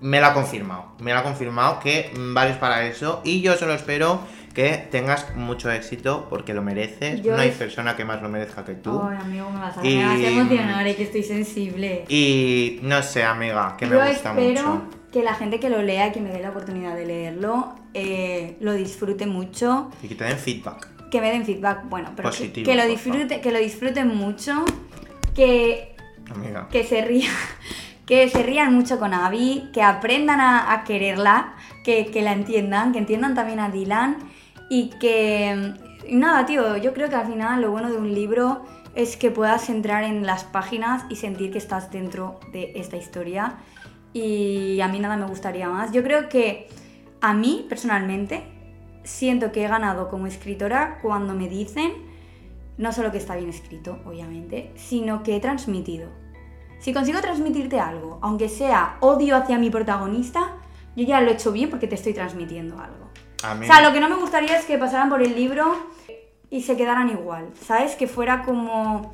me 0.00 0.20
lo 0.20 0.26
ha 0.28 0.32
confirmado. 0.32 0.92
Me 1.00 1.12
lo 1.12 1.18
ha 1.18 1.22
confirmado 1.22 1.80
que 1.80 2.10
vales 2.16 2.56
para 2.56 2.84
eso 2.86 3.20
y 3.24 3.42
yo 3.42 3.56
solo 3.56 3.74
espero 3.74 4.20
que 4.54 4.88
tengas 4.90 5.34
mucho 5.36 5.70
éxito 5.70 6.26
porque 6.28 6.54
lo 6.54 6.62
mereces. 6.62 7.22
Yo 7.22 7.34
no 7.36 7.42
hay 7.42 7.50
es- 7.50 7.56
persona 7.56 7.94
que 7.96 8.04
más 8.04 8.20
lo 8.22 8.28
merezca 8.28 8.64
que 8.64 8.74
tú. 8.74 9.00
Ay, 9.02 9.16
amigo, 9.20 9.50
me 9.50 9.60
vas 9.60 9.78
a, 9.78 9.86
Y- 9.86 9.96
me 9.96 10.04
vas 10.04 10.14
a 10.18 10.28
emocionar 10.28 10.86
y 10.88 10.94
que 10.94 11.02
estoy 11.04 11.22
sensible. 11.22 12.04
Y 12.08 12.80
no 12.82 13.02
sé, 13.02 13.22
amiga, 13.24 13.76
que 13.78 13.86
me 13.86 13.92
Yo 13.92 13.98
gusta 14.04 14.30
espero 14.30 14.66
mucho. 14.74 14.82
que 15.12 15.22
la 15.22 15.34
gente 15.34 15.60
que 15.60 15.70
lo 15.70 15.82
lea 15.82 16.08
y 16.08 16.12
que 16.12 16.20
me 16.20 16.30
dé 16.30 16.40
la 16.40 16.50
oportunidad 16.50 16.94
de 16.96 17.06
leerlo 17.06 17.74
eh, 17.94 18.56
lo 18.60 18.72
disfrute 18.74 19.26
mucho, 19.26 19.90
Y 20.02 20.08
que 20.08 20.14
te 20.14 20.24
den 20.24 20.38
feedback. 20.38 20.88
que 21.10 21.20
me 21.20 21.30
den 21.32 21.44
feedback, 21.44 21.88
bueno, 21.88 22.10
pero 22.16 22.30
que- 22.30 22.36
Positivo, 22.36 22.64
que, 22.64 22.74
lo 22.76 22.82
por 22.82 22.90
disfrute, 22.90 23.40
que 23.40 23.50
lo 23.52 23.58
disfruten 23.58 24.08
mucho, 24.16 24.64
que, 25.34 25.96
Amiga. 26.34 26.68
que 26.70 26.84
se 26.84 27.04
rían, 27.04 27.32
que 28.06 28.28
se 28.28 28.42
rían 28.42 28.74
mucho 28.74 28.98
con 28.98 29.12
Abby, 29.14 29.70
que 29.72 29.82
aprendan 29.82 30.40
a, 30.40 30.72
a 30.72 30.84
quererla, 30.84 31.54
que, 31.84 32.06
que 32.06 32.22
la 32.22 32.32
entiendan, 32.32 32.92
que 32.92 32.98
entiendan 32.98 33.34
también 33.34 33.58
a 33.60 33.70
Dylan 33.70 34.18
y 34.70 34.88
que 34.98 35.74
y 36.06 36.16
nada, 36.16 36.46
tío, 36.46 36.76
yo 36.78 36.94
creo 36.94 37.08
que 37.10 37.16
al 37.16 37.26
final 37.26 37.60
lo 37.60 37.70
bueno 37.70 37.90
de 37.90 37.98
un 37.98 38.14
libro 38.14 38.62
es 38.94 39.16
que 39.16 39.30
puedas 39.30 39.68
entrar 39.68 40.02
en 40.02 40.26
las 40.26 40.44
páginas 40.44 41.04
y 41.08 41.16
sentir 41.16 41.52
que 41.52 41.58
estás 41.58 41.92
dentro 41.92 42.40
de 42.52 42.72
esta 42.74 42.96
historia 42.96 43.58
y 44.12 44.80
a 44.80 44.88
mí 44.88 44.98
nada 44.98 45.16
me 45.16 45.26
gustaría 45.26 45.68
más. 45.68 45.92
Yo 45.92 46.02
creo 46.02 46.28
que 46.28 46.68
a 47.20 47.34
mí 47.34 47.66
personalmente 47.68 48.42
siento 49.04 49.52
que 49.52 49.64
he 49.64 49.68
ganado 49.68 50.08
como 50.08 50.26
escritora 50.26 50.98
cuando 51.02 51.34
me 51.34 51.48
dicen 51.48 51.92
no 52.76 52.92
solo 52.92 53.12
que 53.12 53.18
está 53.18 53.36
bien 53.36 53.50
escrito, 53.50 53.98
obviamente, 54.06 54.72
sino 54.74 55.22
que 55.22 55.36
he 55.36 55.40
transmitido. 55.40 56.08
Si 56.78 56.94
consigo 56.94 57.20
transmitirte 57.20 57.78
algo, 57.78 58.18
aunque 58.22 58.48
sea 58.48 58.96
odio 59.00 59.36
hacia 59.36 59.58
mi 59.58 59.68
protagonista, 59.68 60.56
yo 60.96 61.04
ya 61.04 61.20
lo 61.20 61.30
he 61.30 61.34
hecho 61.34 61.52
bien 61.52 61.68
porque 61.68 61.86
te 61.86 61.94
estoy 61.94 62.14
transmitiendo 62.14 62.80
algo. 62.80 63.09
A 63.42 63.54
mí- 63.54 63.66
O 63.66 63.72
sea, 63.72 63.80
lo 63.82 63.92
que 63.92 64.00
no 64.00 64.08
me 64.08 64.16
gustaría 64.16 64.56
es 64.58 64.64
que 64.64 64.76
pasaran 64.78 65.08
por 65.08 65.22
el 65.22 65.34
libro 65.34 65.76
y 66.50 66.62
se 66.62 66.76
quedaran 66.76 67.08
igual, 67.10 67.48
¿sabes? 67.64 67.94
Que 67.94 68.06
fuera 68.06 68.42
como 68.42 69.12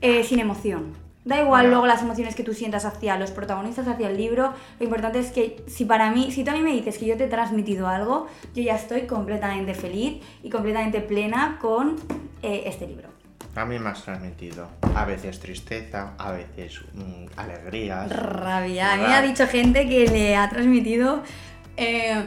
eh, 0.00 0.24
sin 0.24 0.38
emoción. 0.40 0.94
Da 1.22 1.38
igual 1.42 1.68
luego 1.68 1.86
las 1.86 2.00
emociones 2.00 2.34
que 2.34 2.42
tú 2.42 2.54
sientas 2.54 2.86
hacia 2.86 3.18
los 3.18 3.30
protagonistas, 3.30 3.86
hacia 3.86 4.08
el 4.08 4.16
libro. 4.16 4.54
Lo 4.78 4.84
importante 4.84 5.18
es 5.18 5.30
que 5.30 5.62
si 5.68 5.84
para 5.84 6.10
mí, 6.10 6.32
si 6.32 6.42
tú 6.44 6.50
a 6.50 6.54
mí 6.54 6.60
me 6.62 6.72
dices 6.72 6.96
que 6.96 7.04
yo 7.04 7.16
te 7.18 7.24
he 7.24 7.28
transmitido 7.28 7.86
algo, 7.88 8.26
yo 8.54 8.62
ya 8.62 8.74
estoy 8.74 9.02
completamente 9.02 9.74
feliz 9.74 10.22
y 10.42 10.48
completamente 10.48 11.02
plena 11.02 11.58
con 11.60 11.96
eh, 12.42 12.62
este 12.64 12.86
libro. 12.86 13.10
A 13.54 13.66
mí 13.66 13.78
me 13.78 13.90
has 13.90 14.02
transmitido 14.02 14.68
a 14.94 15.04
veces 15.04 15.38
tristeza, 15.40 16.14
a 16.16 16.30
veces 16.32 16.80
mm, 16.94 17.26
alegrías. 17.36 18.10
Rabia. 18.10 18.94
A 18.94 18.96
mí 18.96 19.02
me 19.02 19.14
ha 19.14 19.20
dicho 19.22 19.46
gente 19.46 19.86
que 19.88 20.06
le 20.08 20.36
ha 20.36 20.48
transmitido 20.48 21.22
eh, 21.76 22.24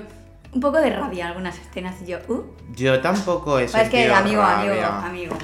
un 0.54 0.60
poco 0.60 0.80
de 0.80 0.90
rabia 0.90 1.28
algunas 1.28 1.58
escenas 1.60 1.96
y 2.02 2.06
yo, 2.08 2.20
uh. 2.28 2.44
Yo 2.76 3.00
tampoco 3.02 3.60
he 3.60 3.66
Es 3.66 3.72
que 3.72 3.80
sentido 3.80 4.16
amigo, 4.16 4.42
amigo, 4.42 4.74
rabia. 4.74 5.06
amigo. 5.06 5.36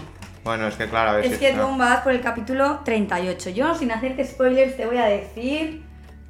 Bueno, 0.43 0.67
es 0.67 0.75
que 0.75 0.87
claro, 0.87 1.11
a 1.11 1.13
veces... 1.15 1.33
Es 1.33 1.39
que 1.39 1.51
tú 1.51 1.57
no. 1.57 1.77
vas 1.77 2.01
por 2.01 2.11
el 2.11 2.21
capítulo 2.21 2.79
38. 2.83 3.49
Yo, 3.51 3.75
sin 3.75 3.91
hacerte 3.91 4.25
spoilers, 4.25 4.77
te 4.77 4.85
voy 4.85 4.97
a 4.97 5.05
decir 5.05 5.83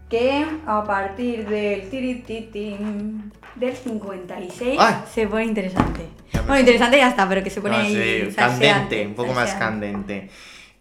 que 0.10 0.46
a 0.66 0.84
partir 0.84 1.48
del 1.48 1.90
tiritititín 1.90 3.32
del 3.56 3.76
56 3.76 4.78
¡Ay! 4.80 4.96
se 5.14 5.28
pone 5.28 5.46
interesante. 5.46 6.08
Bueno, 6.48 6.60
interesante 6.60 6.98
ya 6.98 7.10
está, 7.10 7.30
pero 7.30 7.44
que 7.44 7.50
se 7.50 7.62
pone 7.62 7.78
No, 7.78 7.84
ahí 7.84 7.96
sí, 8.26 8.32
salseante, 8.32 8.68
candente, 8.68 9.08
un 9.08 9.14
poco 9.14 9.34
más 9.34 9.54
candente. 9.54 10.30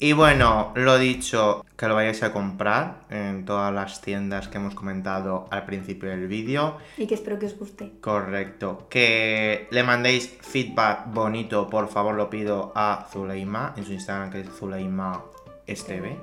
Y 0.00 0.12
bueno, 0.12 0.72
lo 0.76 0.96
dicho, 0.96 1.64
que 1.76 1.88
lo 1.88 1.96
vayáis 1.96 2.22
a 2.22 2.32
comprar 2.32 3.00
en 3.10 3.44
todas 3.44 3.74
las 3.74 4.00
tiendas 4.00 4.46
que 4.46 4.58
hemos 4.58 4.76
comentado 4.76 5.48
al 5.50 5.64
principio 5.64 6.08
del 6.08 6.28
vídeo. 6.28 6.76
Y 6.96 7.08
que 7.08 7.14
espero 7.14 7.38
que 7.40 7.46
os 7.46 7.58
guste. 7.58 7.92
Correcto. 8.00 8.86
Que 8.88 9.66
le 9.72 9.82
mandéis 9.82 10.38
feedback 10.40 11.12
bonito, 11.12 11.68
por 11.68 11.88
favor, 11.88 12.14
lo 12.14 12.30
pido 12.30 12.72
a 12.76 13.08
Zuleima 13.10 13.74
en 13.76 13.84
su 13.84 13.92
Instagram, 13.92 14.30
que 14.30 14.40
es 14.40 14.48
Zuleima 14.50 15.24
STV. 15.66 16.16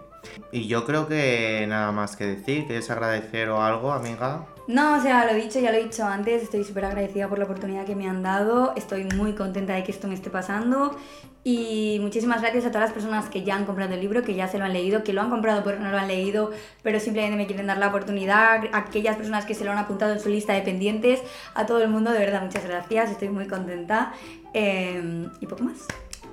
Y 0.53 0.67
yo 0.67 0.85
creo 0.85 1.07
que 1.09 1.65
nada 1.67 1.91
más 1.91 2.15
que 2.15 2.25
decir. 2.25 2.67
¿Quieres 2.67 2.89
agradecer 2.89 3.49
o 3.49 3.61
algo, 3.61 3.91
amiga? 3.91 4.45
No, 4.67 4.97
o 4.97 4.99
sea, 4.99 5.25
lo 5.25 5.31
he 5.31 5.35
dicho, 5.35 5.59
ya 5.59 5.71
lo 5.71 5.77
he 5.77 5.83
dicho 5.83 6.03
antes, 6.05 6.41
estoy 6.41 6.63
súper 6.63 6.85
agradecida 6.85 7.27
por 7.27 7.37
la 7.37 7.45
oportunidad 7.45 7.85
que 7.85 7.95
me 7.95 8.09
han 8.09 8.23
dado, 8.23 8.73
estoy 8.75 9.03
muy 9.03 9.33
contenta 9.33 9.73
de 9.73 9.83
que 9.83 9.91
esto 9.91 10.07
me 10.07 10.15
esté 10.15 10.31
pasando 10.31 10.97
y 11.43 11.99
muchísimas 12.01 12.41
gracias 12.41 12.65
a 12.65 12.69
todas 12.69 12.85
las 12.89 12.91
personas 12.91 13.29
que 13.29 13.43
ya 13.43 13.55
han 13.55 13.65
comprado 13.65 13.93
el 13.93 14.01
libro, 14.01 14.23
que 14.23 14.33
ya 14.33 14.47
se 14.47 14.57
lo 14.57 14.65
han 14.65 14.73
leído, 14.73 15.03
que 15.03 15.13
lo 15.13 15.21
han 15.21 15.29
comprado 15.29 15.63
pero 15.63 15.79
no 15.79 15.91
lo 15.91 15.99
han 15.99 16.07
leído, 16.07 16.51
pero 16.81 16.99
simplemente 16.99 17.37
me 17.37 17.45
quieren 17.45 17.67
dar 17.67 17.77
la 17.77 17.89
oportunidad, 17.89 18.63
aquellas 18.73 19.17
personas 19.17 19.45
que 19.45 19.53
se 19.53 19.65
lo 19.65 19.71
han 19.71 19.77
apuntado 19.77 20.13
en 20.13 20.19
su 20.19 20.29
lista 20.29 20.53
de 20.53 20.63
pendientes, 20.63 21.21
a 21.53 21.67
todo 21.67 21.83
el 21.83 21.89
mundo, 21.89 22.11
de 22.11 22.17
verdad, 22.17 22.41
muchas 22.41 22.65
gracias, 22.65 23.11
estoy 23.11 23.29
muy 23.29 23.45
contenta 23.45 24.13
eh, 24.55 25.27
y 25.39 25.45
poco 25.45 25.63
más. 25.63 25.85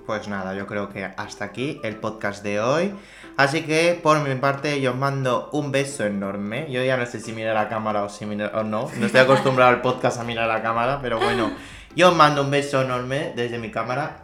Pues 0.06 0.26
nada, 0.28 0.54
yo 0.54 0.66
creo 0.66 0.88
que 0.88 1.04
hasta 1.04 1.44
aquí 1.44 1.80
el 1.84 1.96
podcast 1.96 2.42
de 2.42 2.60
hoy. 2.60 2.92
Así 3.36 3.62
que 3.62 3.98
por 4.02 4.20
mi 4.20 4.34
parte 4.34 4.80
yo 4.80 4.90
os 4.92 4.96
mando 4.96 5.48
un 5.52 5.70
beso 5.72 6.04
enorme. 6.04 6.66
Yo 6.70 6.82
ya 6.82 6.96
no 6.96 7.06
sé 7.06 7.20
si 7.20 7.32
mirar 7.32 7.54
la 7.54 7.68
cámara 7.68 8.02
o 8.02 8.08
si 8.08 8.26
mirar 8.26 8.54
o 8.56 8.64
no. 8.64 8.90
No 8.98 9.06
estoy 9.06 9.20
acostumbrado 9.22 9.70
al 9.70 9.80
podcast 9.80 10.18
a 10.20 10.24
mirar 10.24 10.48
la 10.48 10.60
cámara, 10.62 10.98
pero 11.00 11.18
bueno. 11.18 11.50
Yo 11.94 12.08
os 12.10 12.16
mando 12.16 12.42
un 12.42 12.50
beso 12.50 12.82
enorme 12.82 13.32
desde 13.36 13.58
mi 13.58 13.70
cámara. 13.70 14.22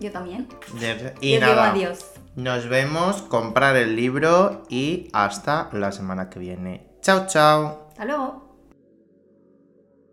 Yo 0.00 0.10
también. 0.12 0.48
Desde- 0.74 1.14
Y 1.20 1.32
Y 1.32 1.34
os 1.36 1.40
digo 1.42 1.54
nada. 1.54 1.70
adiós. 1.72 2.04
Nos 2.36 2.68
vemos, 2.68 3.22
comprar 3.22 3.76
el 3.76 3.96
libro 3.96 4.62
y 4.68 5.08
hasta 5.12 5.68
la 5.72 5.90
semana 5.92 6.30
que 6.30 6.38
viene. 6.38 6.86
Chao, 7.02 7.26
chao. 7.26 7.86
Hasta 7.90 8.04
luego. 8.04 8.47